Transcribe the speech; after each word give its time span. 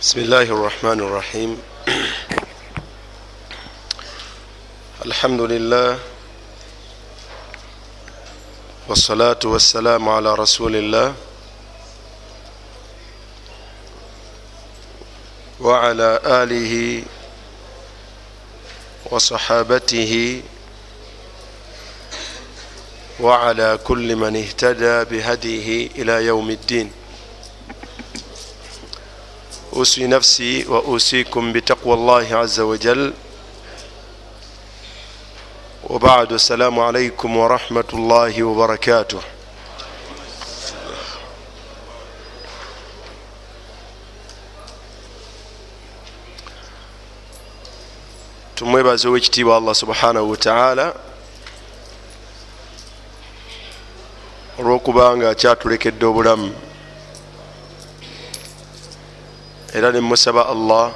بسم 0.00 0.20
الله 0.20 0.42
الرحمن 0.42 1.00
الرحيم 1.00 1.62
الحمد 5.06 5.40
لله 5.40 5.98
والصلاة 8.88 9.38
والسلام 9.44 10.08
على 10.08 10.34
رسول 10.34 10.76
الله 10.76 11.14
وعلى 15.60 16.20
آله 16.24 17.02
وصحابته 19.10 20.42
وعلى 23.20 23.78
كل 23.84 24.16
من 24.16 24.36
اهتدى 24.36 25.04
بهديه 25.04 25.86
إلى 25.98 26.24
يوم 26.26 26.50
الدين 26.50 26.97
أوصي 29.78 30.06
نفسي 30.06 30.66
وأوصيكم 30.68 31.52
بتقوى 31.52 31.94
الله 31.94 32.36
عز 32.36 32.60
وجل. 32.60 33.12
وبعد 35.84 36.32
السلام 36.32 36.80
عليكم 36.80 37.36
ورحمة 37.36 37.84
الله 37.92 38.42
وبركاته. 38.42 39.20
Tumwebaza 48.54 49.08
owekitiibwa 49.08 49.56
allah 49.56 49.74
subhanahu 49.74 50.30
wataala 50.30 50.94
olwokubanga 54.58 55.30
akyatulekedde 55.30 56.06
obulamu. 56.06 56.67
Era 59.74 59.92
nemusaba 59.92 60.48
allah. 60.48 60.92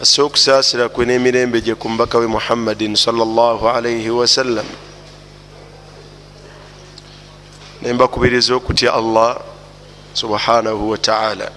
Asse 0.00 0.22
okusaasira 0.22 0.88
kwe 0.88 1.06
n'emirembe 1.06 1.60
gye 1.60 1.74
ku 1.74 1.88
mbaka 1.88 2.18
we 2.18 2.26
muhammadin 2.26 2.96
salaalaihi 2.96 4.10
wasallam 4.10 4.66
nembakubiriza 7.82 8.54
okutya 8.54 8.92
allah 8.92 9.40
subhanahu 10.12 10.90
wataala 10.90 11.48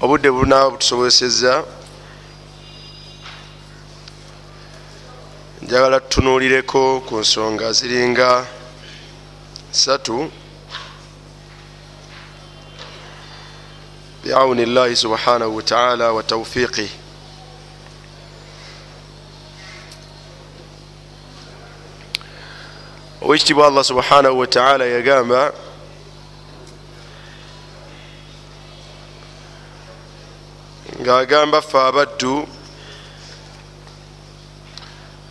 obudde 0.00 0.30
bulunaba 0.30 0.70
butusobozeseza 0.70 1.64
njagala 5.68 6.00
tutunuulireko 6.00 6.80
ku 7.06 7.14
nsonga 7.20 7.66
ziringa 7.78 8.30
satu 9.70 10.16
biauni 14.24 14.64
llahi 14.66 14.96
subhanahu 14.96 15.56
wataala 15.56 16.06
wa 16.16 16.22
taufiqih 16.22 16.90
owekitibwa 23.22 23.66
allah 23.66 23.84
subhanahu 23.84 24.38
wataala 24.38 24.84
yagamba 24.96 25.52
ngaagamba 31.00 31.62
fe 31.62 31.78
abaddu 31.78 32.48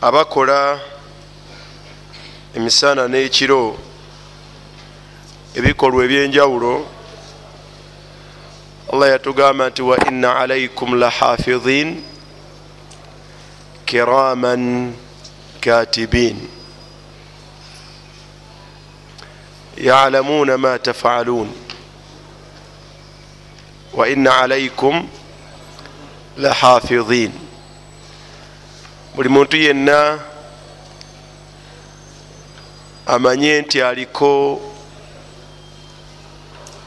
abakola 0.02 0.80
emisana 2.56 3.08
n'ekiro 3.08 3.78
ebikolwa 5.58 6.06
ebyenjawulo 6.06 6.74
allah 8.94 9.10
yatugamba 9.10 9.70
nti 9.70 9.82
wa 9.82 9.98
inna 10.08 10.36
alaikum 10.40 10.94
lahafidhin 11.00 12.04
kiraman 13.86 14.94
katibin. 15.62 16.38
Yalamuna 19.78 20.58
ma 20.58 20.80
tafalun. 20.80 21.50
Wa 23.94 24.10
inna 24.10 24.38
alaikum 24.38 25.08
lahafidhin 26.38 27.47
buli 29.18 29.30
muntu 29.30 29.58
yenna 29.58 30.20
amanye 33.06 33.62
nti 33.62 33.82
aliko 33.82 34.62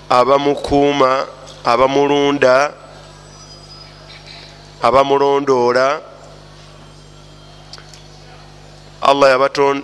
abamukuuma 0.08 1.26
abamulunda 1.64 2.72
abamulondoola. 4.82 6.00
Allah 9.02 9.28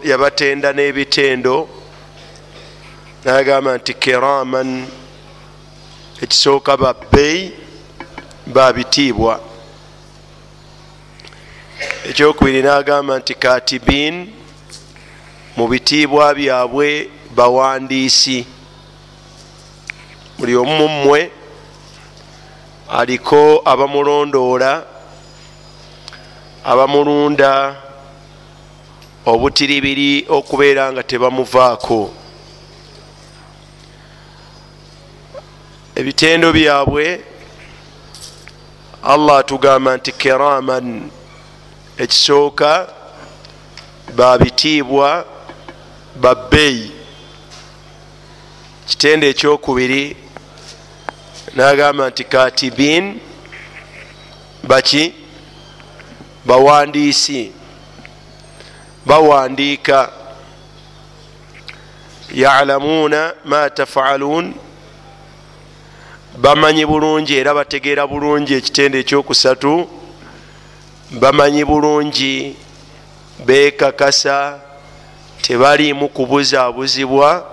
yabatenda 0.04 0.72
n'ebitendo. 0.72 1.68
Nagamba 3.24 3.76
nti 3.78 3.94
kiraman 3.94 4.86
ekisooka 6.22 6.76
babbeyi 6.76 7.52
babitiibwa 8.46 9.45
ekyokubiri 12.09 12.62
nagamba 12.62 13.19
nti 13.19 13.34
katibin 13.34 14.32
mu 15.56 15.69
bitiibwa 15.69 16.34
byabwe 16.34 17.10
bawandiisi. 17.37 18.47
Buli 20.38 20.56
omu 20.56 20.88
mmwe 20.88 21.31
aliko 22.88 23.62
abamulondoola 23.64 24.84
abamulunda 26.64 27.76
obutiribiri 29.26 30.26
okubeera 30.28 30.93
nga 30.93 31.03
tebamuvaako. 31.03 32.14
Ebitendo 35.94 36.53
byabwe 36.53 37.04
allah 39.03 39.38
atugamba 39.38 39.97
nti 39.97 40.12
kiraman 40.12 41.10
ekisooka 41.98 42.88
babitiibwa 44.16 45.24
babbeeyi 46.16 46.92
kitende 48.88 49.28
ekyokubiri 49.30 50.16
nagamba 51.56 52.08
nti 52.10 52.24
katibin 52.24 53.20
baki? 54.68 55.14
Bawandiisi. 56.44 57.52
Bawandiika. 59.06 60.12
Yalamuuna 62.34 63.34
ma 63.44 63.70
tafalun 63.70 64.54
bamanyi 66.38 66.86
bulungi 66.86 67.36
era 67.36 67.54
bategeera 67.54 68.06
bulungi 68.06 68.54
ekitende 68.54 68.98
ekyokusatu 69.00 69.72
bamanyi 71.11 71.65
bulungi 71.65 72.56
bekakasa 73.47 74.61
tebaliimu 75.43 76.09
kubuzaabuzibwa 76.09 77.47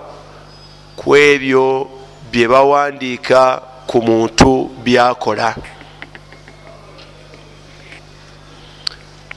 ku 0.96 1.16
ebyo 1.16 1.90
bye 2.32 2.48
bawandiika 2.48 3.62
ku 3.86 4.02
muntu 4.02 4.70
byakola. 4.84 5.54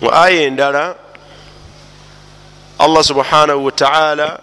Mu 0.02 0.10
aya 0.14 0.42
endala 0.48 0.96
allah 2.80 3.04
subhanahu 3.04 3.66
wataala 3.66 4.40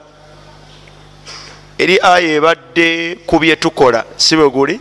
eri 1.79 1.99
aya 2.03 2.29
ebadde 2.39 3.19
ku 3.27 3.39
byetukola 3.39 4.05
si 4.17 4.37
bwe 4.37 4.51
guli? 4.51 4.81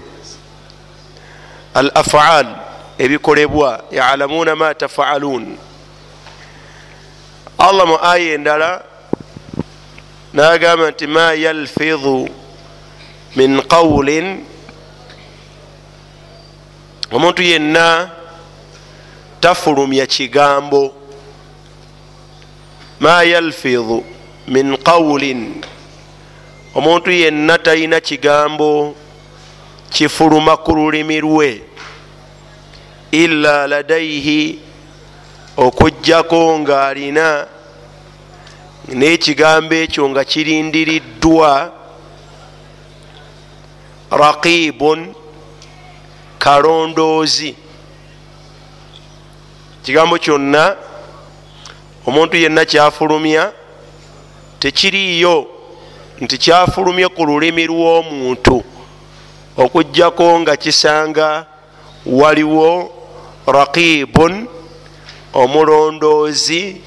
Al 1.73 1.89
afaal 1.95 2.62
ebikolebwa 2.97 3.83
yalamuuna 3.91 4.55
ma 4.55 4.73
tafaaluun 4.73 5.57
allah 7.57 7.85
mu 7.87 7.97
aya 8.01 8.33
endala 8.33 8.83
nagamba 10.33 10.91
nti 10.91 11.07
ma 11.07 11.33
yalfidu 11.33 12.29
min 13.35 13.61
qawlin 13.61 14.45
omuntu 17.11 17.41
yenna 17.43 18.09
tafulumya 19.41 20.05
kigambo. 20.07 20.93
Ma 22.99 23.23
yalfidu 23.23 24.03
min 24.47 24.77
qawlin 24.77 25.61
omuntu 26.75 27.11
yenna 27.11 27.57
talina 27.57 27.99
kigambo 28.01 28.95
kifuluma 29.91 30.57
ku 30.57 30.71
lulimi 30.75 31.19
lwe 31.21 31.61
illa 33.13 33.67
ladaihi 33.67 34.59
okugjako 35.57 36.59
ng'alina 36.59 37.27
n'ekigambo 38.89 39.75
ekyo 39.85 40.09
nga 40.09 40.23
kirindiriddwa 40.25 41.51
raqibun 44.11 45.13
kalondoozi. 46.39 47.55
Kigambo 49.83 50.17
kyonna 50.17 50.75
omuntu 52.07 52.37
yenna 52.37 52.65
kyafulumya 52.65 53.53
tekiriiyo 54.59 55.47
nti 56.21 56.37
kyafulumye 56.37 57.07
ku 57.13 57.21
lulimi 57.25 57.63
lw'omuntu. 57.69 58.63
Okugjako 59.57 60.39
nga 60.39 60.57
kisanga 60.57 61.45
waliwo 62.05 63.02
raqibun 63.47 64.47
omulondoozi 65.33 66.81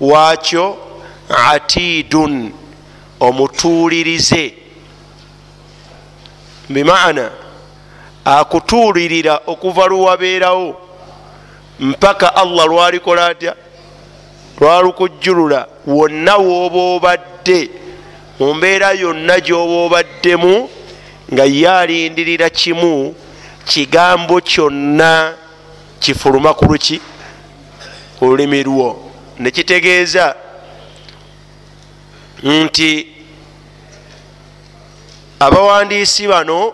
waakyo 0.00 0.76
atidun 1.28 2.52
omutuulirize. 3.20 4.54
Bimaana 6.68 7.30
akutuulirira 8.24 9.40
okuva 9.46 9.86
lwewabeerawo 9.86 10.80
mpaka 11.80 12.36
allah 12.36 12.66
lwalikola 12.66 13.26
atya? 13.26 13.54
Lwalukujjulula 14.60 15.66
wonna 15.86 16.36
wooba 16.36 16.78
obadde 16.78 17.70
mu 18.40 18.54
mbeera 18.54 18.92
yonna 18.92 19.40
gyoba 19.40 19.74
obaddemu 19.86 20.68
nga 21.32 21.44
ye 21.44 21.70
alindirira 21.70 22.50
kimu 22.50 23.14
kigambo 23.64 24.40
kyonna 24.40 25.34
kifuluma 26.00 26.54
ku 26.54 26.64
luki 26.64 27.00
olulimi 28.20 28.62
lwo. 28.62 29.10
Nekitegeeza 29.38 30.34
nti 32.42 33.06
abawandiisi 35.40 36.28
bano 36.28 36.72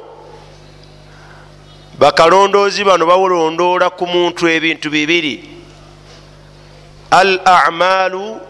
bakalondoozi 1.98 2.84
bano 2.84 3.06
bawolondoola 3.06 3.90
ku 3.90 4.06
muntu 4.06 4.48
ebintu 4.48 4.90
bibiri. 4.90 5.50
Al 7.10 7.40
amaalu 7.44 8.40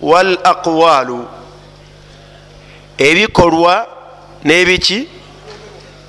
wal 0.00 0.38
aqwaalu 0.44 1.28
ebikolwa 2.98 3.86
n'ebiki 4.44 5.08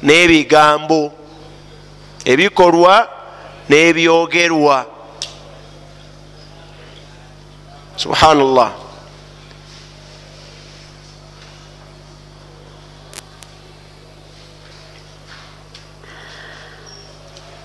n'ebigambo. 0.04 1.12
Ebikolwa 2.26 3.10
n'ebyogerwa. 3.70 4.86
Subhanallah. 7.98 8.72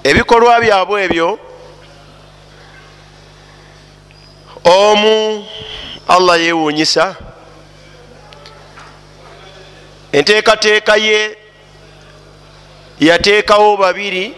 Ebikolwa 0.05 0.61
byabwe 0.61 1.05
ebyo 1.05 1.39
omu 4.65 5.47
allah 6.09 6.41
yewuunyisa 6.41 7.17
enteekateeka 10.13 10.97
ye 10.97 11.39
yateekawo 13.01 13.77
babiri 13.77 14.35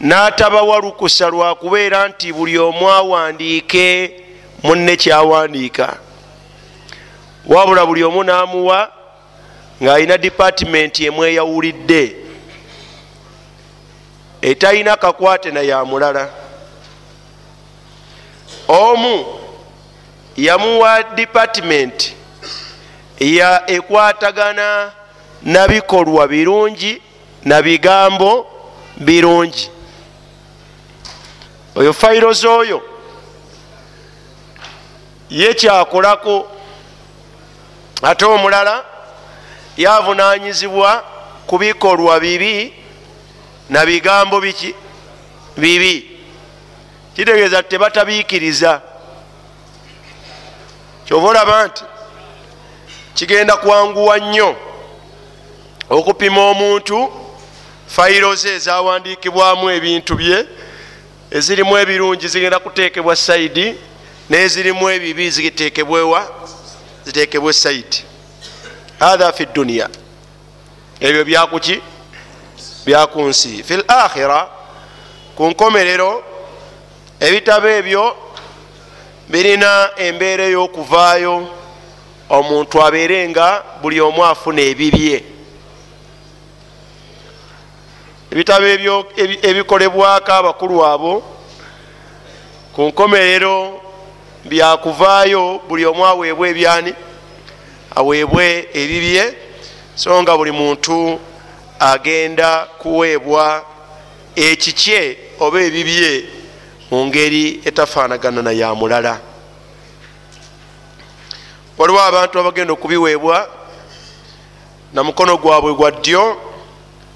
n'atabawa 0.00 0.78
lukusa 0.78 1.28
lwakubeera 1.28 2.08
nti 2.08 2.32
buli 2.32 2.58
omu 2.58 2.90
awandiike 2.90 4.10
munne 4.62 4.96
kyawandiika. 4.96 5.96
Wabula 7.46 7.86
buli 7.86 8.04
omu 8.04 8.24
n'amuwa 8.24 8.92
ng'alina 9.82 10.18
dipatimenti 10.18 11.04
emweyawulidde 11.06 12.16
etalina 14.42 14.96
kakwate 14.96 15.50
na 15.50 15.60
ya 15.60 15.84
mulala. 15.84 16.28
Omu 18.68 19.24
yamuwa 20.36 21.02
dipatimenti 21.02 22.14
ya 23.20 23.70
ekwatagana 23.70 24.92
na 25.42 25.68
bikolwa 25.68 26.28
birungi 26.28 27.02
na 27.44 27.62
bigambo 27.62 28.46
birungi 28.96 29.70
oyo 31.76 31.92
fairozi 31.92 32.46
oyo 32.46 32.82
ye 35.30 35.54
kyakolako. 35.54 36.48
Ate 38.02 38.24
omulala 38.24 38.84
yavunanyizibwa 39.76 41.04
ku 41.46 41.58
bikolwa 41.58 42.20
bibi 42.20 42.74
na 43.70 43.86
bigambo 43.86 44.40
biki 44.40 44.74
bibi. 45.56 46.20
Kitegeeza 47.16 47.62
tebatabiikiriza 47.62 48.80
kyova 51.04 51.28
olaba 51.28 51.66
nti 51.66 51.84
kigenda 53.14 53.56
kwanguwa 53.56 54.18
nnyo 54.18 54.56
okupima 55.90 56.40
omuntu 56.50 57.12
fayiro 57.86 58.34
ze 58.34 58.54
ezawandiikibwamu 58.54 59.70
ebintu 59.70 60.14
bye 60.14 60.46
ezirimu 61.30 61.78
ebirungi 61.78 62.28
zigenda 62.28 62.58
kuteekebwa 62.58 63.16
saidi 63.16 63.74
nezirimu 64.30 64.90
ebibi 64.90 65.30
zitekebwewa 65.30 66.20
zitekebwe 67.04 67.52
saidi 67.52 68.04
hatha 68.98 69.32
fi 69.32 69.46
duniya 69.46 69.88
ebyo 71.00 71.24
byakuki 71.24 71.80
byakunsi 72.86 73.62
fi 73.62 73.74
l 73.74 73.84
akhira 73.88 74.48
ku 75.36 75.46
nkomerero 75.50 76.24
ebitabo 77.20 77.68
ebyo 77.68 78.16
birina 79.30 79.90
embeera 79.96 80.44
ey'okuvaayo. 80.44 81.60
Omuntu 82.30 82.82
abeere 82.82 83.28
nga 83.28 83.62
buli 83.82 84.00
omu 84.00 84.24
afuna 84.24 84.62
ebibye 84.62 85.24
ebitabo 88.30 88.66
ebikolebwako 89.42 90.32
abakulu 90.32 90.84
abo 90.86 91.22
ku 92.72 92.82
nkomerero 92.82 93.82
byakuvaayo 94.44 95.60
buli 95.68 95.86
omu 95.86 96.06
aweebwe 96.06 96.50
ebyani 96.50 96.94
aweebwe 97.96 98.68
ebibye 98.72 99.34
so 99.94 100.22
nga 100.22 100.36
buli 100.36 100.52
muntu 100.52 101.18
agenda 101.80 102.70
kuweebwa 102.78 103.64
ekikye 104.36 105.18
oba 105.40 105.58
ebibye 105.60 106.24
mu 106.90 107.06
ngeri 107.06 107.60
etafaanagana 107.64 108.42
na 108.42 108.52
ya 108.52 108.74
mulala. 108.74 109.18
Waliwo 111.78 112.00
abantu 112.02 112.38
abagenda 112.38 112.72
okubiweebwa 112.72 113.48
na 114.92 115.02
mukono 115.02 115.36
gwabwe 115.36 115.74
gwa 115.74 115.90
ddyo 115.90 116.49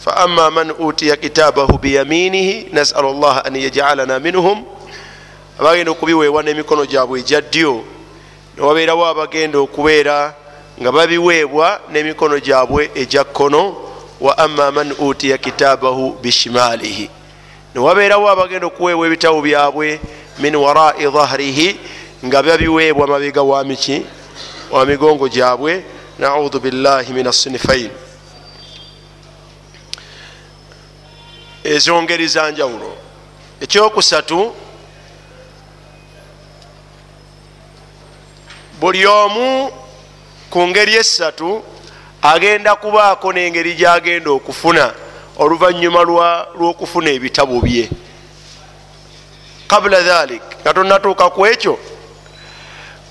faama 0.04 0.50
man 0.50 0.72
utiya 0.78 1.16
kitabahu 1.16 1.78
biyaminihi 1.78 2.68
nasalu 2.72 3.12
llaha 3.12 3.44
an 3.44 3.56
yajalana 3.56 4.20
minhum 4.20 4.64
abagenda 5.58 5.90
okubiweebwa 5.90 6.42
n'emikono 6.42 6.86
gyabwe 6.86 7.20
egya 7.20 7.40
ddyo. 7.40 7.84
Newabeerawo 8.56 9.06
abagenda 9.06 9.58
okubeera 9.58 10.34
nga 10.80 10.92
babiweebwa 10.92 11.80
n'emikono 11.92 12.38
gyabwe 12.38 12.90
egya 12.94 13.24
kkono. 13.24 13.76
Wa 14.20 14.38
ama 14.38 14.70
man 14.70 14.92
utiya 14.98 15.38
kitabahu 15.38 16.18
bishimalihi. 16.22 17.10
Newabeerawo 17.74 18.28
abagenda 18.28 18.66
okuweebwa 18.66 19.06
ebitabo 19.06 19.40
byabwe 19.40 20.00
min 20.38 20.56
warai 20.56 21.06
dhahrihi 21.06 21.80
nga 22.26 22.42
babiweebwa 22.42 23.06
mabega 23.06 23.42
wamiki 23.42 24.02
wa 24.70 24.86
migongo 24.86 25.28
gyabwe. 25.28 25.84
Naudu 26.18 26.60
billahi 26.60 27.12
min 27.12 27.26
assinifain 27.26 28.03
ezo 31.64 32.02
ngeri 32.02 32.28
zanjawulo 32.28 32.96
ekyokusatu 33.60 34.54
buli 38.80 39.06
omu 39.06 39.70
ku 40.50 40.66
ngeri 40.68 40.94
esatu 40.94 41.62
agenda 42.22 42.76
kubaako 42.76 43.32
n'engeri 43.32 43.74
gyagenda 43.74 44.30
okufuna 44.30 44.92
oluvanyuma 45.38 46.00
lw'okufuna 46.58 47.10
ebitabo 47.10 47.60
bye. 47.60 47.90
Kabula 49.68 50.00
dhalik 50.00 50.42
nga 50.60 50.74
tonatuuka 50.74 51.30
ku 51.30 51.46
ekyo 51.46 51.78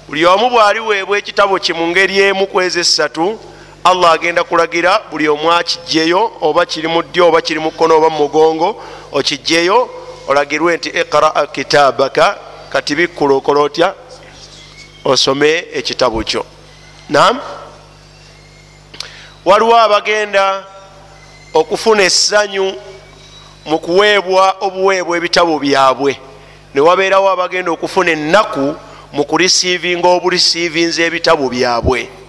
buli 0.07 0.25
omu 0.25 0.50
bwaliweebwa 0.50 1.17
ekitabo 1.17 1.60
kye 1.60 1.74
mu 1.74 1.88
ngeri 1.88 2.19
emu 2.19 2.48
kwezi 2.48 2.79
esatu 2.79 3.39
allah 3.84 4.12
agenda 4.12 4.44
kulagira 4.44 5.02
buli 5.12 5.28
omu 5.30 5.52
akijjeyo 5.52 6.32
oba 6.42 6.66
kiri 6.66 6.88
mu 6.88 7.02
ddyo 7.02 7.28
oba 7.28 7.42
kiri 7.42 7.60
mu 7.60 7.72
kkono 7.72 7.98
oba 7.98 8.10
mu 8.10 8.18
mugongo 8.18 8.84
okijjeyo 9.12 9.90
olagirwe 10.28 10.78
nti 10.78 10.90
iqraa 10.90 11.46
kitabaka 11.48 12.38
kati 12.70 12.96
bikkula 12.96 13.36
okola 13.36 13.60
otya? 13.60 13.94
Osome 15.06 15.66
ekitabo 15.74 16.24
kyo. 16.24 16.46
Nam 17.10 17.40
waliwo 19.46 19.78
abagenda 19.78 20.63
okufuna 21.54 22.04
essanyu 22.04 22.74
mu 23.66 23.80
kuweebwa 23.80 24.56
obuweebwa 24.60 25.18
ebitabo 25.18 25.60
byabwe. 25.60 26.18
Newabeerawo 26.74 27.30
abagenda 27.30 27.72
okufuna 27.72 28.12
ennaku 28.12 28.75
mu 29.13 29.24
kurisiivinga 29.25 30.08
oburisiivinza 30.08 31.04
ebitabo 31.04 31.50
byabwe 31.50 32.23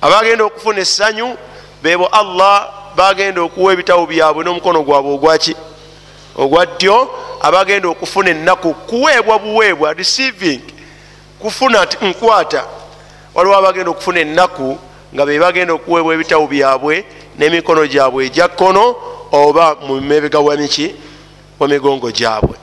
abagenda 0.00 0.44
okufuna 0.44 0.80
essanyu 0.80 1.36
bebo 1.82 2.06
allah 2.06 2.68
bagenda 2.96 3.40
okuwa 3.42 3.72
ebitabo 3.72 4.06
byabwe 4.06 4.44
n'omukono 4.44 4.82
gwabwe 4.82 5.12
ogwaki 5.14 5.56
ogwa 6.36 6.66
ddyo? 6.66 7.10
Abagenda 7.40 7.88
okufuna 7.88 8.30
ennaku 8.30 8.74
kuweebwa 8.74 9.38
buweebwa 9.38 9.92
receiving 9.92 10.60
kufuna 11.38 11.86
nkwata. 12.02 12.64
Waliwo 13.34 13.56
abagenda 13.56 13.90
okufuna 13.90 14.20
ennaku 14.20 14.78
nga 15.14 15.26
be 15.26 15.38
bagenda 15.38 15.72
okuweebwa 15.74 16.14
ebitabo 16.14 16.46
byabwe 16.46 17.04
n'emikono 17.38 17.86
gyabwe 17.86 18.26
egya 18.26 18.48
kkono 18.48 18.96
oba 19.32 19.74
mu 19.74 20.00
mabega 20.00 20.38
wamiki 20.38 20.94
wamigongo 21.58 22.10
gyabwe. 22.10 22.56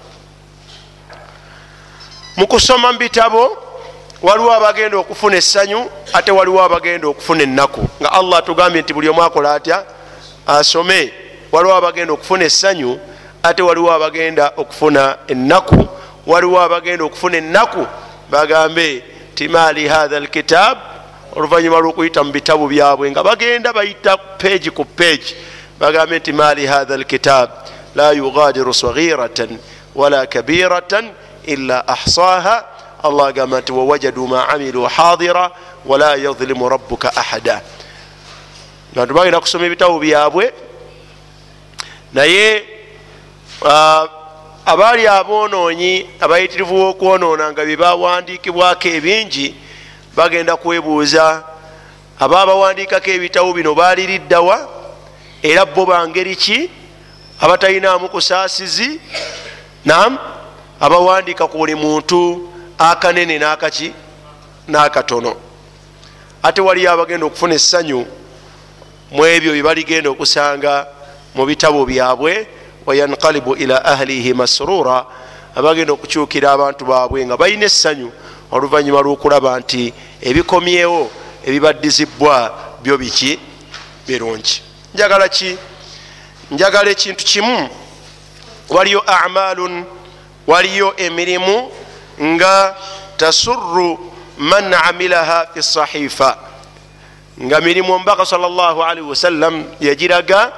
Mu 2.38 2.48
kusoma 2.48 2.91
mu 2.94 3.00
bitabo 3.00 3.58
waliwo 4.22 4.54
abagenda 4.54 4.98
okufuna 4.98 5.38
essanyu 5.38 5.90
ate 6.14 6.32
waliwo 6.32 6.64
abagenda 6.64 7.08
okufuna 7.08 7.44
ennaku. 7.44 7.88
Nga 8.02 8.12
allah 8.12 8.40
atugambye 8.40 8.82
nti 8.82 8.94
buli 8.94 9.10
omu 9.10 9.24
akola 9.24 9.54
atya? 9.54 9.84
Asome. 10.48 11.14
Waliwo 11.52 11.76
abagenda 11.76 12.14
okufuna 12.14 12.46
essanyu 12.46 13.00
ate 13.44 13.62
waliwo 13.62 13.92
abagenda 13.92 14.52
okufuna 14.58 15.18
ennaku. 15.28 15.88
Waliwo 16.28 16.62
abagenda 16.62 17.04
okufuna 17.06 17.38
ennaku 17.38 17.88
bagambe 18.30 19.04
ti 19.36 19.48
maali 19.48 19.88
hatha 19.88 20.20
lkitab 20.20 20.78
oluvanyuma 21.36 21.80
lwokuyita 21.80 22.24
mu 22.24 22.32
bitabu 22.32 22.68
byabwe 22.68 23.12
nga 23.12 23.24
bagenda 23.24 23.74
bayita 23.74 24.18
peegi 24.18 24.72
ku 24.72 24.86
peegi 24.86 25.36
bagambe 25.80 26.20
nti 26.20 26.34
maali 26.34 26.66
hatha 26.66 26.98
lkitab 26.98 27.50
la 27.96 28.12
yugadiru 28.12 28.74
saghiratan 28.74 29.58
wala 29.96 30.26
kabiratan 30.26 31.10
ila 31.46 31.88
ahsaha 31.88 32.66
allah 33.04 33.27
agamba 33.27 33.62
nti 33.62 33.72
wawajadu 33.72 34.27
ma 34.27 34.50
amilu 34.50 34.84
hadira 34.86 35.51
wala 35.86 36.16
yadhlimu 36.16 36.70
rabuka 36.70 37.16
ahada. 37.16 37.62
Bantu 38.96 39.13
bagenda 39.13 39.39
kusoma 39.39 39.66
ebitabo 39.66 40.00
byabwe 40.00 40.54
naye 42.13 42.63
abaali 44.66 45.08
abonoonyi 45.08 46.10
abayitirivu 46.20 46.75
wokwonoona 46.75 47.51
nga 47.51 47.66
byebawandiikibwako 47.66 48.88
ebingi 48.88 49.56
bagenda 50.16 50.58
kwebuuza 50.58 51.44
ababawandiikako 52.20 53.10
ebitabo 53.10 53.54
bino 53.54 53.75
baaliriddawa 53.75 54.70
era 55.44 55.66
bo 55.66 55.86
bangeri 55.86 56.36
ki? 56.36 56.70
Abatalinamu 57.42 58.10
kusaasizi 58.10 59.00
nam 59.86 60.18
abawandiika 60.80 61.48
ku 61.48 61.58
buli 61.58 61.75
muntu 61.75 62.50
akanene 62.77 63.39
nakaki 63.39 63.93
nakatono. 64.67 65.36
Ate 66.43 66.62
waliyo 66.62 66.91
abagenda 66.91 67.25
okufuna 67.25 67.55
essanyu 67.55 68.05
mu 69.12 69.25
ebyo 69.25 69.51
byebaligenda 69.51 70.10
okusanga 70.10 70.88
mu 71.36 71.46
bitabo 71.46 71.86
byabwe 71.86 72.48
wayanqalibu 72.86 73.55
ila 73.55 73.86
ahlihi 73.86 74.34
masrura 74.34 75.05
abagenda 75.55 75.93
okukyukira 75.93 76.51
abantu 76.51 76.86
baabwe 76.86 77.25
nga 77.25 77.38
balina 77.38 77.65
essanyu 77.65 78.12
oluvanyuma 78.51 79.01
lwokulaba 79.01 79.60
nti 79.60 79.93
ebikomyewo 80.22 81.12
ebibaddizibwa 81.48 82.36
byo 82.84 82.98
biki? 82.98 83.39
Birungi. 84.07 84.62
Njagala 84.93 85.27
ki? 85.29 85.57
Njagala 86.51 86.89
ekintu 86.89 87.25
kimu. 87.25 87.69
Waliyo 88.69 89.01
amalun 89.01 89.84
waliyo 90.48 90.93
emirimu 90.98 91.72
nga 92.22 92.76
tasurru 93.18 94.14
man 94.38 94.74
amilaha 94.74 95.48
fi 95.54 95.64
sahifa. 95.64 96.38
Nga 97.42 97.62
mirimu 97.62 97.94
omubaka 97.94 98.26
salllahalihi 98.26 99.08
wasallam 99.08 99.66
yagiraga 99.80 100.52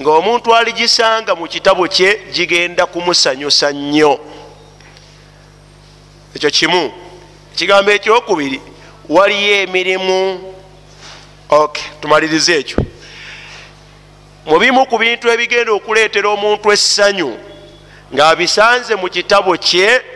nga 0.00 0.10
omuntu 0.10 0.54
aligisanga 0.54 1.34
mu 1.34 1.46
kitabo 1.48 1.88
kye 1.88 2.20
gigenda 2.32 2.86
kumusanyusa 2.86 3.72
nnyo. 3.72 4.20
Ekyo 6.34 6.50
kimu. 6.50 6.92
Ekigambo 7.52 7.90
ekyokubiri 7.90 8.60
waliyo 9.08 9.62
emirimu. 9.62 10.54
Ok 11.48 11.80
tumalirize 12.00 12.58
ekyo. 12.58 12.78
Mubimu 14.46 14.86
ku 14.86 14.98
bintu 14.98 15.30
ebigenda 15.30 15.72
okuleetera 15.72 16.28
omuntu 16.28 16.72
essanyu 16.72 17.38
ngaabisanze 18.14 18.94
mu 18.94 19.08
kitabo 19.08 19.56
kye 19.56 20.11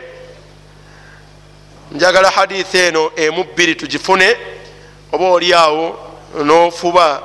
njagala 1.97 2.29
hadithi 2.29 2.77
eno 2.77 3.11
emu 3.15 3.43
bbiri 3.43 3.75
tugifune 3.75 4.37
oba 5.11 5.25
oliawo 5.25 5.99
nofuba 6.43 7.21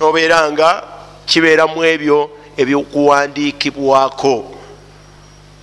nobeera 0.00 0.52
nga 0.52 0.82
kibeeramu 1.26 1.84
ebyo 1.84 2.30
ebyokuwandiikibwako. 2.56 4.54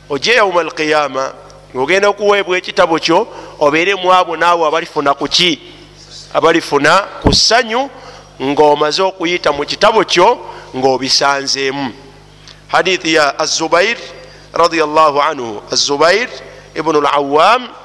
Ojje 0.10 0.34
yauma 0.34 0.62
alqiyama 0.62 1.34
ngaogenda 1.76 2.10
okuweebwa 2.10 2.58
ekitabo 2.58 3.00
kyo 3.00 3.28
obeeremu 3.60 4.14
abo 4.14 4.38
naawe 4.38 4.68
abalifuna 4.68 5.14
ku 5.14 5.28
ki? 5.28 5.60
Abalifuna 6.34 6.92
ku 7.24 7.34
ssanyu 7.34 7.90
ngaomaze 8.42 9.02
okuyita 9.02 9.52
mu 9.52 9.64
kitabo 9.66 10.04
kyo 10.04 10.40
ngaobisanzeemu 10.76 11.94
hadithi 12.68 13.14
ya 13.14 13.40
azubair 13.40 13.98
radiallahu 14.54 15.22
anhu 15.22 15.62
azubair 15.72 16.30
ibnu 16.76 17.02
lawam 17.02 17.81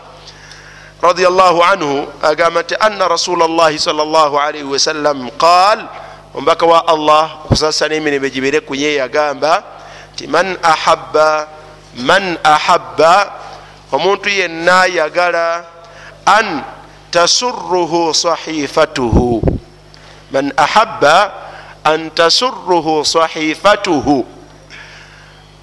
radiallahu 1.07 1.59
anhu 1.63 2.11
agamba 2.23 2.63
nti 2.67 2.75
anna 2.81 3.07
rasula 3.09 3.47
llahi 3.47 3.79
sal 3.79 3.95
llah 3.97 4.31
alaihi 4.35 4.67
wasallam 4.67 5.31
qaal 5.39 5.87
omubaka 6.35 6.67
wa 6.67 6.83
allah 6.89 7.47
okusasa 7.47 7.87
n'emirimu 7.89 8.27
gibere 8.29 8.59
kuye 8.61 8.99
yagamba 8.99 9.63
nti 10.15 10.27
man 10.27 10.59
ahabba 10.63 11.49
man 11.97 12.37
ahabba 12.45 13.33
omuntu 13.93 14.29
yenna 14.29 14.87
yagala 14.91 15.65
an 16.27 16.65
tasurruhu 17.11 18.13
sahifatuhu. 18.15 19.41
Man 20.31 20.53
ahabba 20.57 21.33
an 21.87 22.11
tasurruhu 22.11 23.07
sahifatuhu. 23.07 24.27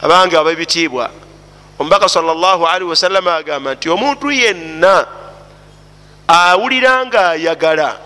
Abange 0.02 0.38
ababitiibwa 0.38 1.10
omubaka 1.80 2.10
salllahalihi 2.10 2.90
wasallama 2.90 3.36
agamba 3.36 3.76
nti 3.76 3.90
omuntu 3.90 4.32
yenna 4.32 5.08
awulira 6.28 7.06
nga 7.06 7.30
ayagala 7.30 8.00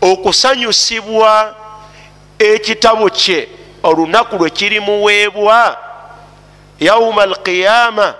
okusanyusibwa 0.00 1.54
ekitabo 2.38 3.10
kye 3.10 3.48
olunaku 3.82 4.36
lwe 4.36 4.50
kirimuweebwa 4.50 5.78
yauma 6.80 7.22
alqiyama 7.22 8.14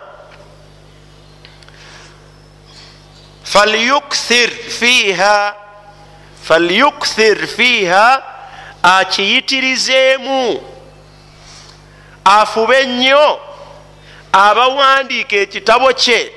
falyukthir 3.45 4.51
fiiha 4.51 5.55
falyukthir 6.43 7.47
fiiha 7.47 8.23
akiyitirizeemu. 8.83 10.63
Afube 12.25 12.81
ennyo 12.81 13.41
abawandiika 14.33 15.37
ekitabo 15.37 15.93
kye 15.93 16.33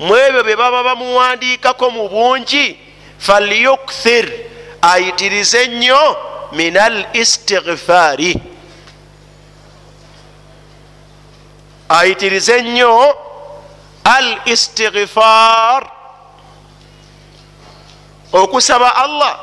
mu 0.00 0.16
ebyo 0.16 0.42
bye 0.44 0.56
baba 0.56 0.82
bamuwandiikako 0.82 1.90
mu 1.90 2.08
bungi 2.08 2.78
falyukthir 3.18 4.32
ayitirize 4.82 5.66
nnyo 5.66 6.16
min 6.52 6.76
al 6.76 7.06
istighfaari. 7.12 8.34
Ayitirize 11.88 12.62
nnyo 12.62 13.14
al 14.04 14.40
istighfar 14.44 15.90
okusaba 18.32 18.96
allah 18.96 19.38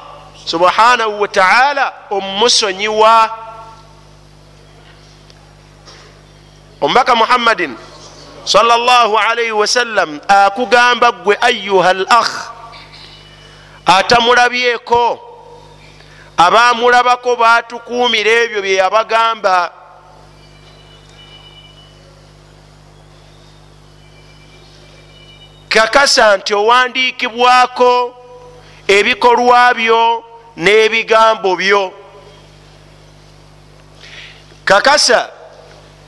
subhanahu 0.45 1.21
wataala 1.21 1.93
omusonyiwa. 2.09 3.29
Omubaka 6.81 7.15
muhammadin 7.15 7.77
salaalaihi 8.47 9.51
wasallam 9.51 10.19
akugamba 10.27 11.11
gwe 11.11 11.37
ayuha 11.41 11.89
al 11.89 12.05
akh 12.09 12.35
atamulabyeko. 13.85 15.23
Abamulabako 16.37 17.35
batukuumira 17.35 18.31
ebyo 18.31 18.61
bye 18.61 18.73
yabagamba. 18.75 19.71
Kakasa 25.69 26.37
nti 26.37 26.53
owandiikibwako 26.53 28.15
ebikolwa 28.87 29.73
byo 29.73 30.23
n'ebigambo 30.57 31.55
byo. 31.55 31.93
Kakasa 34.65 35.37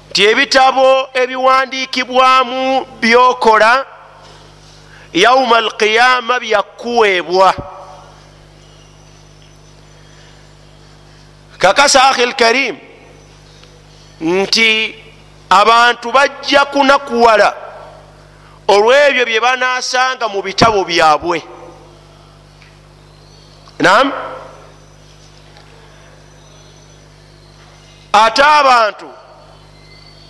nti 0.09 0.25
ebitabo 0.25 1.09
ebiwandiikibwamu 1.13 2.85
byokola 3.01 3.85
yauma 5.13 5.57
alqiyama 5.57 6.39
byakuweebwa. 6.39 7.53
Kakasa 11.57 12.09
akhi 12.09 12.25
lkarim 12.25 12.77
nti 14.21 14.95
abantu 15.49 16.11
bajja 16.11 16.65
kunakuwala 16.65 17.55
olw'ebyo 18.67 19.25
bye 19.25 19.39
banasanga 19.39 20.27
mu 20.27 20.41
bitabo 20.41 20.83
byabwe. 20.85 21.43
Nam 23.79 24.11
ate 28.13 28.43
abantu 28.43 29.18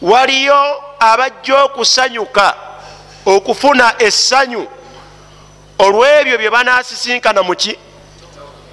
waliyo 0.02 0.84
abajja 1.00 1.64
okusanyuka 1.64 2.56
okufuna 3.26 3.94
essanyu. 4.02 4.68
Olw'ebyo 5.80 6.38
bye 6.38 6.50
banasisinkana 6.50 7.44
muki 7.44 7.78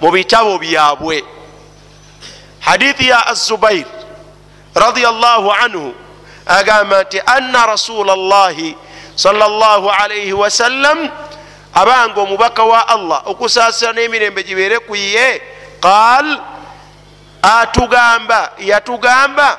mu 0.01 0.11
bitabo 0.11 0.59
byabwe. 0.59 1.25
Hadithi 2.61 3.09
ya 3.09 3.27
azubair 3.27 3.87
radiallahu 4.75 5.53
anhu 5.53 5.95
agamba 6.47 7.03
nti 7.03 7.21
anna 7.27 7.67
rasula 7.67 8.17
llahi 8.17 8.77
salaalaihi 9.15 10.33
wasallam 10.33 11.09
abanga 11.75 12.21
omubaka 12.21 12.65
wa 12.65 12.89
allah 12.89 13.23
okusaasira 13.27 13.93
n'emirembe 13.93 14.43
gibeere 14.43 14.79
ku 14.79 14.97
ye 14.97 15.43
qaal 15.81 16.41
atugamba 17.43 18.53
yatugamba 18.59 19.59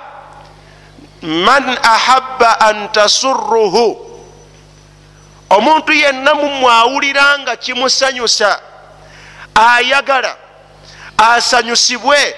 man 1.22 1.78
ahabba 1.84 2.60
an 2.62 2.92
tasurruhu. 2.92 4.08
Omuntu 5.50 5.94
yenna 5.94 6.36
mumwawulira 6.36 7.40
nga 7.40 7.56
kimusanyusa 7.56 8.62
ayagala 9.56 10.36
asanyusibwe 11.18 12.36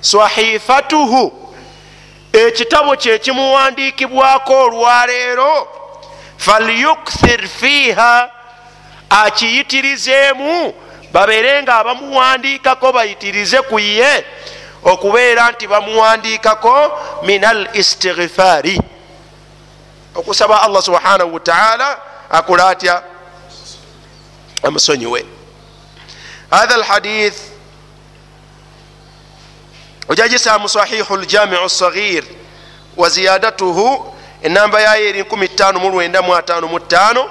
sahifatuhu. 0.00 1.52
Ekitabo 2.32 2.96
kyekimuwandiikibwako 2.96 4.64
olwaleero 4.64 5.68
falyukthir 6.36 7.48
fiiha 7.48 8.30
akiyitirizeemu. 9.10 10.74
Babeere 11.12 11.62
nga 11.62 11.76
abamuwandiikako 11.78 12.92
bayitirize 12.92 13.62
ku 13.62 13.78
ye 13.78 14.24
okubeera 14.84 15.50
nti 15.50 15.66
bamuwandiikako 15.66 16.98
min 17.22 17.44
al 17.44 17.68
istighfaari. 17.72 18.80
Okusaba 20.14 20.62
allah 20.62 20.82
subhanahu 20.82 21.34
wataala 21.34 21.98
akola 22.30 22.68
atya? 22.68 23.02
Amusonyiwe. 24.62 25.24
Hatha 26.50 26.74
alhadith 26.74 27.36
ojagisamu 30.08 30.68
sahihu 30.68 31.16
ljamiu 31.16 31.64
lsagir 31.64 32.24
wa 32.96 33.08
ziyadatuhu 33.08 34.14
enamba 34.42 34.80
yayo 34.80 35.08
eri 35.08 35.22
5955 35.22 37.26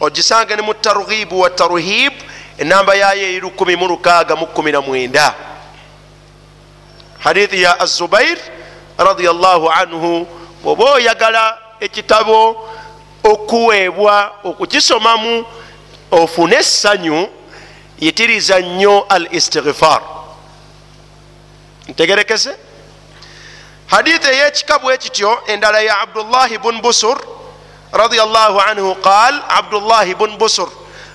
ogisange 0.00 0.56
ne 0.56 0.62
mu 0.62 0.74
targhibu 0.74 1.40
wa 1.40 1.50
tarhib 1.50 2.12
enamba 2.58 2.94
yayo 2.94 3.22
eri 3.22 3.46
1619 3.46 5.47
hadithi 7.18 7.62
ya 7.62 7.80
azubair 7.80 8.38
radiallahu 8.98 9.70
anhu 9.70 10.26
bwoba 10.62 10.84
oyagala 10.92 11.58
ekitabo 11.80 12.68
okuweebwa 13.24 14.32
okukisomamu 14.44 15.46
ofune 16.10 16.56
essanyu 16.56 17.28
yitiriza 18.00 18.60
nnyo 18.60 19.06
al 19.08 19.28
istighfar 19.30 20.02
ntegerekese? 21.88 22.56
Hadithi 23.86 24.28
eyekikabu 24.28 24.90
ekityo 24.90 25.42
endala 25.46 25.80
ya 25.80 26.00
abdullahi 26.00 26.58
bun 26.58 26.80
busur 26.80 27.18
radiallahu 27.92 28.60
anhu 28.60 28.94
qal 28.94 29.42
abdullahi 29.48 30.14
bun 30.14 30.36
busur 30.36 30.68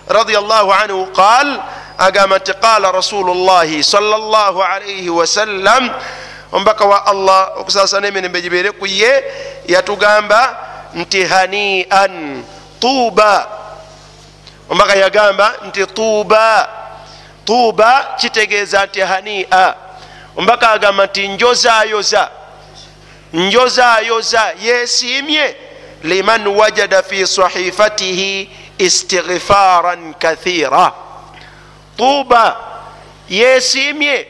radiallahu 0.10 0.74
anhu 0.74 1.06
qal 1.13 1.62
agamba 1.97 2.38
nti 2.39 2.53
qala 2.53 2.91
rasulu 2.91 3.34
llahi 3.34 3.84
salllah 3.84 4.56
alaihi 4.73 5.10
wasallam 5.10 5.89
omubaka 6.51 6.86
wa 6.86 7.06
allah 7.06 7.51
okusasana 7.58 8.08
emirembe 8.08 8.41
gibeere 8.41 8.71
ku 8.71 8.86
ye 8.86 9.23
yatugamba 9.67 10.58
nti 10.95 11.25
hanian 11.25 12.43
tuuba. 12.79 13.47
Omubaka 14.69 14.95
yagamba 14.95 15.53
nti 15.67 15.86
tuuba. 15.86 16.69
Tuuba 17.45 18.15
kitegeeza 18.19 18.86
nti 18.86 18.99
hania. 18.99 19.75
Omubaka 20.38 20.69
agamba 20.69 21.06
nti 21.06 21.27
njozaayoza. 21.27 22.29
Njozaayoza 23.34 24.53
yesiimye 24.62 25.56
liman 26.03 26.47
wajada 26.47 27.03
fi 27.03 27.27
sahifatihi 27.27 28.49
istighfaran 28.77 30.13
kathira 30.13 30.91
tuuba 31.97 32.58
yesiimye 33.29 34.27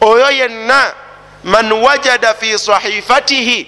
oyo 0.00 0.30
yenna 0.30 0.94
man 1.44 1.72
wajada 1.72 2.34
fi 2.34 2.58
sahifatihi. 2.58 3.66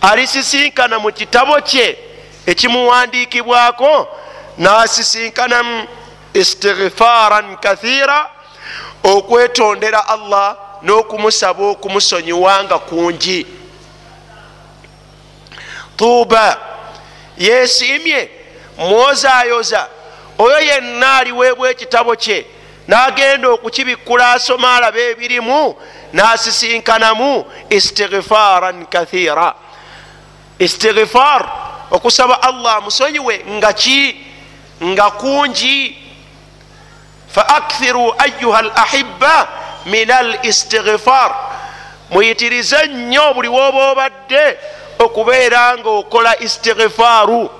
Alisisinkana 0.00 0.98
mu 0.98 1.12
kitabo 1.12 1.60
kye 1.60 1.98
ekimuwandiikibwako 2.46 4.08
nasisinkanamu 4.58 5.86
istighfaran 6.34 7.56
kathira 7.56 8.30
okwetondera 9.04 10.08
allah 10.08 10.56
n'okumusaba 10.82 11.62
okumusonyiwanga 11.66 12.78
kungi 12.78 13.46
tuuba 15.96 16.58
yesiimye 17.38 18.30
mwozaayoza. 18.78 19.88
Oyo 20.38 20.60
yenna 20.60 21.16
aliweebwa 21.16 21.70
ekitabo 21.70 22.16
kye 22.16 22.46
n'agenda 22.88 23.48
okukibikkula 23.50 24.32
asoma 24.32 24.76
alaba 24.76 24.98
ebirimu 24.98 25.76
n'asisinkanamu 26.12 27.44
istighfaran 27.70 28.86
kathira. 28.86 29.54
Istighfar 30.58 31.42
okusaba 31.90 32.42
allah 32.42 32.76
amusonyiwe 32.76 33.44
nga 33.48 33.72
ki? 33.72 34.16
Nga 34.82 35.10
kungi. 35.10 35.98
Fa 37.28 37.48
akthiru 37.48 38.14
ayuha 38.18 38.62
lahibba 38.62 39.48
min 39.86 40.10
al 40.10 40.38
istighfar. 40.42 41.34
Muyitirize 42.10 42.86
nnyo 42.86 43.34
buli 43.34 43.48
woba 43.48 43.90
obadde 43.90 44.58
okubeera 44.98 45.78
nga 45.78 45.90
okola 45.90 46.40
istighfaru. 46.42 47.50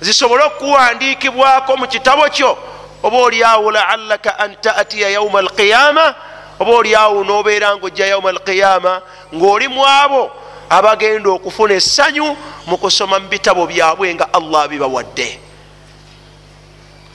Zisobole 0.00 0.42
okuwandiikibwako 0.42 1.76
mu 1.76 1.86
kitabo 1.86 2.28
kyo 2.28 2.58
oba 3.02 3.16
oliawo 3.16 3.70
laalaka 3.70 4.38
an 4.38 4.56
taatiya 4.60 5.08
yauma 5.10 5.38
alqiyama 5.38 6.14
oba 6.60 6.72
oliawo 6.72 7.24
nobeera 7.24 7.76
nga 7.76 7.86
ojja 7.86 8.06
yauma 8.06 8.30
alqiyama 8.30 9.02
ngaoli 9.34 9.68
mu 9.68 9.84
abo 9.86 10.30
abagenda 10.70 11.30
okufuna 11.30 11.74
essanyu 11.74 12.36
mu 12.66 12.76
kusoma 12.78 13.18
mu 13.18 13.28
bitabo 13.28 13.66
byabwe 13.66 14.14
nga 14.14 14.26
allah 14.32 14.68
bibawadde 14.68 15.48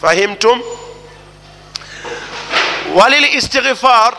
fahimtum? 0.01 0.61
Walil 2.95 3.25
istighfar 3.35 4.13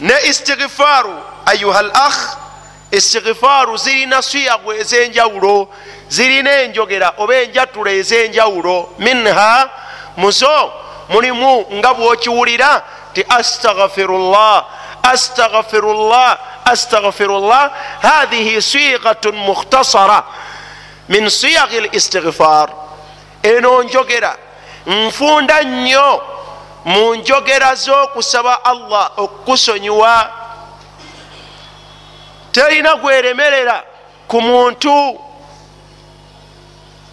ne 0.00 0.14
istighfaru 0.28 1.14
ayuha 1.46 1.82
l 1.82 1.90
akh 1.94 2.20
istighfaru 2.92 3.76
zirina 3.76 4.22
siyagu 4.22 4.72
ez'enjawulo 4.72 5.68
zirina 6.08 6.62
enjogera 6.62 7.14
oba 7.18 7.34
enjatulo 7.34 7.90
ez'enjawulo 7.90 8.94
minha 8.98 9.70
muzo 10.16 10.72
mulimu 11.08 11.66
nga 11.72 11.94
bwokiwulira 11.94 12.82
ti 13.14 13.24
astaghfirullah 13.28 14.64
astaghfirullah 15.02 16.38
astaghfirullah 16.64 17.70
hadhihi 18.02 18.62
sigatun 18.62 19.36
mukhtasara 19.36 20.24
min 21.08 21.30
siyagi 21.30 21.80
listighfar 21.80 22.68
eno 23.42 23.82
njogera 23.82 24.36
nfunda 24.86 25.62
nnyo 25.62 26.22
mu 26.84 27.14
njogera 27.14 27.74
z'okusaba 27.74 28.64
allah 28.64 29.10
okukusonyiwa 29.16 30.30
terina 32.52 32.94
gweremerera 32.94 33.84
ku 34.28 34.40
muntu 34.40 35.20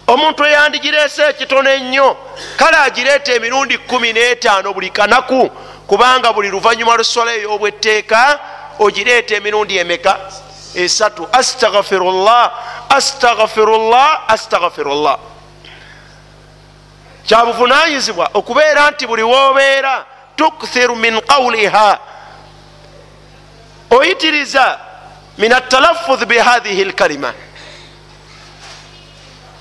omuntu 0.08 0.44
eyandigireese 0.44 1.22
ekitono 1.30 1.70
ennyo 1.70 2.16
kale 2.56 2.76
agireeta 2.76 3.32
emirundi 3.32 3.76
15 3.76 4.72
buli 4.72 4.90
kanaku 4.90 5.50
kubanga 5.86 6.32
buli 6.32 6.48
luvanyuma 6.48 6.96
lweswala 6.96 7.32
ey'obwetteeka 7.32 8.40
ogireeta 8.78 9.34
emirundi 9.34 9.78
emeka? 9.78 10.18
Esatu 10.74 11.28
astagfirullah 11.32 12.52
astagfirullah 12.88 14.08
astagfirullah 14.28 15.18
kyabuvunanyizibwa 17.26 18.30
okubeera 18.34 18.90
nti 18.90 19.06
buli 19.06 19.22
wobeera 19.22 20.04
tukthiru 20.36 20.96
min 20.96 21.20
qawliha. 21.20 21.98
Oyitiriza 23.90 24.78
min 25.38 25.52
atalafuz 25.52 26.24
bihathihi 26.24 26.84
lkalima 26.84 27.32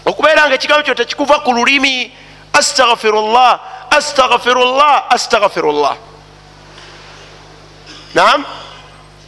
okubeera 0.07 0.47
nga 0.47 0.55
ekigambo 0.55 0.83
kyo 0.83 0.95
tekikuva 0.95 1.43
ku 1.43 1.51
lulimi 1.51 2.11
astagfirullah 2.55 3.59
astagfirullah 3.91 5.11
astagfirullah 5.11 5.95
nam 8.15 8.45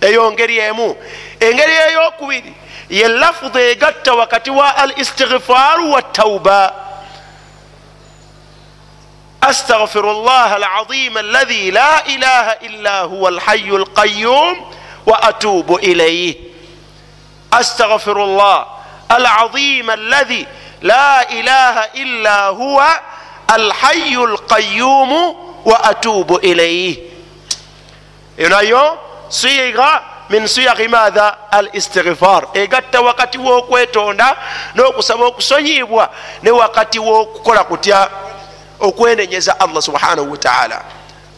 eyo 0.02 0.32
ngeri 0.32 0.58
emu. 0.60 0.96
Engeri 1.39 1.76
eyokubiri 1.88 2.54
ye 2.89 3.08
lafuza 3.08 3.62
egatta 3.62 4.13
wakati 4.13 4.50
wa 4.50 4.76
al 4.76 4.94
istighfaru 4.98 5.92
watauba 5.92 6.89
استغفر 9.44 10.12
الله 10.12 10.56
العظيم 10.56 11.18
الذي 11.18 11.72
لا 11.72 12.06
اله 12.06 12.48
الا 12.52 13.02
هو 13.02 13.28
الحي 13.28 13.70
القيوم 13.70 14.72
واتوب 15.06 15.76
اليه 15.76 16.36
استغفر 17.54 18.24
الله 18.24 18.65
العظيم 19.12 19.92
الذي 19.92 20.48
لا 20.83 21.31
اله 21.31 21.85
الا 21.95 22.47
هو 22.47 22.85
الحي 23.55 24.14
القيوم 24.17 25.12
واتوب 25.64 26.45
اليه 26.45 26.97
inayo 28.38 28.99
siga 29.29 30.03
min 30.31 30.47
siyagi 30.49 30.88
matha 30.88 31.37
al 31.51 31.69
istighfar 31.73 32.47
egatta 32.55 33.01
wakati 33.01 33.38
wokwetonda 33.38 34.37
nokusaba 34.75 35.25
okusonyibwa 35.27 36.11
ne 36.43 36.51
wakati 36.51 36.99
wokukola 36.99 37.64
kutya 37.64 38.11
okwenenyeza 38.81 39.61
allah 39.61 39.83
subhanahu 39.83 40.31
wataala 40.33 40.83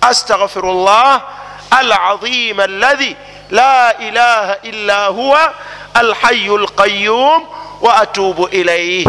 astaghfiru 0.00 0.72
llah 0.84 1.22
alazim 1.70 2.60
alladhi 2.60 3.16
la 3.50 3.94
ilaha 3.98 4.56
illa 4.62 5.06
huwa 5.06 5.54
alhayu 5.94 6.58
lqayum 6.58 7.42
wa 7.80 7.96
atubu 7.96 8.48
ilaih 8.48 9.06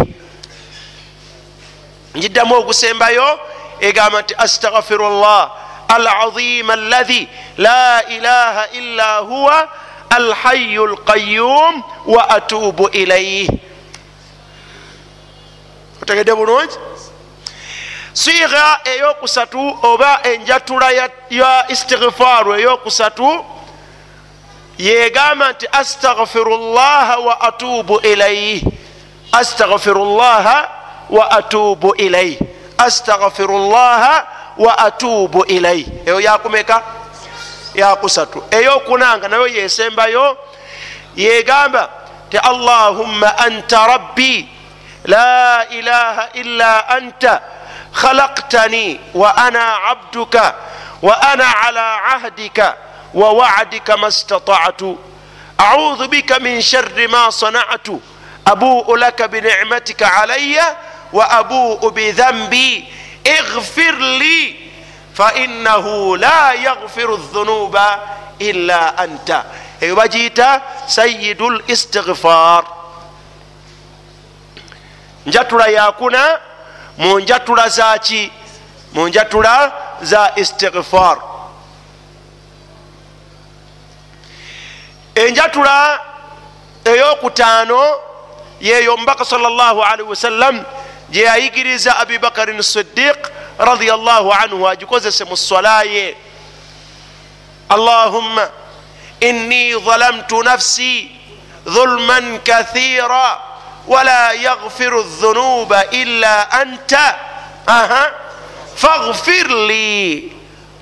njiddamu 2.15 2.55
okusembayo 2.55 3.41
egamba 3.81 4.23
nti 4.23 4.35
astaghfiru 4.39 5.11
llah 5.21 5.51
alazim 5.89 6.71
alladhi 6.71 7.29
la 7.59 8.03
ilaha 8.09 8.67
illa 8.73 9.19
huwa 9.19 9.69
alhayu 10.11 10.87
lqayum 10.87 11.83
wa 12.07 12.29
atubu 12.31 12.89
ilaih 12.89 13.49
otegedde 16.03 16.35
bulungi? 16.35 16.77
Siga 18.13 18.81
eyokusatu 18.85 19.79
oba 19.83 20.21
enjatula 20.23 20.91
ya 21.31 21.65
istighfaaru 21.69 22.55
eyokusatu 22.55 23.45
yegamba 24.79 25.53
nti 25.53 25.67
astaghfiru 25.73 26.75
llaha 26.75 27.17
wa 27.19 27.41
atubu 27.41 28.01
ilaih 28.01 28.63
astaghfiru 29.33 30.05
llaha 30.17 30.82
wa 31.12 31.32
atubu 31.32 31.96
ilaih 31.96 32.40
astaghfiru 32.78 33.70
llaha 33.70 34.28
wa 34.58 34.78
atubu 34.78 35.46
ilaih 35.46 35.86
eyo 36.06 36.20
yakumeka 36.22 36.84
yakusatu 37.76 38.44
eyokunanga 38.52 39.28
nayo 39.28 39.48
yesembayo 39.48 40.38
yegamba 41.16 41.90
ti 42.30 42.38
allahumma 42.38 43.38
anta 43.38 43.88
rabbi 43.88 44.48
la 45.06 45.66
ilaha 45.70 46.30
illa 46.34 46.88
anta 46.90 47.42
خلقتني 47.98 49.00
وانا 49.14 49.64
عبدك 49.64 50.56
وانا 51.02 51.46
على 51.46 51.80
عهدك 51.80 52.76
ووعدك 53.14 53.90
ما 53.92 54.08
استطعت 54.08 54.82
اعوذ 55.60 56.08
بك 56.08 56.32
من 56.32 56.62
شر 56.62 57.08
ما 57.08 57.30
صنعت 57.30 57.88
ابوء 58.48 58.96
لك 58.96 59.22
بنعمتك 61.14 61.14
علي 61.14 61.14
وابوء 61.14 61.90
بذنبي 61.90 62.86
اغفر 63.28 63.96
لي 63.96 64.56
فانه 65.16 66.18
لا 66.18 66.54
يغفر 66.54 67.14
الذنوب 67.14 67.80
الا 68.42 69.04
انت 69.04 69.44
ايوبجيت 69.84 70.42
سيد 70.88 71.42
الاستغفار 71.42 72.78
njatula 75.28 75.68
yakuna 75.68 76.40
munjatula 76.98 77.70
zaki 77.70 78.32
munjatula 78.94 79.72
za 80.02 80.32
istighfar 80.36 81.18
enjatula 85.16 86.00
eyokutaano 86.86 87.82
yeyo 88.62 88.94
omubaka 88.94 89.26
salli 89.26 89.46
wasallam 90.10 90.64
gyeyayigiriza 91.12 91.98
abubakarin 92.00 92.62
sidiq 92.62 93.18
radiallahu 93.60 94.32
anhu 94.34 94.68
agikozese 94.68 95.24
mu 95.26 95.38
swalaye 95.38 96.16
allahumma 97.70 98.50
inni 99.20 99.74
zalamtu 99.86 100.44
nafsi 100.44 101.12
dhulman 101.66 102.40
kathira 102.44 103.48
ولا 103.88 104.32
يغفر 104.32 105.00
الذنوب 105.00 105.74
إلا 105.74 106.62
أنت 106.62 106.94
أها 107.70 108.12
فاغفر 108.78 109.48
لي 109.68 110.32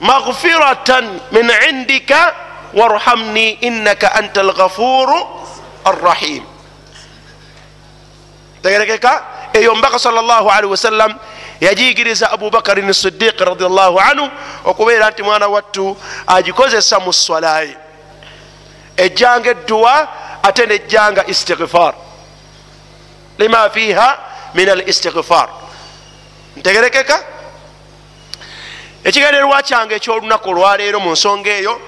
مغفرة 0.02 1.00
من 1.32 1.52
عندك 1.52 2.34
وارحمني 2.74 3.58
إنك 3.64 4.06
أنت 4.06 4.38
الغفور 4.38 5.10
الرحيم 5.88 6.46
تقرأ 8.64 9.22
eyo 9.53 9.73
omubaka 9.73 9.99
salllahalihi 9.99 10.71
wasallam 10.71 11.15
yagiyigiriza 11.61 12.31
abubakarini 12.31 12.95
sidiqi 12.95 13.45
radiallahu 13.45 14.01
anhu 14.01 14.31
okubeera 14.65 15.11
nti 15.11 15.23
mwana 15.23 15.49
wattu 15.49 15.97
agikozesa 16.27 17.01
mu 17.01 17.13
swalaye 17.13 17.77
ejjanga 18.97 19.51
edduwa 19.51 20.09
ate 20.43 20.67
nejjanga 20.67 21.25
istighfar. 21.27 21.95
Lima 23.39 23.71
fiiha 23.71 24.19
min 24.55 24.69
al 24.69 24.89
istighfar 24.89 25.49
ntegerekeka? 26.57 27.25
Ekigenderwa 29.05 29.63
kyange 29.63 29.95
ekyolunaku 29.95 30.51
olwaleero 30.51 31.01
mu 31.01 31.13
nsonga 31.13 31.51
eyo 31.51 31.81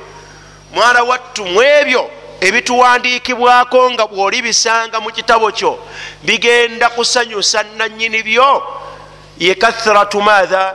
mwana 0.72 1.03
wattu 1.03 1.44
mu 1.44 1.62
ebyo 1.62 2.11
ebituwandiikibwako 2.42 3.90
nga 3.90 4.07
bwoli 4.07 4.42
bisanga 4.42 5.00
mu 5.00 5.11
kitabo 5.14 5.52
kyo 5.52 5.78
bigenda 6.22 6.90
kusanyusa 6.90 7.62
nanyini 7.76 8.22
byo. 8.22 8.62
Ye 9.38 9.55
kathratu 9.55 10.22
matha 10.22 10.74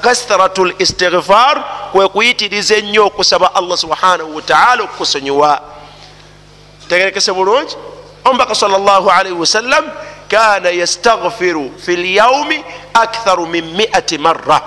kathratu 0.00 0.66
l 0.66 0.74
istighfar 0.78 1.64
kwekuyitiriza 1.92 2.76
ennyo 2.76 3.06
okusaba 3.06 3.54
allah 3.54 3.78
subhanahu 3.78 4.36
wataala 4.36 4.82
okukusonyiwa 4.82 5.60
tegerekese 6.88 7.32
bulungi? 7.32 7.76
Omubaka 8.24 8.54
salllahalihi 8.54 9.34
wasallam 9.38 9.84
kana 10.28 10.70
yastaghfiru 10.70 11.78
fi 11.78 11.96
lyaumi 11.96 12.64
aktharu 12.94 13.46
min 13.46 13.64
miati 13.64 14.18
marra. 14.18 14.60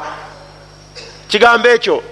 Kigambo 1.27 1.69
ekyo 1.69 2.03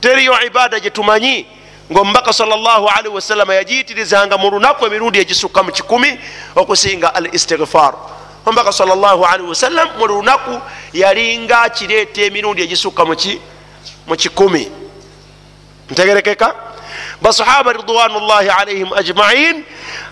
teriyo 0.00 0.46
ibada 0.46 0.80
gyetumanyi 0.80 1.55
ngaomubaka 1.92 2.32
salllahalihi 2.32 3.14
wasallama 3.14 3.54
yagiyitirizanga 3.54 4.38
mu 4.38 4.50
lunaku 4.50 4.86
emirundi 4.86 5.18
egisukka 5.18 5.62
mu 5.62 5.72
kikumi 5.72 6.18
okusinga 6.54 7.14
al 7.14 7.34
istighfar 7.34 7.94
omubaka 8.46 8.72
salllahalihi 8.72 9.48
wasallam 9.48 9.88
mu 9.98 10.06
lunaku 10.06 10.60
yalinga 10.92 11.60
akireeta 11.62 12.22
emirundi 12.22 12.62
egisukka 12.62 13.04
mu 14.06 14.16
kikumi. 14.16 14.70
Ntegerekeka? 15.90 16.54
Basahaba 17.22 17.72
ridwanullahi 17.72 18.48
alaihim 18.48 18.92
ajmain 18.92 19.64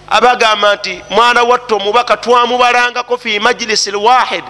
abagamba 0.09 0.75
nti 0.75 1.03
mwana 1.11 1.43
watte 1.43 1.75
omubaka 1.75 2.17
twamubalangako 2.17 3.19
fi 3.19 3.41
majlisi 3.41 3.91
lwahid 3.91 4.45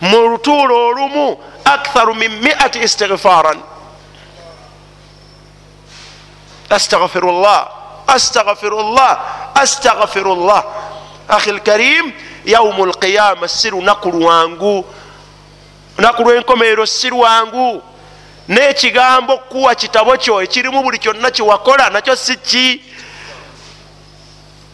mu 0.00 0.28
lutuulo 0.28 0.86
olumu 0.86 1.38
aktharu 1.64 2.14
min 2.14 2.30
miati 2.40 2.78
istighfaran 2.78 3.58
astaghfirullah 6.70 7.68
astaghfirullah 8.06 9.18
astaghfirullah 9.54 10.64
akhi 11.28 11.52
lkarim 11.52 12.12
yaumu 12.44 12.86
lqiyama 12.86 13.48
si 13.48 13.70
lunaku 13.70 14.10
lwangu 14.10 14.84
lunaku 15.98 16.22
lwenkomerero 16.22 16.86
si 16.86 17.10
lwangu 17.10 17.82
n'ekigambo 18.48 19.38
kuwa 19.38 19.74
kitabo 19.74 20.16
kyo 20.16 20.42
ekirimu 20.42 20.82
buli 20.82 20.98
kyonna 20.98 21.30
kyewakola 21.30 21.90
nakyo 21.90 22.16
si 22.16 22.36
ki 22.36 22.82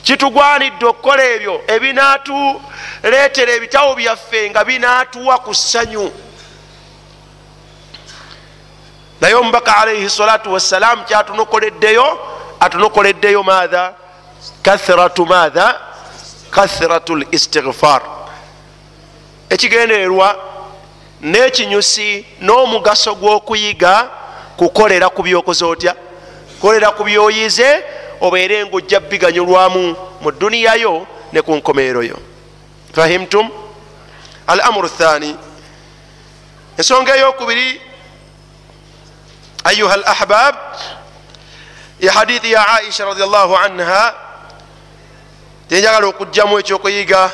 kitugwanidde 0.02 0.86
okukola 0.86 1.24
ebyo 1.24 1.62
ebinatuleetera 1.66 3.52
ebitabo 3.52 3.94
byaffe 3.94 4.50
nga 4.50 4.64
binatuwa 4.64 5.38
ku 5.38 5.54
ssanyu 5.54 6.12
naye 9.22 9.34
omubaka 9.34 9.76
alaihi 9.76 10.10
salatu 10.10 10.52
wassalamu 10.52 11.04
kyatunokoleddeyo 11.04 12.18
atunokoleddeyo 12.60 13.42
maatha? 13.42 13.94
Kathratu 14.62 15.26
maatha? 15.26 15.80
Kathratu 16.50 17.16
listigfar 17.16 18.02
ekigendererwa 19.50 20.36
n'ekinyusi 21.22 22.26
n'omugaso 22.40 23.14
gw'okuyiga 23.14 24.10
kukolera 24.56 25.08
ku 25.08 25.22
byokoze 25.22 25.64
otya? 25.64 25.94
Kukolera 26.58 26.90
ku 26.90 27.04
byoyize 27.04 27.84
obeere 28.20 28.66
ngaojja 28.66 29.00
biganyulwamu 29.00 29.96
mu 30.20 30.30
duniyayo 30.32 31.06
ne 31.32 31.42
ku 31.42 31.54
nkomeeroyo 31.54 32.18
fahimtum? 32.92 33.50
Al 34.46 34.60
amuru 34.60 34.88
thani 34.88 35.36
ensonga 36.78 37.16
eyokubiri 37.16 37.91
ayuha 39.64 39.94
al 39.94 40.04
ahbab 40.06 40.54
ya 42.00 42.12
hadithi 42.12 42.52
ya 42.52 42.68
aisha 42.82 43.04
radiallahu 43.04 43.56
anha 43.56 44.14
tenjagala 45.68 46.06
okugjamu 46.06 46.58
ekyokuyiga 46.58 47.30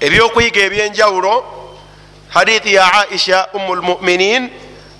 ebyokuyiga 0.00 0.60
ebyenjawulo 0.66 1.34
hadithi 2.28 2.74
ya 2.74 2.92
aisha 3.06 3.48
umu 3.52 3.74
lmuminin 3.76 4.50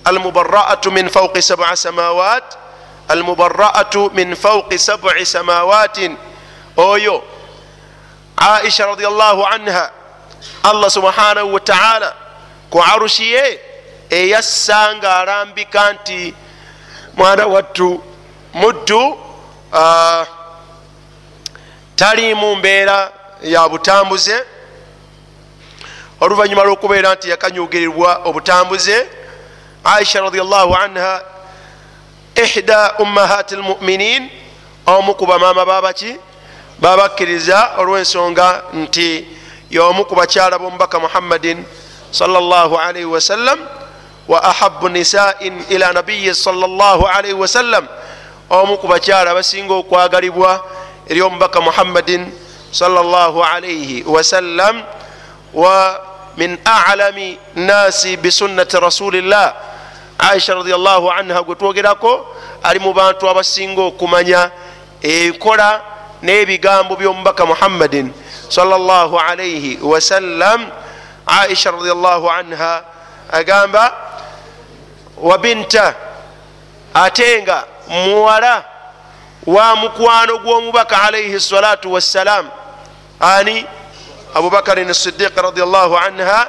almubaraatu 0.04 0.90
min 0.92 1.08
fauqi 1.10 1.42
sabca 1.42 1.76
samawat 1.76 2.44
almubaraatu 3.08 4.10
min 4.14 4.36
fauqi 4.36 4.78
sabci 4.78 5.26
samawatin 5.26 6.16
oyo 6.76 7.24
aisha 8.36 8.86
radiallahu 8.86 9.46
anha 9.46 9.90
allah 10.62 10.90
subhanahu 10.90 11.54
wataala 11.54 12.14
ku 12.70 12.78
arushiye 12.82 13.60
eyassa 14.10 14.94
nga 14.96 15.16
alambika 15.16 15.92
nti 15.92 16.34
mwana 17.16 17.46
wattu 17.46 18.02
muddu 18.54 19.18
tali 21.96 22.34
mu 22.34 22.56
mbeera 22.56 23.12
ya 23.42 23.68
butambuze. 23.68 24.44
Oluvanyuma 26.20 26.64
lwokubeera 26.64 27.14
nti 27.14 27.30
yakanyugirirwa 27.30 28.20
obutambuze 28.24 29.06
aisha 29.84 30.20
radiallahu 30.20 30.74
anha 30.74 31.22
ihda 32.34 32.94
ummahati 32.98 33.56
lmuminin 33.56 34.30
omu 34.86 35.14
ku 35.14 35.26
bamaama 35.26 35.64
babaki 35.66 36.16
babakkiriza 36.80 37.70
olwensonga 37.78 38.62
nti 38.72 39.26
yomu 39.70 40.04
ku 40.04 40.14
bakyala 40.14 40.58
b'omubaka 40.58 41.00
muhammadin 41.00 41.64
sallallahu 42.10 42.76
alaihi 42.78 43.04
wasallam 43.06 43.58
wa 44.30 44.38
ahabu 44.38 44.86
nisain 44.88 45.58
ila 45.74 45.90
nabiyi 45.92 46.30
sallallahu 46.34 47.02
alaihi 47.06 47.34
wasallam 47.34 47.82
omu 48.50 48.78
ku 48.78 48.86
bakyala 48.86 49.34
basinga 49.34 49.74
okwagalibwa 49.74 50.62
eri 51.10 51.18
omubaka 51.22 51.58
muhammadin 51.60 52.30
sallallahu 52.70 53.42
alaihi 53.42 54.06
wasallam 54.06 54.86
wa 55.50 55.98
min 56.38 56.54
alami 56.64 57.34
nasi 57.58 58.14
bisunnati 58.16 58.78
rasulillah. 58.78 59.54
Aisha 60.20 60.54
radiallahu 60.54 61.10
anha 61.10 61.42
gwe 61.42 61.54
twogerako 61.58 62.26
ali 62.62 62.78
mu 62.78 62.92
bantu 62.94 63.24
abasinga 63.28 63.82
okumanya 63.82 64.50
enkola 65.02 65.80
n'ebigambo 66.22 66.92
by'omubaka 66.96 67.46
muhammadin 67.48 68.12
sallallahu 68.52 69.16
alaihi 69.16 69.80
wasallam 69.80 70.68
aisha 71.26 71.72
radiallahu 71.72 72.28
anha 72.28 72.84
agamba 73.32 74.09
wa 75.22 75.38
binta 75.38 75.94
ate 76.94 77.42
nga 77.42 77.64
muwala 77.88 78.64
wa 79.46 79.76
mukwano 79.76 80.38
gw'omubaka 80.38 81.02
alaihi 81.02 81.40
salatu 81.40 81.92
wassalam 81.92 82.48
ani? 83.20 83.66
Abubakarin 84.34 84.92
sidiq 84.94 85.34
radiallahu 85.36 85.96
anha 85.98 86.46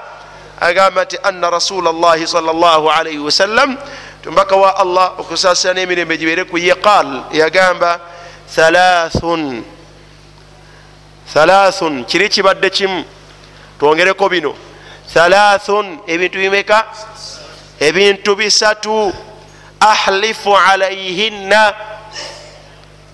agamba 0.62 1.04
nti 1.06 1.18
anna 1.24 1.50
rasula 1.50 1.92
llahi 1.92 2.28
salllah 2.28 2.78
alaihi 3.00 3.18
wasallam 3.18 3.78
tumbaka 4.24 4.56
wa 4.56 4.78
allah 4.78 5.18
okusasira 5.18 5.74
n'emirembe 5.74 6.18
gibeere 6.18 6.44
ku 6.46 6.58
ye 6.58 6.76
qal 6.78 7.24
yagamba 7.34 7.98
thalathun 8.56 9.64
thalathun 11.34 12.06
kiri 12.06 12.30
kibadde 12.30 12.70
kimu 12.70 13.02
twongereko 13.82 14.30
bino. 14.30 14.54
Thalathun 15.14 16.00
ebintu 16.08 16.38
bimeka 16.38 16.86
ebintu 17.82 18.36
bisatu 18.36 19.14
ahlifu 19.80 20.58
alaihinna 20.58 21.74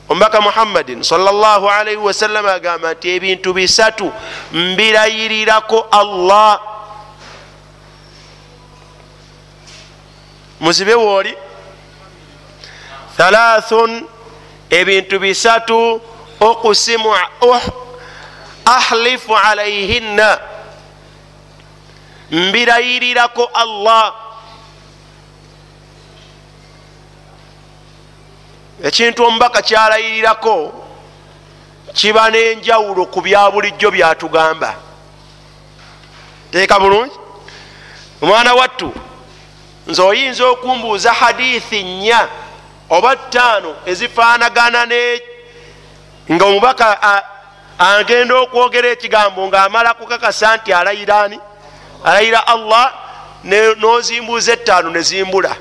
omubaka 0.09 0.41
muhammadin 0.41 1.03
salaalaihi 1.03 1.95
wasalama 1.97 2.53
agamba 2.53 2.93
nti 2.93 3.09
ebintu 3.09 3.53
bisatu 3.53 4.11
mbirayirirako 4.51 5.87
allah. 5.91 6.59
Muzibe 10.59 10.93
wooli 10.93 11.37
thalathun 13.17 14.07
ebintu 14.69 15.19
bisatu 15.19 16.01
okusimu 16.39 17.15
ahlifu 18.65 19.37
alaihinna 19.37 20.39
mbirayirirako 22.31 23.45
allah 23.53 24.26
ekintu 28.83 29.23
omubaka 29.25 29.61
kyalayirirako 29.61 30.83
kiba 31.93 32.29
n'enjawulo 32.29 33.05
ku 33.05 33.21
bya 33.21 33.51
bulijjo 33.51 33.91
byatugamba. 33.91 34.75
Teeka 36.51 36.79
bulungi? 36.79 37.15
Omwana 38.21 38.53
wattu 38.53 38.93
nze 39.87 40.01
oyinza 40.01 40.45
okumbuuza 40.45 41.13
hadithi 41.13 41.83
nnya 41.83 42.27
oba 42.89 43.15
ttaano 43.15 43.75
ezifaanagana 43.85 44.85
ne 44.85 45.21
nga 46.31 46.45
omubaka 46.45 46.87
agenda 47.79 48.35
okwogera 48.35 48.87
ekigambo 48.89 49.47
ng'amala 49.47 49.93
kukakasa 49.93 50.57
nti 50.57 50.73
alayira 50.73 51.21
ani? 51.23 51.39
Alayira 52.03 52.47
allah 52.47 52.93
nozimbuuza 53.77 54.53
ettaano 54.53 54.89
nezimbula 54.89 55.55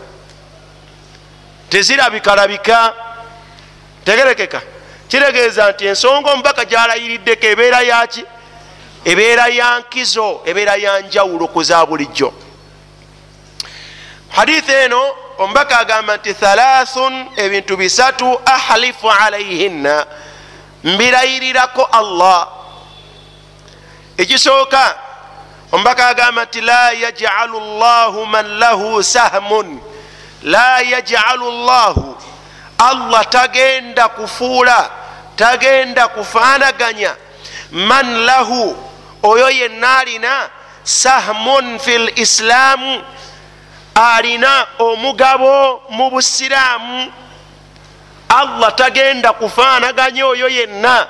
tezirabikalabika 1.68 3.05
tegerekeka. 4.06 4.62
Kiregeeza 5.08 5.70
nti 5.72 5.86
ensonga 5.86 6.30
omubaka 6.32 6.64
gyalayiriddeko 6.64 7.46
ebeera 7.46 7.80
yaki 7.80 8.24
ebeera 9.04 9.46
ya 9.48 9.78
nkizo 9.80 10.40
ebeera 10.44 10.74
ya 10.76 11.00
njawulo 11.00 11.46
ku 11.46 11.62
za 11.62 11.86
bulijjo. 11.86 12.32
Hadithi 14.28 14.72
eno 14.72 15.02
omubaka 15.38 15.78
agamba 15.78 16.16
nti 16.16 16.34
thalathun 16.34 17.26
ebintu 17.36 17.76
bisatu 17.76 18.40
ahlifu 18.44 19.10
alaihinna 19.10 20.06
mbirayirirako 20.84 21.84
allah. 21.84 22.48
Ekisooka 24.16 24.98
omubaka 25.72 26.08
agamba 26.08 26.44
nti 26.44 26.60
la 26.60 26.90
yajalu 26.92 27.60
llahu 27.60 28.26
man 28.26 28.46
lahu 28.58 29.02
sahmun. 29.02 29.80
La 30.42 30.80
yajalu 30.80 31.50
llahu 31.66 32.15
allah 32.78 33.24
tagenda 33.28 34.08
kufuula 34.08 34.90
tagenda 35.36 36.08
kufaanaganya. 36.08 37.16
Man 37.72 38.24
lahu 38.24 38.76
oyo 39.22 39.50
yenna 39.50 39.98
alina 39.98 40.50
sahmun 40.82 41.78
fi 41.78 41.98
lislaamu 41.98 43.02
alina 43.94 44.66
omugabo 44.78 45.82
mu 45.90 46.10
busiraamu. 46.10 47.12
Allah 48.28 48.74
tagenda 48.74 49.32
kufaanaganya 49.32 50.26
oyo 50.26 50.48
yenna 50.48 51.06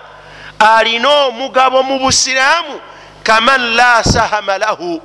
alina 0.58 1.10
omugabo 1.10 1.82
mu 1.82 1.98
busiraamu 1.98 2.80
kaman 3.22 3.74
la 3.76 4.04
sahama 4.04 4.58
lahu. 4.58 5.02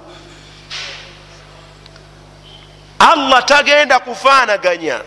Allah 2.99 3.45
tagenda 3.45 3.99
kufaanaganya 3.99 5.01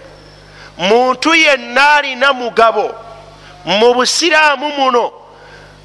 muntu 0.79 1.35
yenna 1.35 1.95
alina 1.95 2.33
mugabo. 2.33 2.95
Mu 3.65 3.95
busiraamu 3.95 4.69
muno 4.69 5.13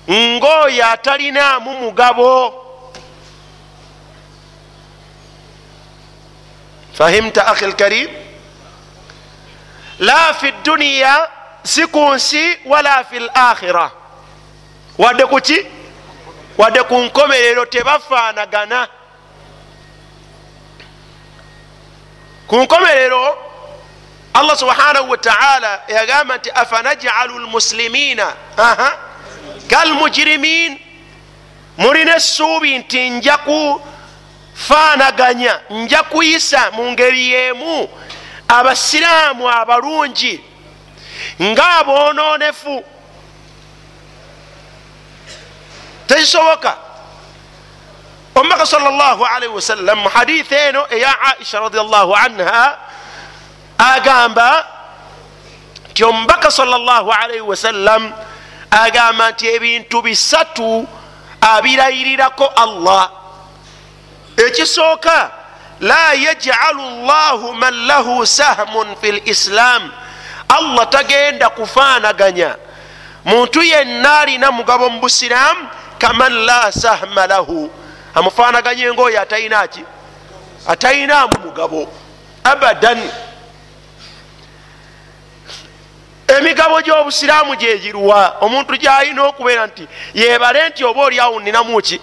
ngaoyo 0.10 0.86
atalinaamu 0.86 1.74
mugabo 1.74 2.54
fahimta 6.94 7.48
akhi 7.48 7.66
lkarim 7.66 8.10
la 10.00 10.34
fi 10.34 10.52
duniya 10.64 11.30
si 11.64 11.88
ku 11.88 12.00
nsi 12.14 12.58
wala 12.66 13.04
fi 13.04 13.20
lakhira 13.20 13.92
wadde 14.98 15.26
kuki 15.26 15.66
wadde 16.58 16.84
ku 16.84 16.96
nkomerero 16.98 17.66
tebafaanagana. 17.66 18.88
Ku 22.48 22.56
nkomerero 22.58 23.38
allah 24.40 24.58
subhanahu 24.58 25.10
wataala 25.10 25.82
yagamba 25.88 26.38
nti 26.38 26.52
afanajalu 26.52 27.40
lmuslimina 27.40 28.34
kalmujirimin 29.68 30.80
mulina 31.78 32.16
essuubi 32.16 32.78
nti 32.78 33.10
nja 33.10 33.38
kufaanaganya 33.38 35.60
nja 35.70 36.04
kuyisa 36.04 36.72
mu 36.72 36.92
ngeri 36.92 37.28
yemu 37.32 37.90
abasiraamu 38.48 39.50
abalungi 39.50 40.44
ngaaboononefu 41.42 42.84
tekisoboka 46.08 46.78
omubaka 48.36 48.66
salllahalaihi 48.66 49.54
wasallam 49.56 50.00
mu 50.00 50.10
hadithi 50.10 50.56
eno 50.56 50.88
eya 50.90 51.22
aisha 51.22 51.60
radiallahu 51.60 52.16
anha 52.16 52.89
agamba 53.80 54.66
nti 55.92 56.04
omubaka 56.04 56.52
salllahalaihi 56.52 57.42
wasallam 57.42 58.12
agamba 58.72 59.32
nti 59.32 59.48
ebintu 59.48 60.02
bisatu 60.02 60.88
abirayirirako 61.42 62.46
allah. 62.56 63.12
Ekisooka 64.38 65.32
la 65.80 66.14
yajalu 66.14 67.08
llahu 67.08 67.54
man 67.56 67.74
lahu 67.88 68.26
sahmun 68.28 68.96
fi 69.02 69.12
lislam 69.12 69.92
allah 70.50 70.90
tagenda 70.90 71.50
kufaanaganya. 71.50 72.56
Muntu 73.26 73.64
yenna 73.64 74.20
alina 74.20 74.52
mugabo 74.52 74.90
mu 74.90 75.00
busiraamu 75.00 75.68
kaman 76.00 76.34
la 76.46 76.72
sahma 76.72 77.28
lahu. 77.28 77.72
Amufaanaganye 78.16 78.94
ngaoyo 78.94 79.22
atalinaki 79.22 79.84
atalinaamu 80.68 81.40
mugabo. 81.46 81.88
Abadan 82.44 83.00
emigabo 86.38 86.82
gy'obusiraamu 86.82 87.56
gyegirwa 87.56 88.38
omuntu 88.42 88.76
gyalina 88.78 89.24
okubeera 89.24 89.68
nti 89.68 89.88
yebale 90.14 90.70
nti 90.70 90.84
oba 90.86 91.02
oliawo 91.02 91.40
ninamuki 91.40 92.02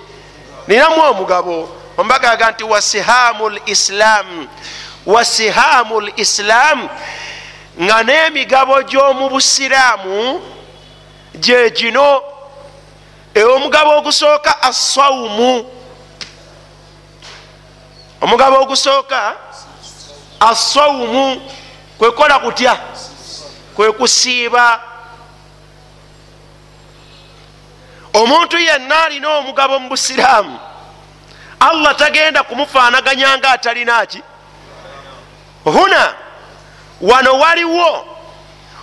ninamu 0.66 1.00
omugabo. 1.02 1.68
Ombaga 1.96 2.30
aga 2.30 2.50
nti 2.50 2.64
wasihamu 2.64 3.48
lislam 3.48 4.48
wasihamu 5.06 6.00
lislam 6.00 6.88
nga 7.82 8.02
n'emigabo 8.02 8.82
gy'omu 8.82 9.28
busiraamu 9.28 10.40
gyegino 11.34 12.22
omugabo 13.54 13.98
ogusooka 13.98 14.62
assaumu 14.62 15.70
omugabo 18.20 18.56
ogusooka 18.62 19.36
assaumu 20.40 21.40
kwekola 21.98 22.38
kutya 22.38 22.76
kwekusiiba 23.76 24.80
omuntu 28.14 28.58
yenna 28.58 29.04
alina 29.04 29.28
omugabo 29.28 29.78
mu 29.78 29.88
busiraamu 29.88 30.58
allah 31.60 31.96
tagenda 31.96 32.42
kumufaanaganya 32.42 33.38
nga 33.38 33.50
atalinaki 33.50 34.22
huna. 35.64 36.14
Wano 37.00 37.38
waliwo 37.38 38.06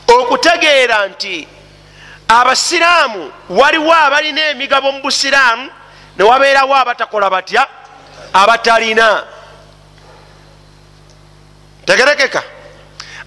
okutegeera 0.07 1.07
nti 1.07 1.47
abasiraamu 2.27 3.31
waliwo 3.49 3.93
abalina 3.93 4.41
emigabo 4.49 4.91
mu 4.91 5.01
busiraamu 5.01 5.69
newabeerawo 6.17 6.75
abatakola 6.75 7.29
batya? 7.29 7.67
Abatalina. 8.33 9.23
Tegerekeka. 11.85 12.43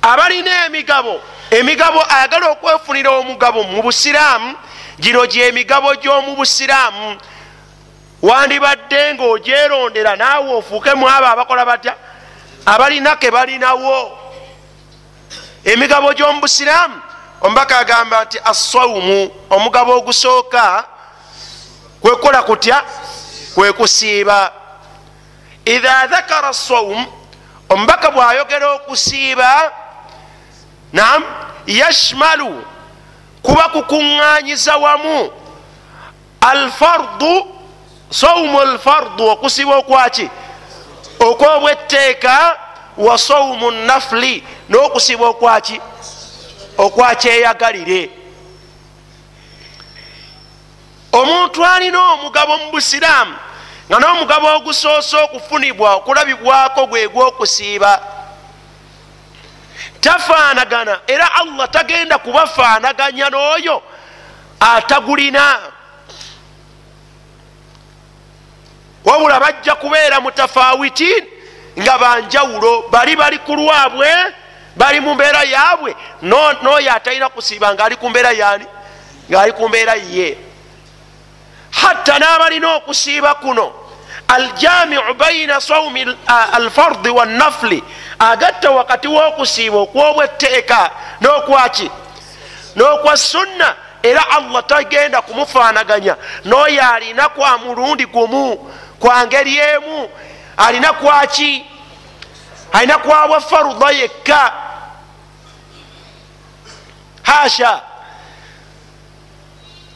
Abalina 0.03 0.67
emigabo 0.67 1.21
emigabo 1.51 2.03
ayagala 2.09 2.51
okwefunira 2.51 3.11
omugabo 3.11 3.63
mu 3.63 3.83
busiraamu 3.83 4.55
gino 4.99 5.27
gyemigabo 5.27 5.95
gy'omu 5.95 6.37
busiraamu. 6.37 7.17
Wandibadde 8.23 9.15
ngaogyerondera 9.15 10.17
naawe 10.17 10.55
ofuuke 10.55 10.95
mu 10.95 11.09
abo 11.09 11.27
abakola 11.27 11.65
batya? 11.65 11.95
Abalina 12.67 13.17
ke 13.17 13.31
balinawo. 13.31 14.19
Emigabo 15.65 16.13
gy'omu 16.13 16.41
busiraamu 16.41 17.01
omubaka 17.41 17.79
agamba 17.79 18.25
nti 18.25 18.39
assaumu 18.45 19.31
omugabo 19.51 19.93
ogusooka 19.97 20.85
kwekola 22.01 22.43
kutya? 22.43 22.83
Kwekusiiba 23.55 24.53
idha 25.65 26.07
dhakara 26.07 26.53
saum 26.53 27.07
omubaka 27.69 28.11
bwayogera 28.11 28.73
okusiiba 28.73 29.73
nam 30.93 31.25
yashmalu 31.67 32.65
kuba 33.43 33.69
kukuŋŋanyiza 33.69 34.77
wamu. 34.77 35.31
Alfardu 36.41 37.47
saumu 38.11 38.61
alfardu 38.61 39.29
okusiba 39.29 39.77
okwaki? 39.77 40.31
Okwobwetteeka 41.21 42.57
wa 42.97 43.19
saumu 43.19 43.71
nafuli 43.71 44.45
n'okusiba 44.69 45.27
okwaki? 45.27 45.81
Okwakyeyagalire 46.79 48.11
omuntu 51.13 51.65
alina 51.65 52.13
omugabo 52.13 52.59
mu 52.59 52.71
busiraamu 52.71 53.35
nga 53.89 53.99
n'omugabo 53.99 54.47
ogusoose 54.57 55.17
okufunibwa 55.17 55.95
okulabibwako 55.95 56.87
gwe 56.87 57.09
gw'okusiiba 57.09 57.93
tafaanagana. 60.07 61.01
Era 61.07 61.35
allah 61.35 61.69
tagenda 61.71 62.19
kubafaanaganya 62.19 63.31
n'oyo 63.31 63.83
atagulina. 64.61 65.59
Wabula 69.05 69.41
bajja 69.41 69.75
kubeera 69.75 70.21
mutafawitin 70.21 71.25
nga 71.79 71.99
banjawulo 71.99 72.89
bali 72.91 73.17
bali 73.17 73.39
ku 73.39 73.55
lwabwe 73.55 74.09
bali 74.77 75.01
mu 75.01 75.15
mbeera 75.15 75.43
yaabwe. 75.43 75.97
N'oyo 76.23 76.93
atalina 76.95 77.29
kusiiba 77.29 77.75
ngaali 77.75 77.97
ku 77.97 78.11
mbeera 78.11 78.33
yani 78.33 78.67
ngaali 79.31 79.53
ku 79.53 79.69
mbeera 79.69 79.95
ye. 79.95 80.39
Hatta 81.71 82.19
n'abalina 82.19 82.75
okusiiba 82.75 83.35
kuno 83.35 83.86
aljamiu 84.29 85.15
baina 85.15 85.61
saumi 85.61 86.17
alfardi 86.53 87.09
wannafuli 87.09 87.85
agatta 88.19 88.71
wakati 88.71 89.09
w'okusiiba 89.09 89.77
okwobwetteeka 89.77 90.91
n'okwaki 91.21 91.91
n'okwa 92.77 93.17
sunna 93.17 93.75
era 94.03 94.31
allah 94.31 94.63
tagenda 94.67 95.23
kumufaanaganya. 95.23 96.17
N'oyo 96.45 96.83
alina 96.95 97.29
kwa 97.29 97.59
mulundi 97.59 98.07
gumu 98.07 98.57
kwa 99.01 99.27
ngeri 99.27 99.59
emu 99.59 100.09
alina 100.57 100.93
kwaki 100.93 101.67
alina 102.73 102.99
kwabwa 102.99 103.41
faruda 103.41 103.91
yekka? 103.91 104.53
Hasha 107.23 107.83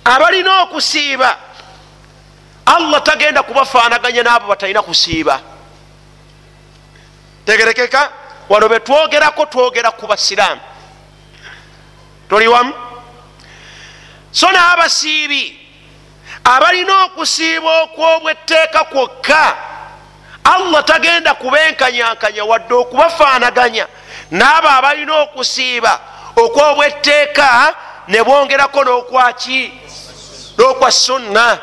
abalina 0.04 0.62
okusiiba 0.62 1.36
allah 2.76 3.02
tagenda 3.02 3.42
kubafaanaganya 3.42 4.22
n'abo 4.22 4.48
batalina 4.48 4.82
kusiiba. 4.82 5.40
Tegerekeka 7.44 8.10
wano 8.48 8.68
betwogerako 8.68 9.46
twogera 9.46 9.90
ku 9.90 10.06
basiraamu. 10.06 10.60
Toli 12.28 12.48
wamu? 12.48 12.74
So 14.32 14.46
n'abasiibi 14.46 15.58
abalina 16.44 17.04
okusiiba 17.04 17.82
okwobwetteeka 17.82 18.84
kwokka 18.84 19.56
allah 20.44 20.84
tagenda 20.84 21.34
kubenkanyankanya 21.34 22.44
wadde 22.44 22.74
okubafaanaganya 22.74 23.86
n'abo 24.30 24.68
abalina 24.68 25.14
okusiiba 25.20 26.00
okwobwetteeka 26.36 27.74
ne 28.08 28.22
bongerako 28.24 28.84
n'okwaki 28.84 29.72
n'okwa 30.58 30.90
sunna 30.92 31.58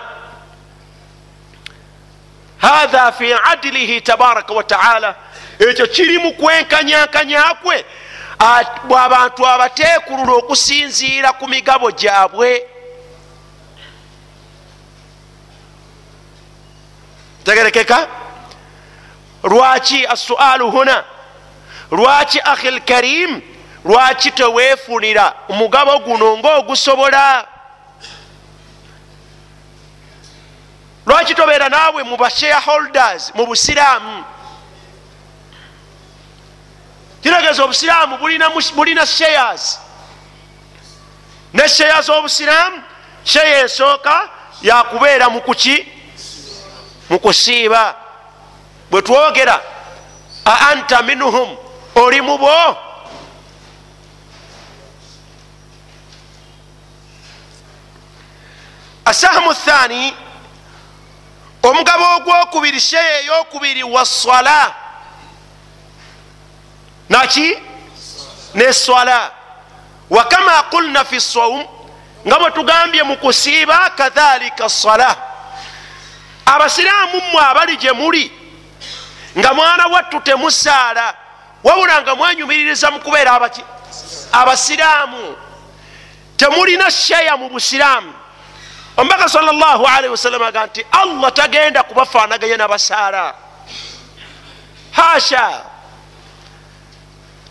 hatha 2.57 3.11
fi 3.11 3.33
adilihi 3.51 4.01
tabaraka 4.01 4.53
wataala 4.53 5.15
ekyo 5.59 5.87
kiri 5.87 6.17
mu 6.17 6.33
kwenkanyankanyakwe 6.33 7.85
abantu 8.39 9.47
abateekulula 9.47 10.33
okusinziira 10.33 11.33
ku 11.33 11.47
migabo 11.47 11.91
gyabwe. 11.91 12.65
Tegerekeka? 17.43 18.07
Lwaki 19.43 20.05
assualu 20.05 20.71
huna? 20.71 21.03
Lwaki 21.91 22.39
akhi 22.43 22.71
lkarim 22.71 23.41
lwaki 23.85 24.31
teweefunira? 24.31 25.33
Omugabo 25.49 25.99
guno 25.99 26.37
ngaogusobola 26.37 27.47
lwaki 31.07 31.35
tobeera 31.35 31.69
naawe 31.69 32.03
mu 32.03 32.17
bashareholders 32.17 33.31
mu 33.35 33.45
busiraamu? 33.45 34.23
Kitegeeza 37.23 37.63
obusiraamu 37.63 38.17
bulina 38.75 39.05
shares. 39.05 39.79
Ne 41.53 41.69
sheya 41.69 42.01
z'obusiraamu 42.01 42.83
sheya 43.23 43.63
esooka 43.65 44.29
yakubeera 44.61 45.29
mukuki 45.29 45.87
mukusiiba 47.09 47.95
bwe 48.91 49.01
twogera 49.01 49.61
a 50.45 50.53
anta 50.71 51.01
minhum 51.01 51.57
oli 51.95 52.21
mu 52.21 52.37
bo? 52.37 52.77
Asahmu 59.05 59.53
thani 59.53 60.13
omugabo 61.69 62.15
ogwokubiri 62.15 62.79
sheya 62.79 63.19
eyokubiri 63.21 63.83
waswala 63.83 64.73
naki? 67.09 67.57
Neswala 68.55 69.31
wakama 70.09 70.63
qulna 70.63 71.05
fi 71.05 71.21
saum 71.21 71.65
nga 72.27 72.39
bwe 72.39 72.51
tugambye 72.51 73.03
mu 73.03 73.17
kusiiba 73.17 73.89
kadhalika 73.89 74.69
sala 74.69 75.15
abasiraamu 76.45 77.21
mmwe 77.21 77.41
abali 77.41 77.77
gye 77.77 77.91
muli 77.91 78.31
nga 79.37 79.53
mwana 79.53 79.87
wattu 79.87 80.19
temusaala 80.19 81.13
wabula 81.63 82.01
nga 82.01 82.15
mwanyumiririza 82.15 82.91
mu 82.91 82.99
kubeera 82.99 83.31
abaki 83.33 83.63
abasiraamu 84.31 85.35
temulina 86.37 86.91
sheya 86.91 87.37
mu 87.37 87.49
busiraamu 87.49 88.13
omubaka 88.97 89.29
salllahalihi 89.29 90.11
wasallam 90.11 90.41
aga 90.43 90.65
nti 90.65 90.85
allah 90.91 91.31
tagenda 91.33 91.83
kubafaanaganya 91.83 92.57
nabasaala. 92.57 93.33
Hasha 94.91 95.61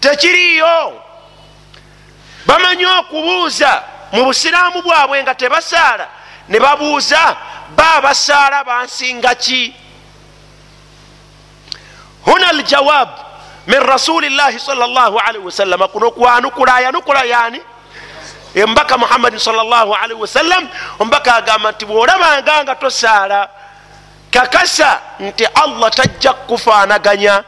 tekiriyo 0.00 1.02
bamanyi 2.46 2.86
okubuuza. 2.86 3.82
Mu 4.12 4.24
busiraamu 4.24 4.82
bwabwe 4.82 5.22
nga 5.22 5.34
tebasaala 5.34 6.08
ne 6.48 6.60
babuuza 6.60 7.36
ba 7.76 8.00
basaala 8.00 8.64
bansinga 8.64 9.34
ki? 9.34 9.74
Huna 12.24 12.48
aljawab 12.48 13.08
min 13.66 13.80
rasulillahi 13.80 14.58
salllahalihi 14.58 15.44
wasallama 15.44 15.88
kuno 15.88 16.10
kwanukula 16.10 16.80
yanukula 16.80 17.24
yani 17.24 17.60
embaka 18.56 18.98
muhammadin 18.98 19.38
salllahalihi 19.38 20.20
wasallam 20.20 20.68
omubaka 20.98 21.34
agamba 21.34 21.72
nti 21.72 21.84
bwolabanga 21.84 22.64
nga 22.64 22.74
tosaala 22.74 23.48
kakasa 24.30 25.00
nti 25.20 25.44
allah 25.44 25.90
tajja 25.90 26.32
kukufaanaganya 26.32 27.44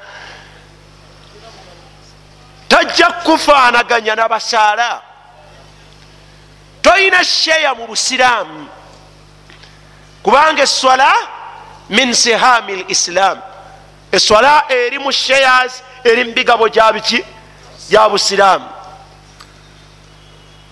tajja 2.68 3.06
kukufaanaganya 3.11 4.14
nabasaala. 4.14 5.02
Toyina 6.82 7.24
sheya 7.24 7.74
mu 7.74 7.86
busiraamu 7.86 8.68
kubanga 10.22 10.62
eswala 10.62 11.12
min 11.88 12.14
sihami 12.14 12.84
lislam 12.84 13.38
eswala 14.12 14.64
eri 14.68 14.98
mu 14.98 15.12
sheyas 15.12 15.82
eri 16.04 16.24
mubigabo 16.24 16.68
gyabiki 16.68 17.24
gya 17.90 18.09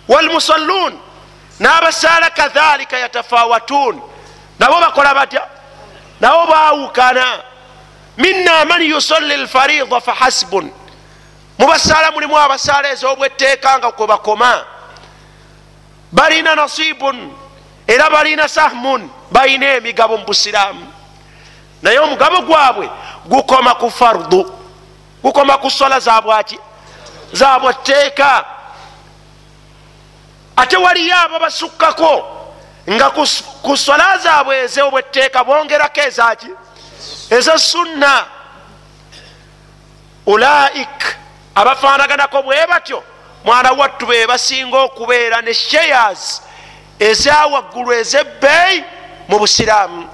busiraamu 0.08 0.14
walmusallun 0.14 0.98
n'abasaala 1.60 2.30
kadhalika 2.30 2.98
yatafawatun 2.98 4.00
nabo 4.58 4.80
bakola 4.80 5.14
batya 5.14 5.42
nabo 6.20 6.46
bawukana 6.46 7.42
minna 8.16 8.64
man 8.64 8.82
yusalli 8.82 9.36
lfarida 9.36 10.00
fahasbun 10.00 10.70
mubasaala 11.58 12.10
mulimu 12.10 12.38
abasaala 12.38 12.88
ez'obwetteeka 12.90 13.78
nga 13.78 13.92
kwe 13.92 14.06
bakoma 14.06 14.64
balina 16.12 16.54
nasibun 16.54 17.32
era 17.86 18.10
balina 18.10 18.48
sahmun 18.48 19.10
balina 19.30 19.66
emigabo 19.66 20.16
mu 20.18 20.24
busiraamu 20.24 20.86
naye 21.82 21.98
omugabo 21.98 22.40
gwabwe 22.42 22.90
gukoma 23.26 23.74
ku 23.74 23.90
fardu 23.90 24.52
gukoma 25.22 25.58
ku 25.58 25.70
sola 25.70 26.00
zabwaki 26.00 26.58
zabwetteeka 27.32 28.55
ate 30.56 30.76
waliyo 30.76 31.16
abo 31.18 31.38
basukkako 31.38 32.36
nga 32.90 33.10
ku 33.62 33.76
sola 33.76 34.18
zaabwe 34.18 34.58
ezobwetteeka 34.58 35.44
bongerako 35.44 36.00
ezaki? 36.00 36.50
Eza 37.30 37.58
sunna. 37.58 38.26
Ulaik 40.26 41.16
abafaanaganako 41.54 42.42
bwe 42.42 42.66
batyo 42.66 43.02
mwana 43.44 43.72
wattu 43.72 44.06
be 44.06 44.26
basinga 44.26 44.78
okubeera 44.78 45.42
ne 45.42 45.54
shayers 45.54 46.42
ezawaggulu 46.98 47.92
ezebbeeyi 47.92 48.84
mu 49.28 49.38
busiraamu. 49.38 50.08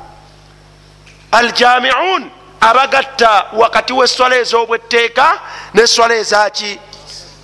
Aljamiun 1.32 2.30
abagatta 2.60 3.46
wakati 3.52 3.92
weswala 3.92 4.36
ezobwetteeka 4.36 5.40
neswala 5.74 6.14
ezaki? 6.14 6.78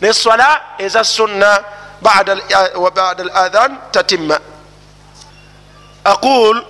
Neswala 0.01 0.61
eza 0.79 1.05
sunna 1.05 1.65
bada 2.03 2.33
aladhan 2.33 3.79
tatimma 3.93 4.41
aqul 6.05 6.65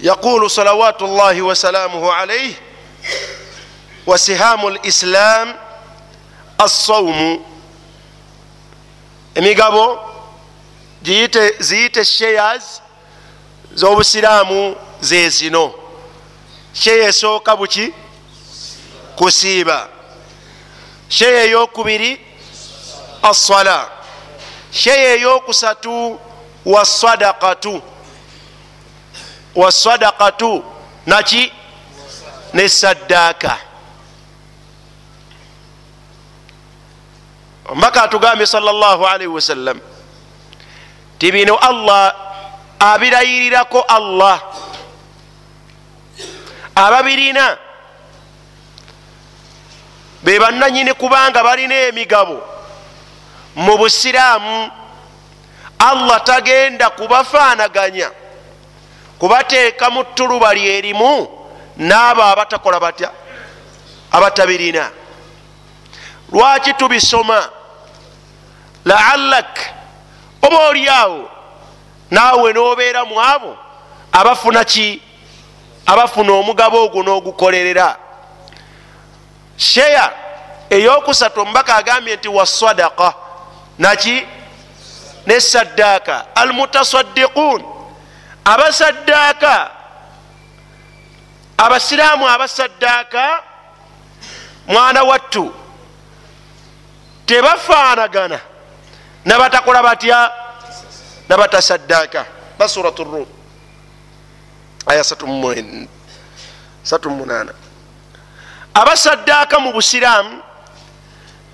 yaqulu 0.00 0.50
salawatu 0.50 1.06
llahi 1.06 1.40
wasalamuhu 1.42 2.12
alayh 2.12 2.54
wasihamu 4.06 4.70
lislam 4.70 5.54
assaumu 6.58 7.44
emigabo 9.34 9.98
ziyite 11.60 12.04
shayers 12.04 12.82
z'obusiraamu 13.74 14.76
zezino 15.00 15.74
sheya 16.72 17.08
esooka 17.08 17.56
buki 17.56 17.92
kusiiba 19.16 19.88
sheya 21.08 21.42
eyokubiri 21.44 22.20
assala. 23.28 23.90
Sheya 24.70 25.14
eyokusatu 25.14 26.20
wasadakatu 26.66 27.82
wasadakatu 29.54 30.64
naki? 31.06 31.52
Nesaddaaka 32.54 33.58
mbaka 37.74 38.02
atugambye 38.02 38.46
salllahalihi 38.46 39.26
wasallam 39.28 39.80
ti 41.18 41.32
bino 41.32 41.56
allah 41.56 42.14
abirayirirako 42.78 43.80
allah. 43.80 44.42
Ababirina 46.74 47.58
be 50.22 50.38
bannanyini 50.38 50.94
kubanga 50.94 51.42
balina 51.42 51.74
emigabo 51.74 52.55
mu 53.56 53.76
busiraamu 53.78 54.70
allah 55.78 56.24
tagenda 56.24 56.90
kubafaanaganya 56.90 58.10
kubateeka 59.18 59.90
mu 59.90 60.04
ttuluba 60.04 60.54
lyerimu 60.54 61.28
n'abo 61.76 62.22
abatakola 62.22 62.80
batya 62.80 63.10
abatabirina. 64.12 64.90
Lwaki 66.32 66.74
tubisoma? 66.74 67.48
Laallak 68.84 69.58
oba 70.42 70.68
oliawo 70.68 71.30
naawe 72.10 72.52
nobeera 72.52 73.04
mu 73.04 73.20
abo 73.20 73.56
abafuna 74.12 74.64
ki? 74.64 75.02
Abafuna 75.86 76.32
omugabo 76.32 76.84
ogwo 76.84 77.02
n'ogukolerera. 77.02 77.96
Sheya 79.56 80.12
eyokusatu 80.70 81.40
omubaka 81.40 81.76
agambye 81.76 82.16
nti 82.16 82.28
wasadaka 82.28 83.14
naki? 83.78 84.26
Nesaddaaka 85.26 86.26
almutasaddiquun 86.34 87.64
abasaddaaka. 88.44 89.70
Abasiraamu 91.58 92.28
abasaddaaka 92.28 93.42
mwana 94.66 95.02
wattu 95.02 95.54
tebafaanagana. 97.26 98.40
Nabatakola 99.24 99.82
batya? 99.82 100.30
Nabatasaddaaka. 101.28 102.26
Basurat 102.58 102.98
rum 102.98 103.26
aya 104.86 105.02
38 105.02 105.86
abasaddaaka 108.74 109.58
mu 109.60 109.72
busiraamu 109.72 110.42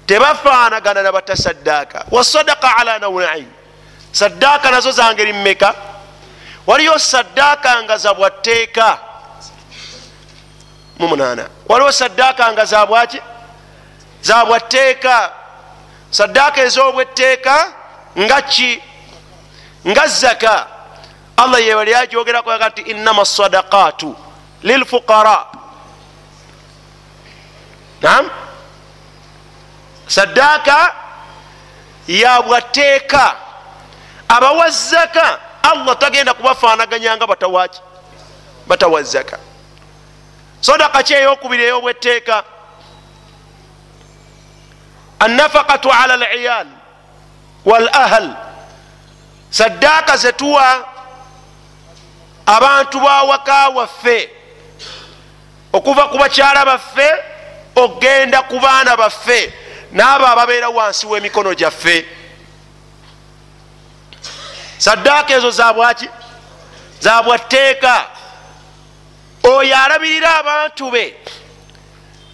tebafaanagana 0.06 1.02
nabatasaddaaka. 1.02 2.04
Wasadaka 2.10 2.76
ala 2.76 2.98
nawain 2.98 3.46
saddaaka 4.12 4.70
nazo 4.70 4.90
zangeri 4.90 5.32
mmeka? 5.32 5.74
Waliyo 6.66 6.98
saddaaka 6.98 7.82
nga 7.82 7.96
zabwatteeka 7.98 8.98
mumunana 10.98 11.48
waliwo 11.68 11.92
saddaaka 11.92 12.52
nga 12.52 12.64
zabwaki 12.64 13.20
zabwatteeka 14.22 15.32
saddaaka 16.10 16.62
ez'obwetteeka? 16.62 17.72
Nga 18.18 18.42
ki? 18.42 18.82
Nga 19.88 20.06
zaka? 20.06 20.66
Allah 21.36 21.60
yebali 21.66 21.94
ajogerako 21.94 22.50
yaga 22.52 22.68
nti 22.68 22.80
innama 22.80 23.24
sadaqatu 23.24 24.16
lilfuqara 24.62 25.46
nam 28.02 28.30
saddaaka 30.14 30.94
yabwateeka 32.08 33.36
abawa 34.28 34.70
zaka 34.70 35.38
allah 35.62 35.98
tagenda 35.98 36.34
kubafaanaganya 36.34 37.16
nga 37.16 37.26
batawaki 37.26 37.80
batawa 38.66 39.02
zaka 39.02 39.38
sadaka 40.60 41.02
ki 41.02 41.14
eyokubiri 41.14 41.62
eyobwetteeka 41.64 42.44
annafaqatu 45.18 45.88
ala 45.92 46.16
liyal 46.16 46.66
wal 47.64 47.88
ahal 47.92 48.36
saddaaka 49.50 50.16
zetuwa 50.16 50.88
abantu 52.46 53.00
bawaka 53.00 53.68
waffe. 53.68 54.30
Okuva 55.72 56.08
ku 56.08 56.18
bakyala 56.18 56.64
baffe 56.64 57.08
ogenda 57.76 58.42
ku 58.42 58.60
baana 58.60 58.96
baffe 58.96 59.61
n'abo 59.92 60.26
ababeera 60.26 60.68
wansi 60.68 61.06
w'emikono 61.06 61.54
gyaffe. 61.54 62.06
Saddaaka 64.78 65.34
ezo 65.34 65.50
zabwaki 65.50 66.08
zabwatteeka 67.00 68.06
oyo 69.42 69.76
alabirira 69.76 70.38
abantu 70.38 70.90
be. 70.90 71.14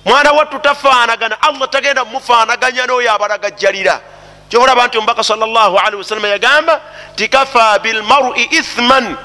Mwana 0.04 0.32
wattu 0.32 0.58
tafaanagana 0.58 1.42
allah 1.42 1.68
tagenda 1.70 2.04
mumufaanaganya 2.04 2.86
n'oyo 2.86 3.12
abalagajjalira. 3.12 4.00
Kyolaba 4.48 4.86
nti 4.86 4.98
omubaka 4.98 5.24
salli 5.24 5.44
wasalama 5.96 6.28
yagamba 6.28 6.80
ti 7.16 7.28
kafa 7.28 7.78
bilmarui 7.78 8.42
ithman. 8.42 9.16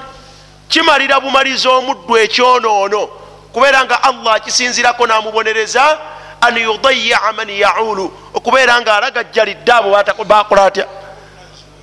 Kimalira 0.68 1.20
bumaliza 1.20 1.70
omuddu 1.70 2.16
ekyonoono 2.16 3.06
kubeera 3.52 3.84
nga 3.84 4.02
allah 4.02 4.34
akisinzirako 4.34 5.06
namubonereza 5.06 5.98
an 6.46 6.56
yudayaa 6.56 7.32
man 7.32 7.48
yaulu. 7.48 8.12
Okubeera 8.34 8.80
nga 8.80 8.96
alagajjalidde 8.96 9.72
abo 9.72 10.24
bakola 10.24 10.64
atya? 10.64 10.86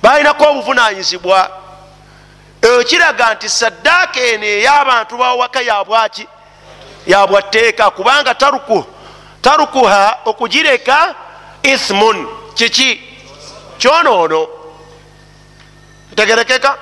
Balinako 0.02 0.44
obuvunanyizibwa 0.50 1.50
eyo 2.62 2.84
kiraga 2.84 3.34
nti 3.34 3.48
saddaaka 3.48 4.20
eno 4.20 4.46
ey'abantu 4.46 5.16
bawaka 5.16 5.60
yabwaki 5.60 6.26
yabwatteeka 7.06 7.90
kubanga 7.90 8.34
tarukuha 9.42 10.18
okugireka 10.24 11.14
ithmun. 11.62 12.28
Kiki? 12.54 13.02
Kyonoono. 13.78 14.48
Tegerekeka 16.16 16.76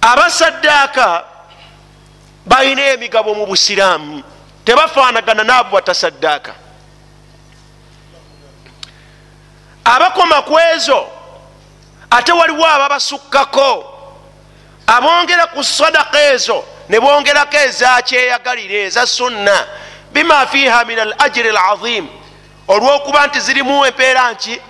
abasaddaaka 0.00 1.24
balina 2.46 2.82
emigabo 2.94 3.34
mu 3.34 3.46
busiraamu 3.46 4.22
tebafaanagana 4.64 5.44
naabo 5.44 5.70
batasaddaaka. 5.70 6.54
Abakoma 9.84 10.42
ku 10.42 10.58
ezo 10.74 11.06
ate 12.10 12.32
waliwo 12.32 12.66
ababasukkako 12.66 13.94
abongera 14.86 15.46
ku 15.46 15.64
sadaka 15.64 16.32
ezo 16.32 16.64
ne 16.88 17.00
bongerako 17.00 17.56
ezakyeyagalira 17.56 18.74
eza 18.86 19.06
sunna. 19.06 19.66
Bima 20.12 20.46
fiha 20.46 20.84
min 20.84 20.98
al 20.98 21.14
ajiri 21.18 21.48
al 21.48 21.56
azim 21.72 22.08
olwokuba 22.68 23.26
nti 23.26 23.40
zirimu 23.40 23.86
empeera 23.86 24.32
nki? 24.32 24.60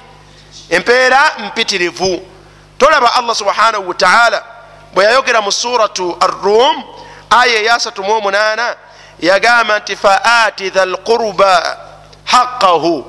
Empeera 0.71 1.33
mpitirivu. 1.39 2.27
Tolaba 2.79 3.15
allah 3.15 3.35
subhanahu 3.35 3.89
wataala 3.89 4.45
bwe 4.95 5.05
yayogera 5.05 5.41
mu 5.41 5.53
suratu 5.53 6.17
arrum 6.21 6.85
aya 7.31 7.61
eya 7.61 7.77
38 7.77 8.77
yagamba 9.21 9.79
nti 9.79 9.97
faati 9.97 10.71
dha 10.71 10.85
lquruba 10.87 11.77
haqahu 12.25 13.05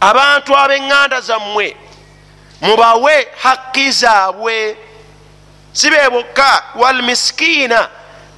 abantu 0.00 0.52
abeŋŋanda 0.56 1.20
zammwe 1.20 1.76
mubawe 2.60 3.28
haqqi 3.42 3.90
zaabwe. 3.92 4.76
Si 5.72 5.90
be 5.90 6.10
bokka 6.10 6.62
walmiskiina 6.74 7.88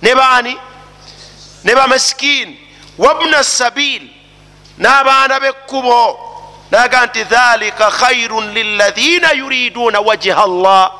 ne 0.02 0.14
baani? 0.14 0.58
Ne 1.64 1.74
bamasikini 1.74 2.58
wabna 2.98 3.44
sabil 3.44 4.02
n'abaana 4.78 5.40
b'ekkubo 5.40 6.00
naga 6.70 7.06
nti 7.06 7.24
dhalika 7.24 7.90
khairun 7.90 8.46
liladhina 8.54 9.32
yuriduuna 9.32 10.00
wajha 10.00 10.46
llah 10.46 10.90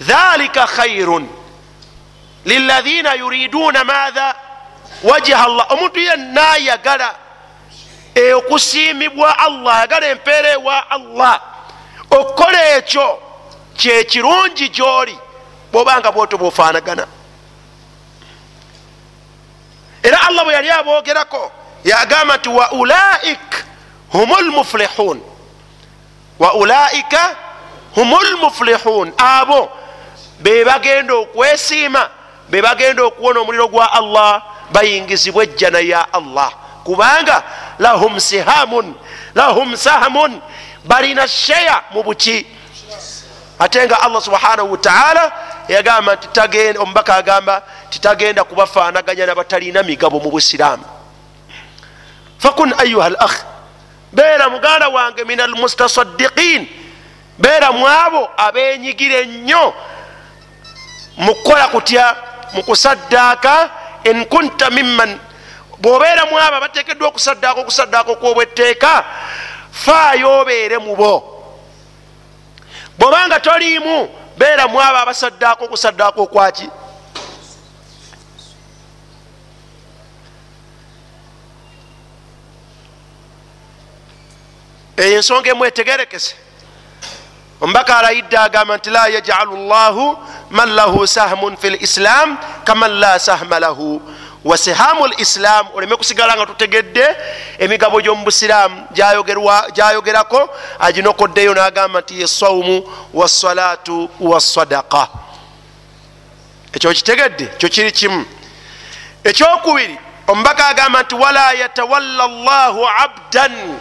dhalika 0.00 0.66
khairun 0.66 1.28
liladhina 2.44 3.14
yuriduuna 3.14 3.84
maatha 3.84 4.34
wajha 5.02 5.46
llah 5.48 5.72
omuntu 5.72 6.00
yenna 6.00 6.50
ayagala 6.50 7.14
okusiimibwa 8.36 9.38
allah 9.38 9.76
ayagala 9.76 10.06
empeera 10.06 10.48
ewa 10.52 10.90
allah 10.90 11.40
okukola 12.10 12.76
ekyo 12.76 13.22
kyekirungi 13.76 14.68
gyoli 14.68 15.18
bwobanga 15.72 16.12
bwoto 16.12 16.38
bwofaanagana 16.38 17.06
era 20.02 20.20
allah 20.28 20.44
bwe 20.44 20.54
yali 20.54 20.70
aboogerako 20.70 21.52
yagamba 21.84 22.36
nti 22.36 22.48
wa 22.48 22.72
ulaik 22.72 23.64
hum 24.12 24.30
lmuflihun 24.40 25.22
wa 26.38 26.54
ulaika 26.54 27.36
hum 27.94 28.14
lmuflihun 28.14 29.12
abo 29.16 29.70
bebagenda 30.40 31.14
okwesiima 31.14 32.10
bebagenda 32.52 33.02
okuwona 33.04 33.40
omuliro 33.40 33.68
gwa 33.68 33.92
allah 33.92 34.42
bayingizibwa 34.72 35.44
ejjana 35.44 35.80
ya 35.80 36.12
allah. 36.12 36.52
Kubanga 36.84 37.42
lahum 37.78 38.20
sihamun 38.20 38.94
lahum 39.34 39.76
sahamun 39.76 40.40
balina 40.84 41.28
sheya 41.28 41.82
mu 41.90 42.02
buki. 42.02 42.46
Ate 43.58 43.86
nga 43.86 44.02
allah 44.02 44.20
subhanahu 44.20 44.72
wataala 44.72 45.32
yagamba 45.68 46.14
nti 46.14 46.78
omubaka 46.78 47.16
agamba 47.16 47.62
titagenda 47.90 48.44
kubafaanaganya 48.44 49.26
nabatalina 49.26 49.82
migabo 49.82 50.20
mu 50.20 50.30
busiraamu. 50.30 50.84
Fakun 52.38 52.74
ayuha 52.78 53.06
l 53.10 53.16
akh 53.16 53.36
beera 54.12 54.50
muganda 54.50 54.88
wange 54.88 55.24
min 55.24 55.40
almustasadiqin 55.40 56.68
beera 57.38 57.72
mu 57.72 57.86
abo 57.86 58.28
abenyigira 58.36 59.24
ennyo 59.24 59.74
mukukola 61.16 61.68
kutya 61.68 62.31
mukusaddaaka 62.54 63.70
in 64.04 64.24
kunta 64.24 64.70
mimman. 64.70 65.18
Bwobeera 65.78 66.26
mu 66.26 66.38
abo 66.38 66.56
abateekeddwa 66.56 67.08
okusaddaaka 67.08 67.60
okusaddaaka 67.60 68.10
okwobwetteeka 68.12 69.04
faayo 69.70 70.40
obeere 70.40 70.78
mu 70.78 70.96
bo. 70.96 71.14
Bwobanga 72.98 73.40
toliimu 73.40 74.08
beera 74.36 74.68
mu 74.68 74.80
abo 74.80 74.98
abasaddaaka 74.98 75.64
okusaddaaka 75.64 76.20
okwaki 76.20 76.68
eyo 84.96 85.16
ensonga 85.16 85.50
emu 85.50 85.64
etegerekese 85.64 86.34
omubaka 87.62 87.98
alayidde 87.98 88.36
agamba 88.38 88.76
nti 88.76 88.90
la 88.90 89.06
yajalu 89.06 89.56
llahu 89.68 90.18
man 90.50 90.68
lahu 90.74 91.06
sahmun 91.06 91.56
fi 91.56 91.70
lislam 91.70 92.36
kaman 92.64 92.90
la 92.90 93.18
sahma 93.18 93.60
lahu. 93.60 94.02
Wa 94.44 94.58
sihamu 94.58 95.06
lislam 95.06 95.66
oleme 95.74 95.96
kusigala 95.96 96.34
nga 96.36 96.46
tutegedde 96.46 97.06
emigabo 97.58 98.00
gy'omu 98.02 98.24
busiraamu 98.24 98.86
gyayogerako 99.74 100.50
aginokoddeyo 100.78 101.54
nagamba 101.54 102.00
nti 102.00 102.20
yesaumu 102.20 102.82
wassalatu 103.14 104.10
wassadaka 104.20 105.08
ekyo 106.72 106.90
kitegedde 106.92 107.44
ekyo 107.44 107.68
kiri 107.68 107.92
kimu. 107.92 108.26
Ekyokubiri 109.24 109.98
omubaka 110.26 110.66
agamba 110.66 111.02
nti 111.02 111.14
wala 111.14 111.52
yatawalla 111.52 112.26
llahu 112.28 112.82
abdan 113.04 113.78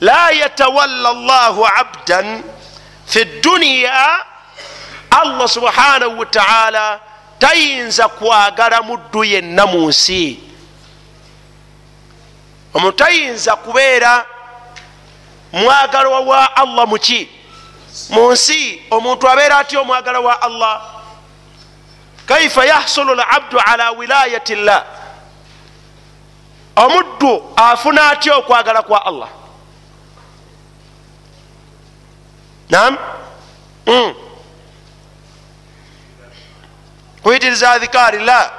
la 0.00 0.30
yatawalla 0.30 1.12
llahu 1.12 1.66
abdan 1.66 2.42
fi 3.08 3.24
dduniya 3.24 4.24
allah 5.10 5.48
subhanahu 5.48 6.18
wataala 6.18 7.00
tayinza 7.38 8.08
kwagala 8.08 8.82
muddu 8.82 9.24
yenna 9.24 9.66
mu 9.66 9.88
nsi. 9.88 10.40
Omuntu 12.74 12.96
tayinza 12.96 13.56
kubeera 13.56 14.24
mwagalwa 15.52 16.20
wa 16.20 16.56
allah 16.56 16.86
muki 16.86 17.28
mu 18.10 18.32
nsi. 18.32 18.82
Omuntu 18.90 19.28
abeera 19.28 19.58
atya 19.58 19.80
omwagala 19.80 20.20
wa 20.20 20.42
allah? 20.42 20.82
Kaifa 22.26 22.64
yahsulu 22.64 23.14
labdu 23.14 23.60
ala 23.66 23.90
wilayati 23.90 24.54
llah 24.54 24.84
omuddu 26.76 27.52
afuna 27.56 28.10
atya 28.10 28.36
okwagala 28.36 28.82
kwa 28.82 29.06
allah 29.06 29.28
nam 32.70 32.98
mm. 33.86 34.14
kuyitiriza 37.22 37.70
adhikari 37.70 38.18
la 38.24 38.50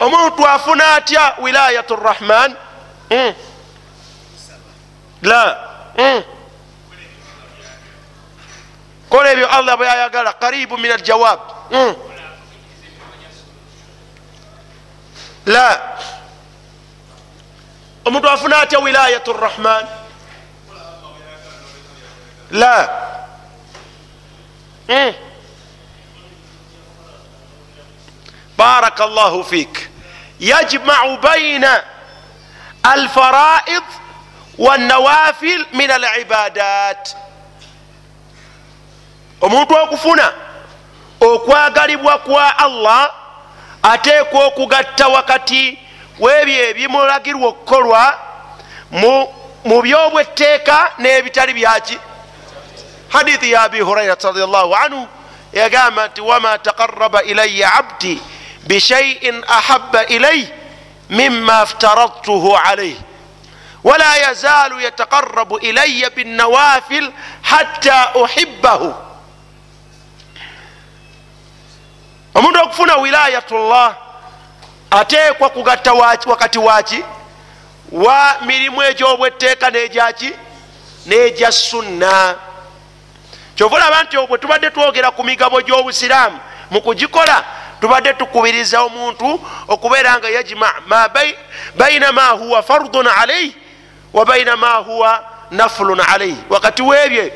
omuntu 0.00 0.48
afuna 0.48 0.94
atya? 0.94 1.34
Wilayat 1.38 1.90
rrahman 1.90 2.56
mm. 3.10 3.34
la 5.22 5.58
mm. 5.98 6.22
kola 9.08 9.30
ebyo 9.32 9.48
allah 9.50 9.76
bweyayagala 9.76 10.32
qaribu 10.32 10.78
min 10.78 10.90
aljawab. 10.92 11.40
La 15.46 15.98
omuntu 18.04 18.28
afuna 18.28 18.58
atya 18.58 18.78
wilayat 18.78 19.26
rrahman 19.28 19.86
la. 22.50 22.88
Mm. 24.88 25.14
baraka 28.56 29.06
llahu 29.06 29.44
fik. 29.44 29.88
Yajmau 30.40 31.18
baina 31.18 31.84
alfaraid 32.82 33.82
wannawafil 34.58 35.66
min 35.72 35.90
alibadat. 35.90 37.16
Omuntu 39.40 39.74
okufuna 39.74 40.32
okwagalibwa 41.20 42.18
kwa 42.18 42.58
allah 42.58 43.10
ateekwa 43.82 44.46
okugatta 44.46 45.08
wakati 45.08 45.78
webyo 46.18 46.68
ebimulagirwa 46.70 47.48
okukolwa 47.48 48.18
mu 49.64 49.82
byobwetteeka 49.82 50.92
n'ebitali 50.98 51.52
byaki 51.54 51.98
hadithi 53.08 53.52
ya 53.52 53.62
abi 53.62 53.80
hurairat 53.80 54.24
radiallahu 54.24 54.74
anhu 54.74 55.08
yagamba 55.52 56.08
nti 56.08 56.20
wama 56.20 56.58
taqaraba 56.58 57.22
ilaya 57.22 57.74
abdi 57.74 58.22
bishaiin 58.66 59.44
ahaba 59.48 60.04
ilaih 60.04 60.48
mima 61.10 61.66
ftaradtuhu 61.66 62.56
alaih 62.56 62.96
wala 63.84 64.16
yazalu 64.16 64.80
yataqarabu 64.80 65.58
ilaya 65.58 66.10
binnawafil 66.10 67.12
hatta 67.42 68.14
uhibahu 68.14 68.94
omuntu 72.34 72.58
okufuna 72.62 72.96
wilayatullah 72.96 73.96
ateekwa 74.92 75.50
kugatta 75.50 75.92
wakati 76.26 76.58
waki 76.58 77.04
wa 77.92 78.34
mirimu 78.46 78.82
egyobwetteeka 78.82 79.70
nejaki 79.70 80.32
n'egya 81.06 81.52
sunna. 81.52 82.34
Kyova 83.54 83.76
olaba 83.76 84.02
nti 84.02 84.16
bwe 84.16 84.38
tubadde 84.38 84.70
twogera 84.70 85.10
ku 85.10 85.24
migabo 85.24 85.60
gy'obusiraamu 85.62 86.38
mu 86.70 86.80
kugikola 86.80 87.44
tubadde 87.80 88.12
tukubiriza 88.12 88.82
omuntu 88.82 89.40
okubeera 89.68 90.18
nga 90.18 90.28
yajma 90.28 90.72
baina 91.74 92.12
ma 92.12 92.28
huwa 92.28 92.62
fardun 92.62 93.06
alaih 93.06 93.52
wa 94.12 94.24
baina 94.24 94.56
ma 94.56 94.74
huwa 94.74 95.24
nafulun 95.50 96.00
alaih 96.00 96.36
wakati 96.50 96.82
webye 96.82 97.32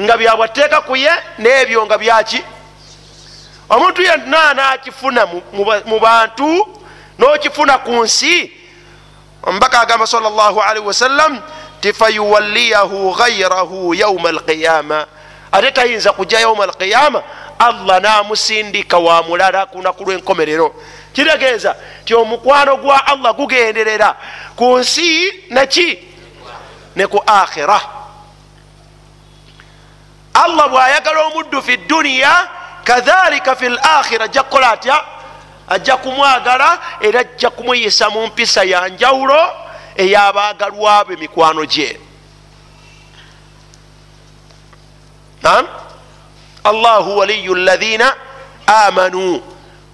nga 0.00 0.16
byabwateeka 0.16 0.80
ku 0.80 0.96
ye 0.96 1.12
n'ebyo 1.38 1.86
nga 1.86 1.98
byaki 1.98 2.42
omuntu 3.68 4.02
yenna 4.02 4.54
nakifuna 4.54 5.26
mu 5.86 5.98
bantu 6.00 6.79
n'okifuna 7.20 7.78
ku 7.78 8.04
nsi? 8.04 8.52
Omubaka 9.42 9.80
agamba 9.80 10.06
salllahalihi 10.06 10.86
wasallam 10.86 11.40
ti 11.80 11.92
fayuwalliyahu 11.92 13.14
gairahu 13.14 13.94
yauma 13.94 14.28
alqiyama. 14.28 15.06
Ate 15.52 15.70
tayinza 15.72 16.12
kujja 16.12 16.40
yauma 16.40 16.64
alqiyama? 16.64 17.22
Allah 17.58 18.00
namusindika 18.00 18.98
wa 18.98 19.22
mulala 19.22 19.66
kunaku 19.66 20.04
lwenkomerero. 20.04 20.74
Kitegeeza 21.12 21.76
ti 22.04 22.14
omukwano 22.14 22.76
gwa 22.76 23.06
allah 23.06 23.34
gugenderera. 23.36 24.16
Ku 24.56 24.78
nsi 24.78 25.32
neki 25.50 25.98
ne 26.96 27.06
ku 27.06 27.22
akhira 27.26 27.80
allah 30.34 30.68
bwayagala 30.68 31.20
omuddu 31.26 31.62
fi 31.62 31.76
duniya 31.76 32.48
kadhalika 32.84 33.56
fi 33.56 33.68
lakhira 33.68 34.24
ajja 34.24 34.42
kukola 34.42 34.70
atya 34.70 35.04
ajja 35.70 35.96
kumwagala 35.96 36.78
era 37.00 37.20
ajja 37.20 37.50
kumuyisa 37.50 38.10
mu 38.10 38.26
mpisa 38.26 38.64
ya 38.64 38.88
njawulo 38.88 39.40
ey'abagalwa 39.96 41.04
be 41.04 41.16
mikwano 41.16 41.64
gye. 41.64 42.00
Allahu 46.64 47.18
waliyu 47.18 47.54
lathina 47.54 48.16
amanu 48.66 49.42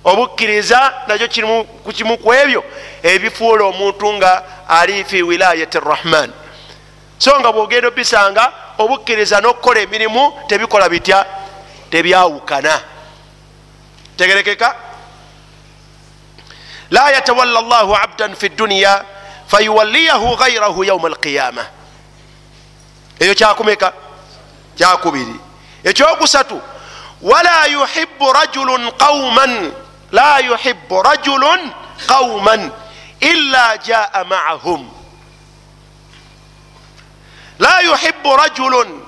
obukkiriza 0.05 0.95
nakyo 1.07 1.29
kimu 1.29 2.19
ku 2.19 2.35
ebyo 2.35 2.65
ebifuula 3.03 3.65
omuntu 3.65 4.13
nga 4.13 4.43
ali 4.69 5.05
fi 5.05 5.23
wilayati 5.23 5.79
rrahman 5.81 6.33
so 7.19 7.41
nga 7.41 7.53
bwogenda 7.53 7.89
obisanga 7.89 8.53
obukkiriza 8.79 9.41
n'okukola 9.41 9.81
emirimu 9.81 10.33
tebikola 10.47 10.89
bitya? 10.89 11.27
Tebyawukana. 11.91 12.81
Tegerekeka 14.17 14.86
la 16.91 17.11
yatawalla 17.11 17.61
llahu 17.63 17.95
abdan 17.97 18.35
fi 18.37 18.49
dduniya 18.49 19.05
fayuwalliyahu 19.47 20.37
gairahu 20.37 20.85
yauma 20.85 21.09
alqiyama 21.09 21.65
eyo 23.21 23.35
kyakumeka 23.35 23.93
kyakubiri 24.77 25.35
ekyokusatu 25.85 26.61
wala 27.23 27.67
yuhibu 27.67 28.33
rajulun 28.33 28.91
qauman 28.93 29.73
la 30.13 30.39
yuhibu 30.39 31.03
rajulun 31.03 31.73
qauman 32.07 32.71
illa 33.21 33.77
jaa 33.79 34.25
maahum 34.25 34.91
la 37.59 37.81
yuhibu 37.81 38.37
rajulun 38.37 39.03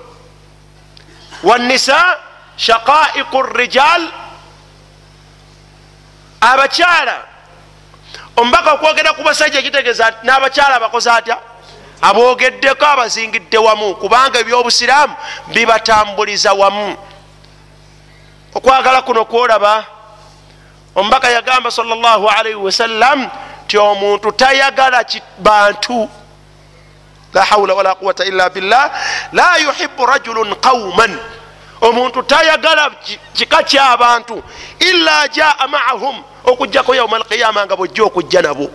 wannisa 1.43 2.19
shaqaiqu 2.57 3.43
rijal 3.43 4.09
abakyala 6.41 7.28
omubaka 8.39 8.73
okwogera 8.73 9.13
ku 9.13 9.23
basajja 9.23 9.63
kitegeeza 9.63 10.15
n'abakyala 10.23 10.77
abakoze 10.77 11.11
atya? 11.11 11.37
Aboogeddeko 12.03 12.85
abazingidde 12.87 13.59
wamu 13.59 13.95
kubanga 13.99 14.39
ebyobusiraamu 14.39 15.15
bibatambuliza 15.53 16.53
wamu. 16.53 16.97
Okwagala 18.55 19.03
kuno 19.03 19.25
kwolaba 19.25 19.85
omubaka 20.95 21.29
yagamba 21.31 21.71
salllahalaihi 21.71 22.55
wasallam 22.67 23.31
ti 23.67 23.79
omuntu 23.79 24.33
tayagala 24.33 25.05
bantu. 25.39 26.09
La 27.35 27.45
haula 27.45 27.75
wala 27.75 27.95
quwata 27.95 28.25
illa 28.25 28.51
billah. 28.51 28.91
La 29.33 29.57
yuhibu 29.57 30.07
rajulun 30.07 30.55
qauman 30.55 31.19
omuntu 31.81 32.23
tayagala 32.23 32.91
kika 33.35 33.63
kyabantu 33.63 34.43
illa 34.79 35.29
jaa 35.29 35.67
maahum 35.67 36.23
okujjako 36.51 36.95
yauma 36.95 37.17
alqiyama 37.17 37.67
nga 37.67 37.77
bwojja 37.77 38.05
okujja 38.05 38.43
nabo. 38.43 38.71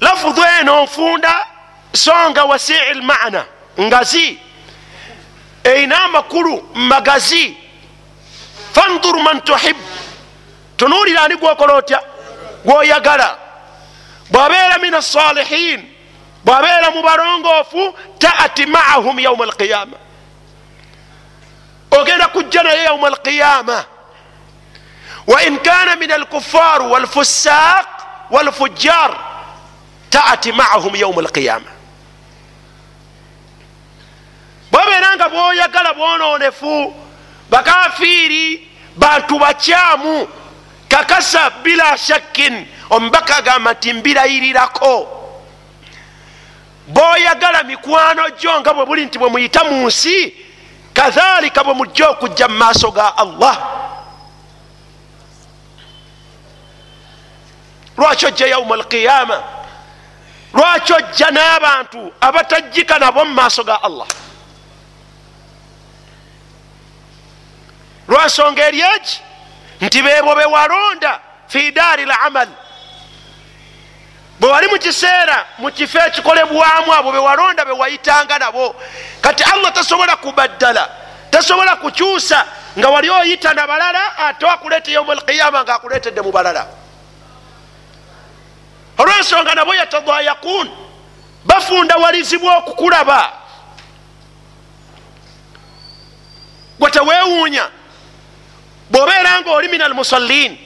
Lafudu 0.00 0.42
eno 0.60 0.82
nfunda 0.84 1.46
songa 1.92 2.44
wasii 2.44 2.94
lmana 2.94 3.44
ngazi 3.80 4.38
erina 5.64 6.04
amakulu 6.04 6.62
magazi. 6.74 7.56
Fandur 8.72 9.22
man 9.22 9.40
tuhib 9.40 9.76
tunuulira 10.76 11.22
ani 11.22 11.36
gwokola 11.36 11.74
otya? 11.74 12.00
Gwoyagala. 12.64 13.38
Bwabeera 14.30 14.78
min 14.78 14.94
asalihin 14.94 15.90
bwabeera 16.44 16.90
mu 16.90 17.02
balongoofu 17.02 17.94
taati 18.18 18.66
maahum 18.66 19.20
yauma 19.20 19.44
alqiyama 19.44 19.96
ogenda 21.90 22.28
kujja 22.28 22.62
naye 22.62 22.84
yauma 22.84 23.08
alqiyama 23.08 23.84
wain 25.30 25.58
kana 25.58 25.96
min 25.96 26.10
alkuffar 26.12 26.82
walfusaq 26.82 27.86
walfujjar 28.30 29.10
taati 30.10 30.52
maahum 30.52 30.96
yauma 30.96 31.20
alqiyama 31.22 31.70
bwobeera 34.72 35.16
nga 35.16 35.28
bwoyagala 35.28 35.94
bwononefu 35.94 36.94
bakafiiri 37.50 38.68
bantu 38.96 39.38
bakyamu 39.38 40.28
kakasa 40.88 41.50
bila 41.50 41.96
shakkin 41.98 42.66
omubaka 42.90 43.36
agamba 43.36 43.72
nti 43.72 43.92
mbirayirirako 43.92 44.94
bwoyagala 46.88 47.62
mikwano 47.62 48.30
gyo 48.30 48.60
nga 48.60 48.74
bwe 48.74 48.86
buli 48.86 49.04
nti 49.06 49.18
bwe 49.18 49.28
muyita 49.28 49.64
mu 49.64 49.86
nsi 49.86 50.34
kadhalika 50.94 51.64
bwe 51.64 51.74
mujja 51.74 52.08
okujja 52.10 52.48
mu 52.48 52.54
maaso 52.58 52.90
ga 52.90 53.16
allah 53.16 53.69
lwaki 58.00 58.26
ojja 58.26 58.46
yauma 58.46 58.74
alqiyama 58.74 59.42
lwaki 60.54 60.92
ojja 60.92 61.30
n'abantu 61.30 62.12
abatajjika 62.20 62.98
nabo 62.98 63.24
mu 63.24 63.34
maaso 63.34 63.64
ga 63.64 63.82
allah? 63.82 64.06
Lwansonga 68.08 68.66
eri 68.68 68.80
eki? 68.80 69.20
Nti 69.80 70.02
bebo 70.02 70.34
bewalonda 70.34 71.20
fi 71.48 71.72
daari 71.72 72.04
lamal 72.04 72.48
bwe 74.40 74.50
wali 74.50 74.68
mukiseera 74.68 75.46
mukifo 75.58 75.98
ekikolebwamu 75.98 76.92
abo 76.94 77.12
bewalonda 77.12 77.64
bewayitanga 77.64 78.38
nabo. 78.38 78.74
Kati 79.20 79.44
allah 79.44 79.72
tasobola 79.72 80.16
kubaddala 80.16 80.88
tasobola 81.30 81.76
kukyusa 81.76 82.46
nga 82.78 82.88
wali 82.88 83.10
oyita 83.10 83.54
na 83.54 83.66
balala 83.66 84.16
ate 84.18 84.46
wakuleeta 84.46 84.90
yauma 84.90 85.12
alqiyama 85.12 85.62
nga 85.64 85.74
akuleetedde 85.74 86.20
mu 86.22 86.32
balala 86.32 86.79
olwensonga 89.00 89.54
nabo 89.54 89.74
yatadayakun 89.74 90.70
bafundawalizibwa 91.44 92.56
okukulaba 92.56 93.32
gwe 96.78 96.90
tewewuunya 96.90 97.68
bwobeera 98.90 99.40
nga 99.40 99.50
oli 99.50 99.68
min 99.68 99.82
almusallin 99.82 100.58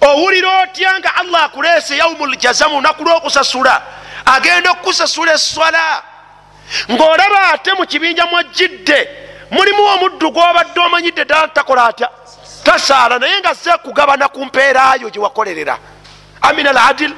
owulira 0.00 0.62
otya 0.62 0.98
nga 0.98 1.14
allah 1.16 1.44
akuleese 1.44 1.96
yaumu 1.96 2.26
ljaza 2.26 2.68
mu 2.68 2.74
lunaku 2.74 3.04
lwokusasula 3.04 3.82
agenda 4.24 4.70
okukusasula 4.70 5.32
eswala 5.32 6.02
ng'olaba 6.90 7.40
ate 7.52 7.72
mu 7.72 7.86
kibinja 7.86 8.26
mwajjidde 8.26 9.26
mulimu 9.50 9.82
omuddu 9.84 10.30
gwobadde 10.30 10.80
omanyidde 10.80 11.24
ddala 11.24 11.46
ntakola 11.46 11.84
atya? 11.84 12.08
Tasaala 12.64 13.18
naye 13.18 13.40
nga 13.40 13.54
ze 13.54 13.70
kugabana 13.84 14.28
ku 14.28 14.44
mpeerayo 14.44 15.10
gye 15.10 15.20
wakolerera. 15.20 15.78
Amin 16.42 16.66
al 16.66 16.78
adil 16.78 17.14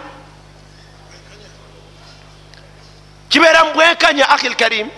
kibeera 3.29 3.65
mu 3.65 3.73
bwenkanya 3.73 4.29
ahi 4.29 4.49
lkarim 4.49 4.89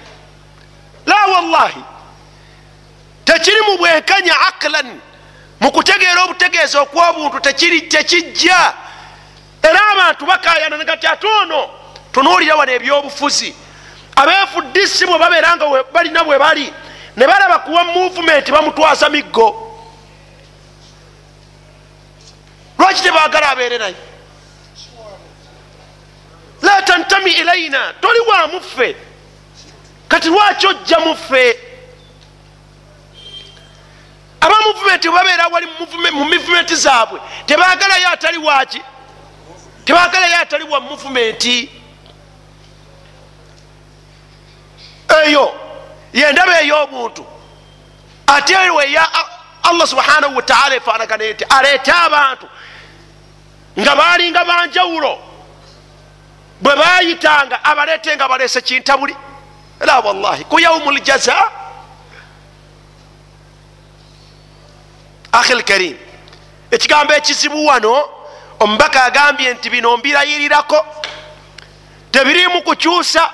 la 1.06 1.26
wallahi 1.26 1.82
tekiri 3.24 3.60
mu 3.60 3.76
bwenkanya 3.78 4.34
aqlan 4.48 5.00
mukutegeera 5.60 6.24
obutegeeza 6.24 6.80
okwobuntu 6.80 7.40
tekijja. 7.40 8.74
Era 9.62 9.80
abantu 9.92 10.26
bakayana 10.26 10.76
nagati 10.76 11.06
ate 11.06 11.26
ono 11.26 11.68
tunuulira 12.12 12.56
wano 12.56 12.72
ebyobufuzi. 12.72 13.54
Abefuddisi 14.16 15.06
bwe 15.06 15.18
babeera 15.18 15.56
nga 15.56 15.84
balina 15.92 16.24
bwe 16.24 16.38
bali 16.38 16.72
ne 17.16 17.26
balaba 17.26 17.58
kuwa 17.58 17.84
muvumenti 17.84 18.52
bamutwaza 18.52 19.08
miggo. 19.10 19.46
Lwaki 22.78 23.02
tebagala 23.02 23.50
abeere 23.50 23.78
naye 23.78 23.94
la 26.74 26.82
tantami 26.82 27.30
ilaina 27.32 27.92
toli 28.00 28.20
wamuffe 28.20 28.96
kati 30.08 30.28
lwaki 30.28 30.66
ojja 30.66 30.98
muffe? 30.98 31.58
Aba 34.40 34.54
muvumenti 34.66 35.08
webabeera 35.08 35.46
wali 35.46 35.66
mu 35.66 36.24
muvumenti 36.24 36.74
zaabwe. 36.74 37.20
Tebagalayo 37.46 38.08
atali 38.08 38.38
waki 38.38 38.82
tebagalayo 39.84 40.38
atali 40.38 40.64
wa 40.64 40.80
muvumenti 40.80 41.70
eyo 45.26 45.54
yendaba 46.12 46.60
ey'obuntu. 46.60 47.26
Ate 48.26 48.70
weya 48.70 49.08
allah 49.62 49.86
subhanahu 49.86 50.36
wataala 50.36 50.74
efanagana 50.74 51.30
nti 51.30 51.44
aleete 51.44 51.92
abantu. 51.92 52.46
Nga 53.78 53.96
balinga 53.96 54.44
banjawulo 54.44 55.29
bayitanga 57.00 57.64
abaleete 57.64 58.16
nga 58.16 58.28
baleese 58.28 58.60
kintabuli. 58.60 59.16
La 59.80 60.00
wallahi 60.00 60.44
ku 60.44 60.58
yaumu 60.60 60.92
ljaza 60.92 61.36
ahi 65.32 65.54
lkarim 65.54 65.96
ekigambo 66.70 67.12
ekizibu 67.14 67.66
wano 67.66 68.04
omubaka 68.60 69.04
agambye 69.04 69.54
nti 69.54 69.70
bino 69.70 69.96
mbirayirirako 69.96 70.86
tebirimu 72.12 72.62
kukyusa. 72.62 73.30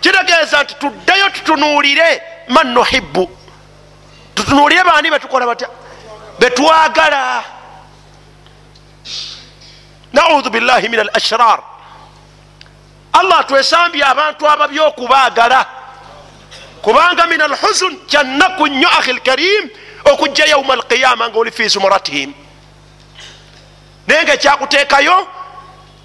Kitegeeza 0.00 0.62
nti 0.62 0.74
tuddeyo 0.74 1.30
tutunuulire 1.30 2.22
man 2.48 2.66
nuhibu 2.72 3.30
tutunuulire 4.34 4.84
bani 4.84 5.10
betukola 5.10 5.46
batya? 5.46 5.68
Betwagala. 6.38 7.44
Naudu 10.12 10.50
billahi 10.50 10.88
min 10.88 11.00
al 11.00 11.10
ashrar 11.12 11.60
allah 13.20 13.46
twesambye 13.46 14.04
abantu 14.04 14.48
ababy 14.48 14.80
okubaagala 14.80 15.66
kubanga 16.82 17.26
min 17.26 17.40
alhuzun 17.40 17.98
kyannaku 18.06 18.66
nnyo 18.66 18.88
ahi 18.98 19.12
lkarim 19.12 19.70
okujja 20.12 20.44
yauma 20.44 20.74
alqiyama 20.74 21.28
nga 21.28 21.38
oli 21.38 21.50
fi 21.50 21.68
zumuratihim 21.68 22.32
naye 24.06 24.22
nga 24.22 24.34
ekyakuteekayo 24.34 25.16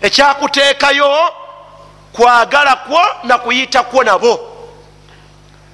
ekyakuteekayo 0.01 1.09
kwagala 2.14 2.76
kwo 2.76 3.01
nakuyita 3.24 3.84
kwo 3.84 4.03
nabo. 4.03 4.49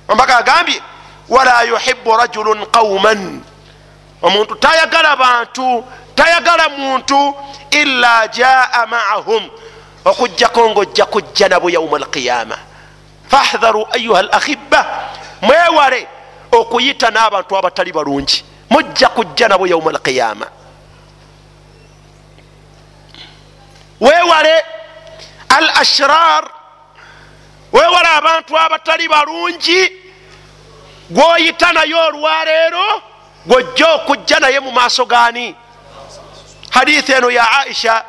Ombaka 0.07 0.37
agambye 0.37 0.81
wala 1.29 1.63
yuhibu 1.63 2.17
rajulun 2.17 2.65
qauman 2.65 3.41
omuntu 4.21 4.55
tayagala 4.55 5.15
bantu 5.15 5.83
tayagala 6.15 6.69
muntu 6.69 7.35
ila 7.71 8.27
jaa 8.27 8.85
maahum 8.85 9.49
okujjako 10.05 10.69
ngaojja 10.69 11.05
kujja 11.05 11.49
nabo 11.49 11.69
yauma 11.69 11.97
alqiyama 11.97 12.57
fahdharu 13.31 13.87
ayuha 13.91 14.19
alahiba 14.19 15.09
mwewale 15.41 16.07
okuyita 16.51 17.11
n'abantu 17.11 17.57
abatali 17.57 17.91
balungi. 17.91 18.43
Mujja 18.69 19.09
kujja 19.09 19.47
nabo 19.47 19.67
yauma 19.67 19.89
alqiyama 19.91 20.47
wewale 23.99 24.63
al 25.49 25.69
ashrar 25.69 26.49
wewale 27.73 28.07
abantu 28.17 28.57
abatali 28.59 29.07
balungi 29.07 29.91
gwoyita 31.09 31.73
naye 31.73 31.95
olwaleero 31.95 33.01
gwojja 33.45 33.87
okujja 33.93 34.39
naye 34.39 34.59
mu 34.59 34.71
maaso 34.71 35.05
gani 35.05 35.55
hadithi 36.69 37.11
eno 37.11 37.31
ya 37.31 37.51
aisha 37.51 38.03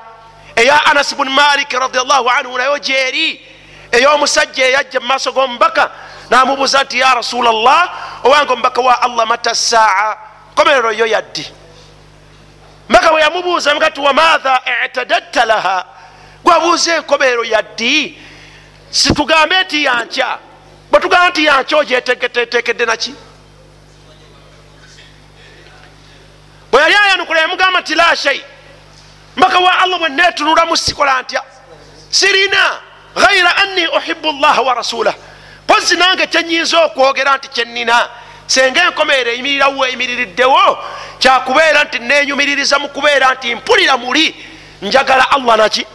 eya 0.57 0.87
anas 0.87 1.15
bun 1.15 1.29
malik 1.29 1.73
radiallahu 1.73 2.29
anhu 2.31 2.59
nayo 2.59 2.79
gyeri. 2.79 3.41
Ey'omusajja 3.93 4.67
eyajja 4.67 5.01
mu 5.01 5.07
maaso 5.07 5.33
g'omubaka 5.33 5.91
namubuuza 6.31 6.85
nti 6.85 6.99
ya 6.99 7.15
rasula 7.15 7.53
llah 7.53 7.91
owange 8.25 8.53
omubaka 8.53 8.81
wa 8.81 9.03
allah 9.03 9.27
mata 9.27 9.55
saa 9.55 10.17
komerero 10.55 10.93
yo 10.93 11.07
yaddi. 11.07 11.47
Mbaka 12.89 13.11
bwe 13.11 13.21
yamubuuza 13.21 13.75
mugati 13.75 14.01
wamaatha 14.01 14.63
itadadta 14.87 15.45
laha? 15.45 15.85
Gwabuuza 16.45 16.97
enkomerero 16.97 17.45
yaddi. 17.45 18.19
Situgambe 18.91 19.63
nti 19.63 19.85
yankya 19.85 20.39
bwetugamba 20.91 21.31
nti 21.31 21.45
yankya 21.45 21.79
ogyetegetetekedde 21.79 22.87
naki? 22.87 23.15
Bwe 26.73 26.83
yali 26.83 26.95
ayanukula 26.95 27.41
yamugamba 27.41 27.81
nti 27.81 27.95
la 27.95 28.17
shai 28.17 28.43
mbaka 29.37 29.59
wa 29.59 29.79
allah 29.79 29.99
bwe 29.99 30.09
netunulamu 30.09 30.77
sikola 30.77 31.23
ntya 31.23 31.43
sirina 32.11 32.81
ghaira 33.17 33.57
anni 33.57 33.87
uhibu 33.89 34.33
llaha 34.33 34.63
wa 34.63 34.75
rasulah. 34.75 35.15
Pozi 35.67 35.97
nange 35.97 36.27
kyenyinza 36.27 36.85
okwogera 36.85 37.37
nti 37.37 37.49
kyenina 37.49 38.09
senga 38.47 38.85
enkomeero 38.85 39.31
eyimirirawo 39.31 39.87
eyimiririddewo 39.87 40.79
kyakubeera 41.19 41.85
nti 41.85 41.99
nenyumiririza 41.99 42.79
mu 42.79 42.89
kubeera 42.89 43.35
nti 43.35 43.55
mpulira 43.55 43.97
muli 43.97 44.35
njagala 44.83 45.31
allah 45.31 45.57
naki 45.57 45.87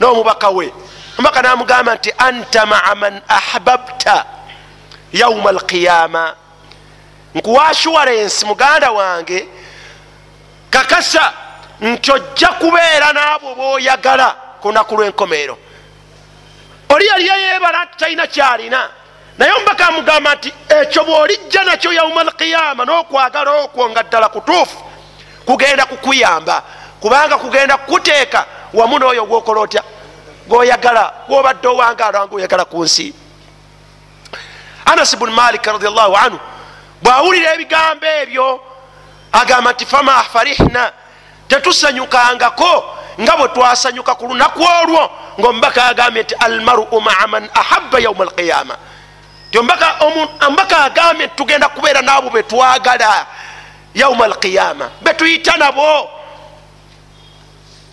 n'omubaka 0.00 0.48
we. 0.50 0.72
Omubaka 1.18 1.42
namugamba 1.42 1.94
nti 1.94 2.12
anta 2.18 2.66
maa 2.66 2.94
man 2.94 3.20
ahbabta 3.28 4.24
yauma 5.12 5.50
alqiyama. 5.50 6.34
Nkuwa 7.34 7.66
assuwarensi 7.68 8.44
muganda 8.46 8.90
wange 8.90 9.48
kakasa 10.70 11.32
nti 11.80 12.12
ojja 12.12 12.48
kubeera 12.48 13.12
n'abo 13.12 13.54
boyagala 13.54 14.36
ku 14.60 14.68
lunaku 14.68 14.96
lw'enkomeero. 14.96 15.58
Oli 16.88 17.06
yali 17.06 17.26
yeyebala 17.28 17.86
talina 17.98 18.26
kyalina. 18.26 18.88
Naye 19.38 19.52
omubaka 19.52 19.88
amugamba 19.88 20.34
nti 20.34 20.52
ekyo 20.68 21.04
bw'olijja 21.04 21.64
nakyo 21.64 21.92
yauma 21.92 22.20
alqiyama 22.20 22.84
n'okwagala 22.84 23.50
okwo 23.64 23.90
nga 23.90 24.02
ddala 24.02 24.28
kutuufu 24.28 24.76
kugenda 25.46 25.86
kukuyamba 25.86 26.62
kubanga 27.00 27.38
kugenda 27.38 27.76
kukuteeka 27.76 28.46
wamu 28.72 28.98
n'oyo 28.98 29.26
gwokola 29.26 29.60
otya? 29.60 29.82
Gwoyagala 30.48 31.12
gwobadde 31.28 31.68
owangaala 31.68 32.26
nga 32.26 32.34
oyagala 32.34 32.64
ku 32.64 32.84
nsi. 32.84 33.14
Anas 34.86 35.16
bnu 35.16 35.32
malik 35.32 35.66
radiallahu 35.66 36.16
anhu 36.16 36.38
bwawulira 37.02 37.54
ebigambo 37.54 38.06
ebyo 38.06 38.60
agamba 39.32 39.72
nti 39.72 39.86
fama 39.86 40.22
farihna 40.22 40.92
tetusanyukangako 41.48 42.96
nga 43.20 43.36
bwe 43.36 43.48
twasanyuka 43.48 44.14
ku 44.14 44.26
lunaku 44.26 44.62
olwo 44.62 45.10
ngaomubaka 45.40 45.84
agambye 45.86 46.22
nti 46.22 46.34
almaru 46.34 46.86
maa 47.00 47.26
man 47.26 47.48
ahaba 47.54 47.98
yauma 47.98 48.24
alqiyama. 48.24 48.76
Ti 49.50 49.58
omubaka 49.58 50.84
agambye 50.84 51.26
nti 51.26 51.36
tugenda 51.36 51.68
kubeera 51.68 52.02
naabo 52.02 52.30
betwagala 52.30 53.26
yauma 53.94 54.24
alqiyama. 54.24 54.90
Betuyita 55.02 55.56
nabo. 55.56 56.10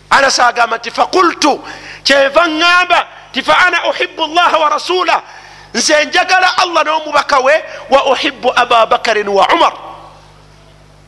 Anas 0.09 0.39
agamba 0.39 0.77
nti 0.77 0.91
fakultu 0.91 1.63
kyeva 2.03 2.47
ŋŋamba 2.47 2.99
ti 3.31 3.41
fa 3.41 3.57
ana 3.67 3.87
uhibu 3.89 4.27
llaha 4.27 4.57
wa 4.57 4.69
rasula 4.69 5.21
nze 5.73 6.05
njagala 6.05 6.57
allah 6.57 6.83
n'omubaka 6.83 7.39
we 7.39 7.53
wa 7.89 8.05
uhibu 8.11 8.51
aba 8.55 8.85
bakarin 8.85 9.27
wa 9.27 9.47
umar. 9.53 9.73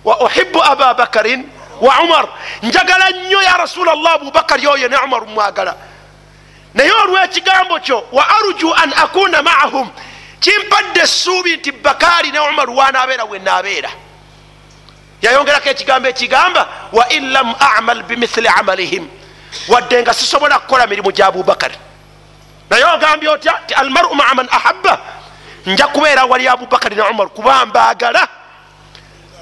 Wa 0.04 0.20
uhibu 0.22 0.64
aba 0.64 0.94
bakarin 0.94 1.50
wa 1.82 2.02
umar 2.02 2.28
njagala 2.64 3.10
nnyo 3.10 3.42
ya 3.42 3.58
rasula 3.58 3.96
llah 3.96 4.14
abubakari 4.14 4.68
oyo 4.68 4.88
ne 4.88 4.98
umar 4.98 5.26
mwagala. 5.28 5.76
Naye 6.74 6.92
olw'ekigambo 6.92 7.80
kyo 7.80 8.04
wa 8.12 8.24
arju 8.30 8.74
an 8.74 8.94
akuna 8.94 9.42
maahum 9.42 9.90
kimpadde 10.40 11.00
essuubi 11.02 11.58
nti 11.58 11.72
bakaari 11.72 12.32
ne 12.32 12.40
umar 12.40 12.70
wanaabeera 12.70 13.24
wenaabeera. 13.24 13.90
Yayongerako 15.22 15.70
ekigambo 15.70 16.08
ekigamba 16.10 16.68
wa 16.92 17.10
in 17.10 17.32
lam 17.32 17.56
amal 17.78 18.04
bimithili 18.04 18.48
amalihim 18.48 19.08
wadde 19.68 20.02
nga 20.02 20.14
sisobola 20.14 20.60
kukola 20.60 20.88
mirimu 20.88 21.12
gya 21.12 21.28
abubakari 21.28 21.76
naye 22.70 22.84
ogambye 22.84 23.30
otya 23.30 23.54
ti 23.68 23.74
almaru 23.74 24.16
maa 24.16 24.34
man 24.34 24.48
ahaba 24.52 25.00
nja 25.66 25.88
kubeera 25.88 26.26
wali 26.26 26.48
abubakari 26.48 26.96
ne 26.96 27.02
umar 27.02 27.30
kuba 27.30 27.66
mbaagala 27.66 28.28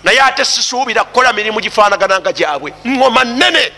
naye 0.04 0.22
ate 0.22 0.46
sisuubira 0.46 1.04
kukola 1.04 1.34
mirimu 1.34 1.60
gifanagananga 1.60 2.32
gyabwe. 2.34 2.74
Ngoma 2.88 3.24
nene 3.24 3.72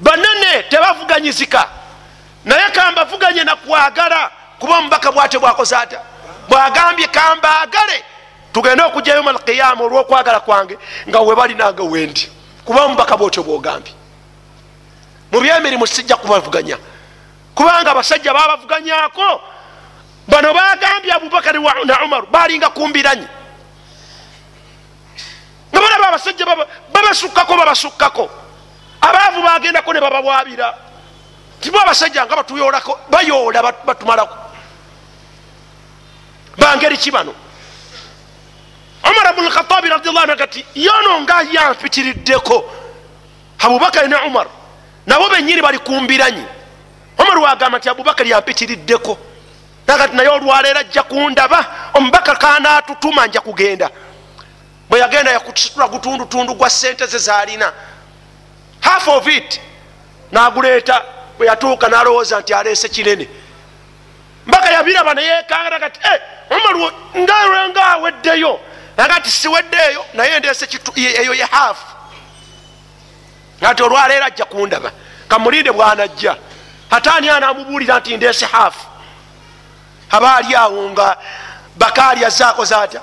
banene 0.00 0.62
tebavuganyizika. 0.70 1.68
Naye 2.44 2.70
kambavuganye 2.70 3.44
nakwagala 3.44 4.30
kuba 4.58 4.78
omubaka 4.78 5.12
bwate 5.12 5.38
bwakoze 5.38 5.76
ata 5.76 6.00
bwagambye 6.48 7.06
kambaagale 7.06 8.04
tugende 8.52 8.82
okujja 8.82 9.14
yoma 9.14 9.30
alqiyama 9.30 9.84
olwokwagala 9.84 10.40
kwange 10.40 10.78
nga 11.08 11.20
webalinanga 11.20 11.82
wendi 11.82 12.30
kuba 12.64 12.84
omubaka 12.84 13.16
bwotyo 13.16 13.42
bwogambye. 13.42 13.92
Mu 15.32 15.40
byemirimu 15.40 15.86
sijja 15.86 16.16
kubavuganya. 16.16 16.78
Kubanga 17.54 17.90
abasajja 17.90 18.32
babavuganyako 18.32 19.40
bano 20.28 20.54
bagambye 20.54 21.12
abubakari 21.12 21.58
na 21.84 22.04
umaru 22.04 22.26
balinga 22.30 22.68
kumbiranyi 22.70 23.26
balaba 25.98 26.16
abasajja 26.16 26.46
babasukkako 26.92 27.56
babasukkako. 27.56 28.30
Abaavu 29.00 29.42
bagendako 29.42 29.92
ne 29.92 30.00
babawabira 30.00 30.74
timu 31.60 31.78
abasajja 31.80 32.26
nga 32.26 32.36
batuyolako 32.36 32.98
bayoola 33.10 33.72
batumalako. 33.84 34.36
Bangeri 36.58 36.96
ki 36.96 37.10
bano? 37.10 37.34
Umar 39.04 39.34
bnu 39.34 39.48
lkhatabi 39.48 39.88
radiallahu 39.88 40.24
anu 40.24 40.32
agati 40.32 40.64
yono 40.74 41.20
nga 41.20 41.42
yampitiriddeko. 41.42 42.64
Abubakari 43.58 44.08
ne 44.08 44.16
umar 44.26 44.46
nabo 45.06 45.28
benyini 45.28 45.62
bali 45.62 45.78
kumbiranyi 45.78 46.44
omar 47.18 47.38
wagamba 47.38 47.78
nti 47.78 47.88
abubakari 47.88 48.30
yampitiriddeko. 48.30 49.18
Nagati 49.86 50.16
naye 50.16 50.28
olwaleero 50.28 50.78
ajja 50.78 51.02
kundaba. 51.02 51.90
Omubaka 51.94 52.36
kanatutuma 52.36 53.26
nja 53.26 53.40
kugenda 53.40 53.90
bwe 54.88 55.00
yagenda 55.00 55.30
yakusitula 55.30 55.88
gutundutundu 55.88 56.54
gwa 56.54 56.70
sente 56.70 57.06
ze 57.06 57.18
zalina 57.18 57.72
half 58.80 59.08
of 59.08 59.26
it 59.26 59.60
naguleeta 60.32 61.02
bwe 61.38 61.46
yatuuka 61.46 61.88
nalowooza 61.88 62.40
nti 62.40 62.54
aleese 62.54 62.88
kinene. 62.88 63.28
Mbaka 64.46 64.70
yabiraba 64.70 65.14
neyekangana 65.14 65.80
kati 65.80 66.00
omar 66.50 67.68
nga 67.68 67.86
aweddeyo 67.86 68.60
nagati 68.96 69.30
siweddeeyo 69.30 70.04
naye 70.14 70.38
ndeese 70.38 70.68
eyo 70.96 71.34
ye 71.34 71.44
half. 71.44 71.78
Ati 73.62 73.82
olwaleero 73.82 74.24
ajja 74.24 74.44
kundaba 74.44 74.92
kamulinde 75.28 75.72
bwanajja. 75.72 76.36
Ate 76.90 77.10
ani 77.10 77.28
anamubuulira 77.28 77.98
nti 77.98 78.16
ndeese 78.16 78.46
hafu 78.46 78.86
aba 80.10 80.36
ali 80.36 80.54
awo 80.54 80.90
nga 80.90 81.16
bakaali 81.76 82.24
azaakoze 82.24 82.74
atya 82.74 83.00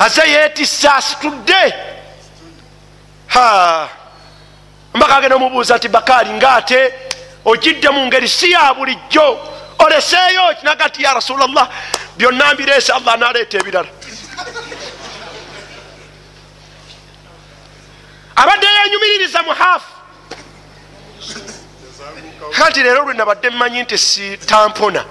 aze 0.00 0.22
yetissa 0.30 0.94
asitudde 0.94 1.74
mbaka 4.94 5.16
agenda 5.16 5.36
omubuuza 5.36 5.76
nti 5.76 5.88
bakaali 5.88 6.30
ngaate 6.32 6.94
ogidde 7.44 7.88
mu 7.90 8.06
ngeri 8.06 8.28
si 8.28 8.50
ya 8.52 8.74
bulijjo? 8.74 9.38
Oleseeyo 9.78 10.54
kinagati 10.60 11.02
ya 11.02 11.14
rasulllah 11.14 11.68
byonna 12.16 12.54
mbireese 12.54 12.92
allah 12.92 13.16
naleeta 13.18 13.58
ebirala. 13.58 13.88
Abadde 18.36 18.66
yenyumiririza 18.66 19.42
mu 19.42 19.50
hafu 19.54 19.90
kati 22.58 22.82
leero 22.82 23.02
lwe 23.04 23.14
nabadde 23.14 23.50
mmanyi 23.50 23.82
nti 23.82 23.98
si 23.98 24.36
tampona 24.36 25.04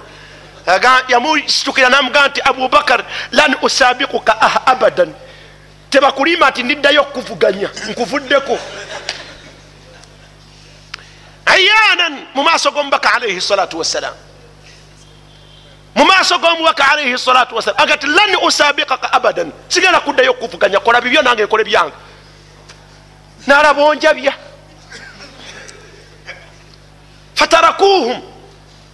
yamusitukira 1.08 1.88
namugaa 1.88 2.28
nti 2.28 2.40
abubakar 2.44 3.04
lan 3.32 3.56
usabikuka 3.62 4.40
ah 4.40 4.66
abadan. 4.66 5.14
Tebakulima 5.90 6.50
nti 6.50 6.62
ndiddayo 6.62 7.02
okuvuganya 7.02 7.70
nkuvuddeko. 7.90 8.58
Ayanan 11.46 12.26
mu 12.34 12.42
maaso 12.42 12.70
g'omubaka 12.70 13.14
alaihi 13.14 13.40
salatu 13.40 13.78
wassalam. 13.78 14.14
Mu 15.94 16.04
maaso 16.04 16.38
g'omubaka 16.38 16.84
alaihi 16.92 17.18
salatu 17.18 17.54
wassalam. 17.56 17.80
Agati 17.82 18.06
lan 18.06 18.36
usabikaka 18.42 19.12
abadan. 19.12 19.52
Sigenda 19.68 20.00
kuddayo 20.00 20.30
okuvuganya 20.30 20.80
kola 20.80 21.00
bibyo 21.00 21.22
nange 21.22 21.44
nkole 21.44 21.64
byange. 21.64 21.94
Nalaba 23.46 23.82
onjabya. 23.82 24.32
Fatarakuhum 27.34 28.29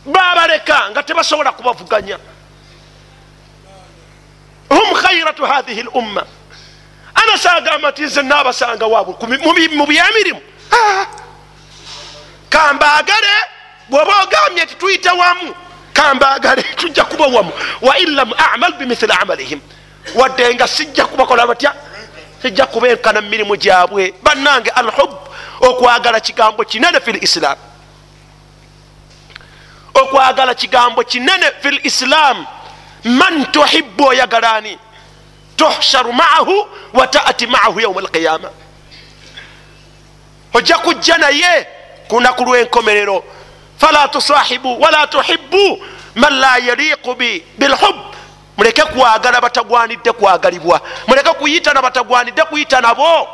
babaleka 0.07 0.91
nga 0.91 1.03
tebasobola 1.03 1.53
kubavuganya. 1.53 2.19
Hum 4.71 4.95
khairatu 4.95 5.45
hathihi 5.45 5.83
lumma 5.83 6.27
anasa 7.15 7.53
agamba 7.57 7.91
nti 7.91 8.03
nze 8.03 8.23
nabasanga 8.23 8.87
wabwe 8.87 9.15
mu 9.77 9.87
byemirimu 9.87 10.41
kambagale 12.51 13.35
bwoba 13.89 14.13
ogambye 14.23 14.65
nti 14.65 14.75
tuyita 14.75 15.13
wamu 15.15 15.55
kambagale 15.93 16.63
tujja 16.79 17.05
kuba 17.05 17.27
wamu. 17.27 17.53
Wa 17.81 17.99
in 17.99 18.15
lam 18.15 18.33
amal 18.53 18.73
bimithili 18.73 19.13
amalihim. 19.21 19.61
Wadde 20.15 20.55
nga 20.55 20.67
sijja 20.69 21.07
kubakola 21.07 21.47
batya? 21.47 21.73
Sijja 22.43 22.67
kubenkana 22.67 23.21
mumirimu 23.21 23.57
gyabwe. 23.57 24.15
Bannange 24.23 24.71
alhub 24.71 25.11
okwagala 25.61 26.21
kigambo 26.21 26.65
kinene 26.65 27.01
fi 27.01 27.13
lislam 27.13 27.57
okwagala 30.01 30.55
kigambo 30.55 31.03
kinene 31.05 31.47
fi 31.61 31.71
lislam 31.71 32.47
man 33.05 33.47
tuhibu 33.47 34.05
oyagalani 34.05 34.79
tuhsharu 35.57 36.13
maahu 36.13 36.67
wa 36.93 37.07
taati 37.07 37.47
maahu 37.47 37.81
yauma 37.81 38.01
alqiyama. 38.01 38.51
Ojja 40.55 40.79
kujja 40.79 41.19
naye 41.19 41.67
kunaku 42.09 42.45
lwenkomerero. 42.45 43.25
Fala 43.79 44.09
tusahibu 44.09 44.81
wala 44.81 45.07
tuhibu 45.07 45.85
man 46.15 46.33
la 46.39 46.57
yaliqu 46.59 47.15
bilhub 47.59 47.97
muleke 48.57 48.83
kwagala 48.83 49.41
batagwanidde 49.41 50.13
kwagalibwa. 50.13 50.81
Muleke 51.07 51.31
kuyitana 51.31 51.83
batagwanidde 51.83 52.43
kuyita 52.43 52.81
nabo 52.81 53.29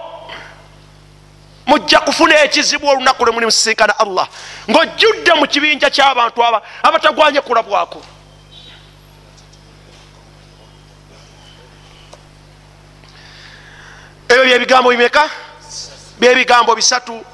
mujja 1.66 2.00
kufuna 2.00 2.42
ekizibu 2.42 2.88
olunaku 2.88 3.24
lwe 3.24 3.32
muli 3.32 3.46
musisinkana 3.46 3.98
allah. 3.98 4.28
Ngaojjudde 4.70 5.34
mu 5.34 5.46
kibinja 5.46 5.90
kyabantu 5.90 6.44
aba 6.44 6.62
abatagwanye 6.82 7.40
kulabwako. 7.40 8.02
Ebyo 14.28 14.44
byebigambo 14.44 14.90
bimeka? 14.90 15.30
Byebigambo 16.18 16.74
bisatu. 16.74 17.24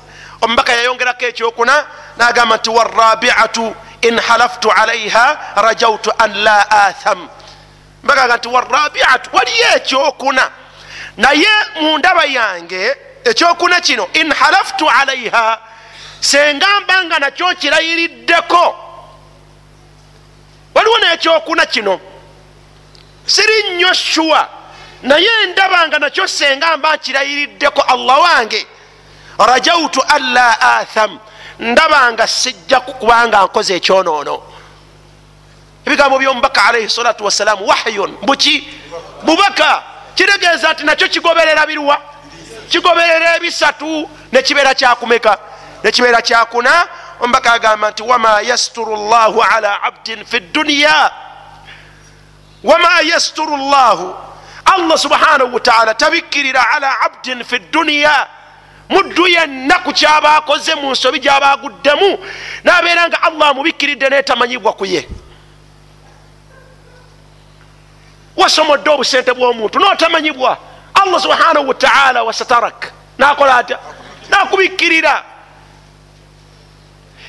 Omubaka 0.42 0.72
yayongerako 0.72 1.24
ekyokuna 1.26 1.86
nagamba 2.16 2.56
nti 2.56 2.70
warabiatu 2.70 3.74
in 4.02 4.18
halaftu 4.18 4.70
alaiha 4.72 5.38
rajautu 5.56 6.12
an 6.18 6.34
la 6.44 6.70
atham. 6.70 7.28
Mbagaga 8.02 8.36
nti 8.36 8.48
warabiatu 8.48 9.30
waliyo 9.32 9.66
ekyokuna. 9.76 10.50
Naye 11.16 11.48
mu 11.80 11.98
ndaba 11.98 12.24
yange 12.24 12.96
ekyokuna 13.30 13.80
kino 13.80 14.08
in 14.12 14.32
halaftu 14.32 14.90
alaiha 14.90 15.58
senga 16.20 16.80
mbanga 16.80 17.18
nakyo 17.18 17.54
kirayiriddeko 17.54 18.76
waliwo 20.74 20.98
nekyokuna 20.98 21.66
kino. 21.66 22.00
Siri 23.26 23.70
nnyo 23.70 23.94
shuwa 23.94 24.48
naye 25.02 25.46
ndaba 25.52 25.88
nga 25.88 25.98
nakyo 25.98 26.28
senga 26.28 26.76
mba 26.76 26.98
kirayiriddeko 26.98 27.82
allah 27.82 28.20
wange. 28.20 28.66
Rajautu 29.38 30.02
an 30.08 30.32
la 30.32 30.60
atham. 30.60 31.18
Ndaba 31.58 32.12
nga 32.12 32.26
sijja 32.26 32.80
kubanga 32.80 33.44
nkoze 33.44 33.76
ekyonoono. 33.76 34.42
Ebigambo 35.86 36.18
byomubaka 36.18 36.64
alaihi 36.64 36.90
salatu 36.90 37.24
wassalamu 37.24 37.66
wahyun. 37.66 38.16
Buki? 38.22 38.68
Bubaka. 39.22 39.82
Kitegeeza 40.14 40.72
nti 40.72 40.84
nakyo 40.84 41.08
kigoberera 41.08 41.66
birwa 41.66 42.00
kigoberera 42.68 43.36
ebisatu 43.36 44.10
nekibeera 44.32 44.74
kyakumeka 44.74 45.38
nekibeera 45.84 46.22
kyakuna 46.22 46.88
omubaka 47.20 47.52
agamba 47.52 47.90
nti 47.90 48.02
wama 48.02 48.40
yasturu 48.40 48.96
llahu 48.96 49.42
ala 49.42 49.82
abdin 49.82 50.24
fi 50.24 50.40
dduniya 50.40 51.10
wama 52.64 53.00
yasturu 53.00 53.56
llahu 53.56 54.14
allah 54.64 54.98
subhanahu 54.98 55.54
wataala 55.54 55.94
tabikkirira 55.94 56.70
ala 56.70 57.00
abdin 57.00 57.44
fi 57.44 57.58
dduniya 57.58 58.26
muddu 58.88 59.26
yenna 59.26 59.78
ku 59.78 59.92
kyaba 59.92 60.36
akoze 60.36 60.74
mu 60.74 60.90
nsobi 60.90 61.20
gyaba 61.20 61.50
aguddemu 61.52 62.18
nabeera 62.64 63.08
nga 63.08 63.22
allah 63.22 63.48
amubikkiridde 63.48 64.08
netamanyibwa 64.08 64.72
ku 64.72 64.84
ye. 64.86 65.08
Wasomodde 68.36 68.90
obusente 68.90 69.32
bw'omuntu 69.32 69.78
notamanyibwa 69.78 70.58
allah 71.02 71.20
subhanahu 71.20 71.68
wataala 71.68 72.22
wasatarak 72.22 72.92
nakola 73.18 73.56
atya 73.56 73.78
nakubikkirira 74.30 75.24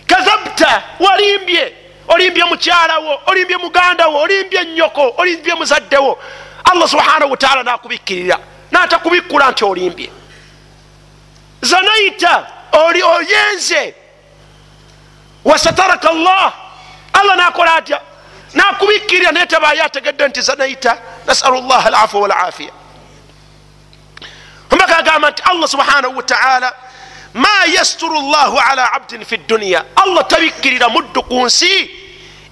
kazabta 0.07 0.83
walimbye 0.99 1.75
olimbye 2.07 2.43
mukyalawo 2.45 3.19
olimbye 3.25 3.57
mugandawo 3.57 4.19
olimbye 4.21 4.65
nyoko 4.65 5.13
olimbye 5.17 5.53
muzaddewo 5.55 6.19
allah 6.71 6.87
subhanahu 6.89 7.31
wataala 7.31 7.63
nakubikkirira 7.63 8.39
natakubikkula 8.71 9.51
nti 9.51 9.65
olimbye 9.65 10.09
zanaita 11.61 12.47
oli 12.71 13.03
oyenze 13.03 13.95
wasataraka 15.45 16.11
llah 16.13 16.53
allah 17.13 17.35
nakola 17.37 17.73
atya 17.75 18.01
nakubikkirira 18.53 19.31
naye 19.31 19.45
tabayo 19.45 19.83
ategedde 19.85 20.27
nti 20.27 20.41
zanaita 20.41 20.97
nasalu 21.27 21.61
llah 21.61 21.85
alafu 21.85 22.21
walafiya 22.21 22.71
agamba 24.99 25.31
nti 25.31 25.41
allah 25.43 25.67
subhanahu 25.67 26.17
wataala 26.17 26.73
ma 27.33 27.65
yasturu 27.75 28.21
llahu 28.31 28.57
ala 28.69 28.93
abdin 28.93 29.25
fi 29.25 29.37
dduniya 29.37 29.85
allah 29.95 30.23
tabikkirira 30.27 30.89
muddu 30.89 31.21
ku 31.23 31.45
nsi 31.45 31.89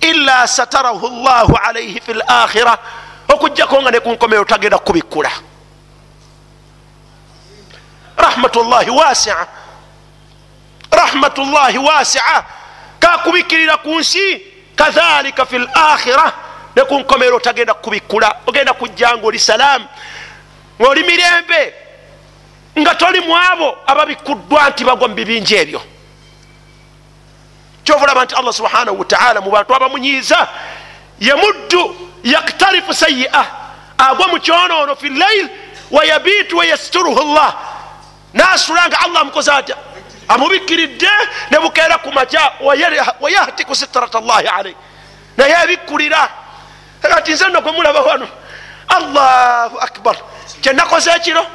illa 0.01 0.47
satarahu 0.47 1.07
llahu 1.23 1.53
alaihi 1.67 1.99
fi 2.01 2.13
lakhira 2.13 2.77
okujjako 3.33 3.81
nga 3.81 3.91
nekunkomero 3.91 4.45
tagenda 4.45 4.77
kubikkula 4.77 5.31
rahmatullahi 8.17 8.89
wasia 8.89 9.47
rahmatullahi 10.91 11.77
wasia 11.77 12.43
kakubikkirira 12.99 13.77
ku 13.77 13.99
nsi 13.99 14.41
kadhalika 14.75 15.45
fi 15.45 15.57
lakhira 15.59 16.33
nekunkomero 16.75 17.39
tagenda 17.39 17.73
kubikkula 17.73 18.35
ogenda 18.47 18.73
kujja 18.73 19.17
nga 19.17 19.27
oli 19.27 19.39
salaamu 19.39 19.85
ngaoli 20.81 21.03
mirembe 21.03 21.73
nga 22.81 22.95
toli 22.95 23.19
mu 23.19 23.35
abo 23.35 23.77
ababikuddwa 23.87 24.69
nti 24.69 24.83
bagwa 24.85 25.07
mu 25.07 25.15
bibinja 25.15 25.57
ebyo. 25.61 25.81
Kyovulaba 27.83 28.25
nti 28.25 28.35
allah 28.35 28.53
subhanahu 28.53 28.99
wataala 28.99 29.41
mu 29.41 29.51
bantu 29.51 29.75
abamunyiiza 29.75 30.47
ye 31.19 31.33
muddu 31.35 31.95
yaktarifu 32.23 32.93
sayia 32.93 33.45
agwa 33.97 34.27
mu 34.27 34.39
kyonoono 34.39 34.95
fi 34.95 35.09
llail 35.09 35.49
wayabitu 35.91 36.57
wayasturuhu 36.57 37.33
llah 37.33 37.53
nasula 38.33 38.87
nga 38.87 38.99
allah 38.99 39.21
amukoze 39.21 39.51
atya? 39.51 39.77
Amubikkiridde 40.27 41.09
ne 41.51 41.57
bukeera 41.59 41.97
ku 41.97 42.11
maca 42.11 42.51
wayahtiku 43.21 43.75
sitrat 43.75 44.13
llahi 44.13 44.47
alaih 44.47 44.75
naye 45.37 45.55
abikkulira 45.55 46.29
ati 47.17 47.31
nze 47.33 47.47
no 47.49 47.61
gwe 47.61 47.71
mulaba 47.71 48.01
wano 48.01 48.27
allahu 48.87 49.79
akbar. 49.79 50.15
Kyenakoze 50.61 51.11
ekiro 51.11 51.45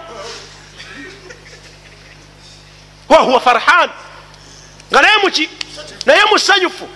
wahuwa 3.12 3.40
farhan. 3.40 3.90
Nga 4.92 5.02
naye 5.02 5.16
muki 5.22 5.50
naye 6.06 6.24
musanyufu 6.30 6.88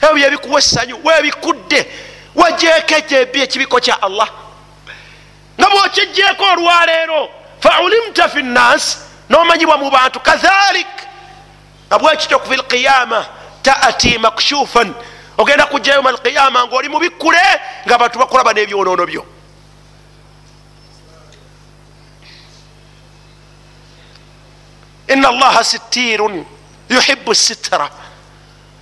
ebyo 0.00 0.14
byebikuwa 0.14 0.58
essanyu 0.58 1.00
webikudde 1.04 1.86
wajekejebi 2.34 3.40
ekibiko 3.42 3.80
kya 3.80 4.02
allah. 4.02 4.28
Nga 5.60 5.70
bwokijjeeko 5.70 6.44
olwaleero 6.44 7.30
faulimta 7.60 8.28
fi 8.28 8.42
nnasi 8.42 8.98
nomanyibwa 9.28 9.78
mu 9.78 9.90
bantu 9.90 10.20
kadhalik. 10.20 10.86
Abwekityo 11.90 12.38
ku 12.38 12.48
fi 12.50 12.56
lqiyama 12.56 13.26
taati 13.62 14.18
makshufan. 14.18 14.94
Ogenda 15.38 15.66
kujja 15.66 15.94
yoma 15.94 16.10
alqiyama 16.10 16.66
ngaoli 16.66 16.88
mubikkule 16.88 17.42
nga 17.86 17.98
bantu 17.98 18.18
bakulaba 18.18 18.52
n'ebyonoono 18.52 19.06
byo 19.06 19.33
ina 25.08 25.28
allaha 25.28 25.64
sittirun 25.64 26.44
yuhibu 26.88 27.34
sitira 27.34 27.90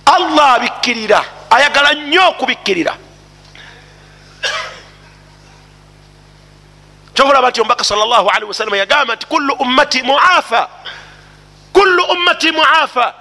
allah 0.05 0.53
abikkirira 0.53 1.25
ayagala 1.49 1.93
nnyo 1.93 2.27
okubikkirira 2.29 2.93
kyobulaba 7.13 7.49
nti 7.49 7.61
omubaka 7.61 7.83
salli 7.83 8.45
wasalama 8.45 8.77
yagamba 8.77 9.15
nti 9.15 9.25
kullu 9.25 9.53
ummati 9.53 10.03
muafa 10.03 10.69
kullu 11.73 12.03
ummati 12.03 12.51
muafa 12.51 13.13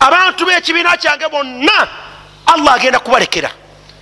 abantu 0.00 0.46
b'ekibiina 0.46 0.96
kyange 0.96 1.28
bonna 1.28 1.88
allah 2.46 2.74
agenda 2.74 2.98
kubalekera 2.98 3.50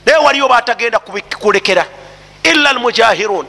naye 0.06 0.18
waliyo 0.18 0.48
batagenda 0.48 0.98
kulekera 1.38 1.86
illa 2.42 2.70
almujahirun 2.70 3.46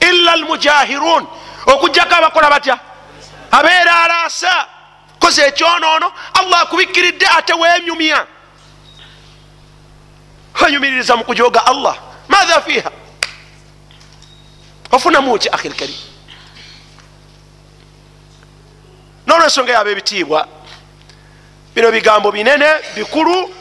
illa 0.00 0.32
almujahirun 0.32 1.26
okugjako 1.66 2.14
abakola 2.14 2.50
batya 2.50 2.78
abeera 3.50 4.02
alaasa. 4.02 4.66
Koze 5.18 5.46
ekyonoono 5.46 6.12
allah 6.34 6.60
akubikkiridde 6.60 7.26
ate 7.38 7.52
wenyumya. 7.52 8.26
Wenyumiririza 10.62 11.16
mu 11.16 11.24
kujoga 11.24 11.66
allah. 11.66 11.96
Matha 12.28 12.60
fiha 12.60 12.90
ofunamuki 14.92 15.48
akhi 15.48 15.68
lkarim 15.68 15.96
nolwensonga 19.26 19.72
yaba 19.72 19.90
ebitiibwa 19.90 20.48
bino 21.74 21.92
bigambo 21.92 22.32
binene 22.32 22.66
bikulu 22.96 23.54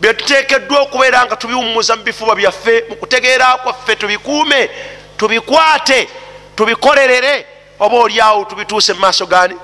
byetutekeddwa 0.00 0.80
okubeera 0.80 1.24
nga 1.24 1.36
tubiwumuza 1.36 1.96
mu 1.96 2.02
bifuba 2.02 2.34
byaffe 2.34 2.84
mu 2.88 2.96
kutegeera 2.96 3.56
kwaffe 3.56 3.96
tubikuume 3.96 4.70
tubikwate 5.16 6.08
tubikolerere 6.56 7.46
oba 7.80 7.96
oliawo 7.96 8.44
tubituuse 8.44 8.92
mu 8.92 9.00
maaso 9.00 9.26
gani 9.26 9.56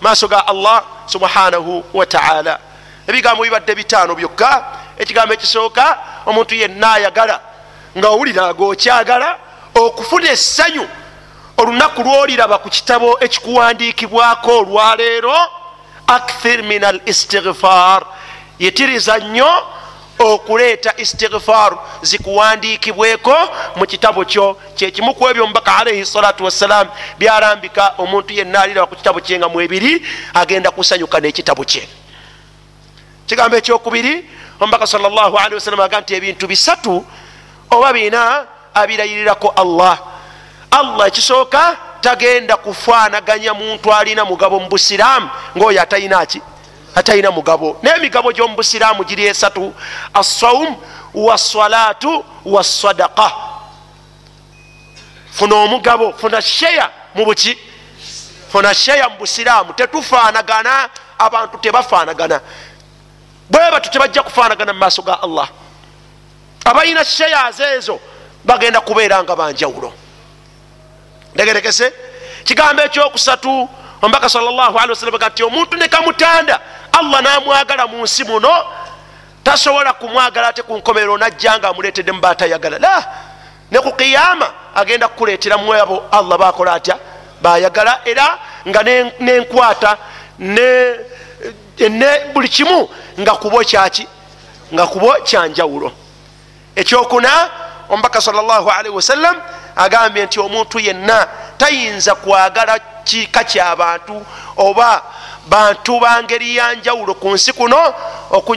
maaso 0.00 0.28
ga 0.28 0.46
allah 0.46 0.84
subhanahu 1.06 1.84
wataala 1.94 2.58
ebigambo 3.08 3.42
bibadde 3.42 3.74
bitaano 3.74 4.14
byokka. 4.14 4.64
Ekigambo 4.98 5.34
ekisooka 5.34 5.98
omuntu 6.26 6.54
yenna 6.54 6.92
ayagala 6.92 7.40
nga 7.98 8.08
owulira 8.08 8.52
gaokyagala 8.52 9.38
okufuna 9.74 10.30
essanyu 10.30 10.88
olunaku 11.56 12.02
lwoliraba 12.02 12.58
ku 12.58 12.68
kitabo 12.68 13.18
ekikuwandiikibwako 13.20 14.58
olwaleero 14.58 15.36
akthir 16.06 16.62
min 16.62 16.84
al 16.84 17.00
istighfar. 17.06 18.02
Yitiriza 18.58 19.18
nnyo 19.18 19.50
okuleeta 20.18 20.94
istighfar 20.96 21.78
zikuwandiikibweko 22.02 23.36
mu 23.76 23.86
kitabo 23.86 24.24
kyo 24.24 24.56
kyekimu 24.74 25.14
ku 25.14 25.28
ebyo 25.28 25.44
omubaka 25.44 25.76
alaihi 25.76 26.06
salatu 26.06 26.44
wassalam 26.44 26.88
byalambika 27.18 27.94
omuntu 27.98 28.32
yenna 28.32 28.60
aliraba 28.60 28.86
ku 28.86 28.96
kitabo 28.96 29.20
kye 29.20 29.38
nga 29.38 29.48
mwebiri 29.48 30.02
agenda 30.34 30.70
kusanyuka 30.70 31.20
n'ekitabo 31.20 31.64
kye. 31.64 31.88
Kigambo 33.26 33.56
ekyokubiri 33.56 34.30
omubaka 34.60 34.86
salllahalihi 34.86 35.54
wasallam 35.54 35.80
aga 35.80 36.00
nti 36.00 36.14
ebintu 36.14 36.46
bisatu 36.46 37.04
oba 37.70 37.92
bina 37.92 38.46
abirayirirako 38.74 39.48
allah. 39.56 39.98
Allah 40.70 41.08
ekisooka 41.08 41.76
tagenda 42.00 42.56
kufaanaganya 42.56 43.54
muntu 43.54 43.94
alina 43.94 44.24
mugabo 44.24 44.60
mu 44.60 44.68
busiraamu 44.68 45.30
ngaoyo 45.56 45.82
atalinaki 45.82 46.42
atalina 46.98 47.30
mugabo. 47.30 47.78
N'emigabo 47.82 48.32
gy'omubusiraamu 48.32 49.04
giri 49.04 49.26
esatu. 49.26 49.74
Assawum 50.14 50.76
wassalatu 51.14 52.24
wassadaka 52.44 53.32
funa 55.30 55.54
omugabo 55.56 56.12
funa 56.12 56.42
sheya 56.42 56.90
mu 57.14 57.24
buki. 57.24 57.58
Funa 58.52 58.74
sheya 58.74 59.08
mu 59.08 59.16
busiraamu. 59.18 59.72
Tetufaanagana 59.72 60.90
abantu 61.18 61.58
tebafaanagana. 61.58 62.40
Bwe 63.50 63.70
batu 63.70 63.90
tebajja 63.90 64.22
kufaanagana 64.22 64.72
mu 64.72 64.78
maaso 64.78 65.02
ga 65.02 65.22
allah. 65.22 65.48
Abalina 66.64 67.04
sheyaz 67.04 67.60
ezo 67.60 68.00
bagenda 68.44 68.80
kubeera 68.80 69.22
nga 69.22 69.36
banjawulo 69.36 69.92
ndegerekese 71.34 71.92
kigambo 72.44 72.82
ekyokusatu 72.82 73.68
ombaka 74.02 74.28
sawasalam 74.28 75.30
nti 75.30 75.42
omuntu 75.42 75.76
nekamutanda 75.76 76.60
allah 76.92 77.22
namwagala 77.22 77.86
mu 77.86 78.02
nsi 78.02 78.24
muno 78.24 78.50
tasobola 79.44 79.92
kumwagala 79.92 80.48
ate 80.48 80.62
ku 80.62 80.76
nkomerero 80.76 81.18
najja 81.18 81.58
nga 81.58 81.68
amuletedde 81.68 82.12
mu 82.12 82.20
batayagala. 82.20 82.78
La 82.78 83.04
ne 83.70 83.78
ku 83.78 83.92
kiyama 83.92 84.46
agenda 84.74 85.08
kukuletera 85.08 85.58
mwabo 85.58 86.02
allah 86.10 86.38
bakola 86.38 86.72
atya? 86.72 86.98
Bayagala. 87.42 88.00
Era 88.04 88.38
nga 88.68 88.82
nenkwata 89.20 89.96
ne 90.38 92.08
buli 92.34 92.48
kimu 92.48 92.88
nga 93.20 93.32
kubo 93.34 93.64
kyaki? 93.64 94.06
Nga 94.74 94.86
kubo 94.86 95.14
kyanjawulo 95.24 95.92
ekyokuna 96.76 97.30
omubaka 97.88 98.20
salli 98.20 98.88
wasallam 98.88 99.36
agambye 99.78 100.24
nti 100.26 100.40
omuntu 100.40 100.78
yenna 100.78 101.26
tayinza 101.58 102.14
kwagala 102.14 102.78
kika 103.04 103.44
kyabantu 103.44 104.26
oba 104.56 105.02
bantu 105.48 106.00
bangeri 106.00 106.56
yanjawulo 106.56 107.14
ku 107.14 107.28
nsi 107.30 107.52
kuno 107.52 107.94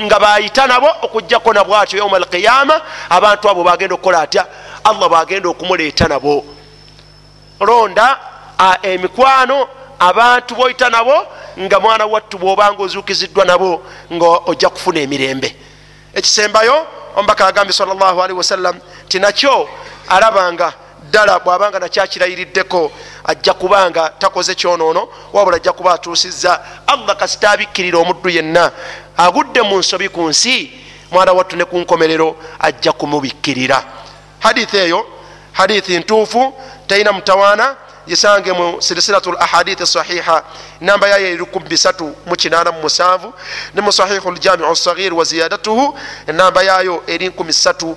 nga 0.01 0.19
bayita 0.19 0.67
nabo 0.67 0.87
okugjako 1.01 1.53
nabw 1.53 1.75
atyo 1.75 1.99
yauma 1.99 2.17
alqiyama 2.17 2.81
abantu 3.09 3.49
abo 3.49 3.63
bagenda 3.63 3.95
okukola 3.95 4.21
atya? 4.21 4.45
Allah 4.83 5.09
bagenda 5.09 5.49
okumuleeta 5.49 6.07
nabo. 6.07 6.43
Londa 7.59 8.19
emikwano 8.83 9.67
abantu 9.99 10.55
boyita 10.55 10.89
nabo 10.89 11.13
nga 11.59 11.79
mwana 11.79 12.05
wattu 12.05 12.37
bwobanga 12.37 12.83
ozukiziddwa 12.83 13.45
nabo 13.45 13.83
nga 14.11 14.27
ojja 14.45 14.69
kufuna 14.69 14.99
emirembe. 14.99 15.55
Ekisembayo 16.13 16.87
omubaka 17.15 17.47
agambye 17.47 17.73
salli 17.73 18.33
wasallam 18.33 18.79
ti 19.07 19.19
nakyo 19.19 19.69
alabanga 20.09 20.73
ddala 21.11 21.39
bwabanga 21.39 21.79
nakyakirayiriddeko 21.79 22.91
ajja 23.23 23.53
kubanga 23.53 24.09
takoze 24.09 24.55
kyonoono 24.55 25.07
wabula 25.33 25.57
ajja 25.57 25.71
kuba 25.73 25.93
atuusizza. 25.93 26.61
Allah 26.87 27.17
kasita 27.17 27.51
abikkirira 27.51 27.99
omuddu 27.99 28.29
yenna. 28.29 28.71
Agudde 29.17 29.61
mu 29.61 29.77
nsobi 29.77 30.09
ku 30.09 30.29
nsi 30.29 30.71
mwana 31.11 31.33
wattu 31.33 31.55
ne 31.55 31.65
ku 31.65 31.77
nkomerero 31.79 32.35
ajja 32.59 32.91
kumubikkirira. 32.91 33.83
Hadithi 34.39 34.77
eyo 34.77 35.05
hadithi 35.51 35.99
ntuufu 35.99 36.53
terina 36.87 37.11
mutawaana 37.11 37.75
gisange 38.07 38.51
mu 38.51 38.81
silisiratu 38.81 39.31
lahadithi 39.31 39.85
sahiha. 39.85 40.43
Namba 40.81 41.07
yayo 41.07 41.27
eri 41.27 41.43
387 41.43 43.31
ne 43.75 43.81
mu 43.81 43.91
sahihu 43.91 44.31
ljamiu 44.31 44.75
sagir 44.75 45.13
wa 45.13 45.23
ziyadatuhu. 45.23 45.97
Enamba 46.27 46.63
yayo 46.63 47.03
eri 47.07 47.29
32 47.29 47.95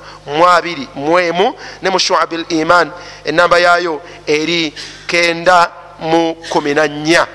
ne 1.82 1.90
mu 1.90 1.98
shuabi 1.98 2.36
liman 2.50 2.90
enamba 3.24 3.58
yayo 3.58 4.00
eri 4.26 4.74
9 5.08 5.68
mu 6.00 6.36
14 6.50 7.26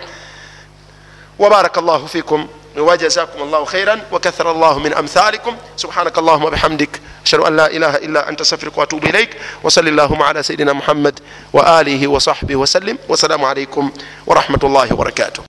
wabaraka 1.39 1.81
llahu 1.81 2.07
fikum. 2.07 2.47
وجزاكم 2.77 3.41
الله 3.41 3.65
خيرا 3.65 4.01
وكثر 4.11 4.51
الله 4.51 4.79
من 4.79 4.93
أمثالكم. 4.93 5.57
سبحانك 5.77 6.17
اللهم 6.17 6.43
وبحمدك 6.43 7.01
أشهد 7.25 7.39
أن 7.39 7.55
لا 7.55 7.67
إله 7.67 7.95
إلا 7.95 8.29
أنت 8.29 8.41
أستغفرك 8.41 8.77
وأتوب 8.77 9.05
إليك. 9.05 9.37
وصل 9.63 9.87
اللهم 9.87 10.23
على 10.23 10.43
سيدنا 10.43 10.73
محمد 10.73 11.19
وآله 11.53 12.07
وصحبه 12.07 12.55
وسلم. 12.55 12.97
والسلام 13.09 13.45
عليكم 13.45 13.91
ورحمة 14.27 14.59
الله 14.63 14.93
وبركاته. 14.93 15.48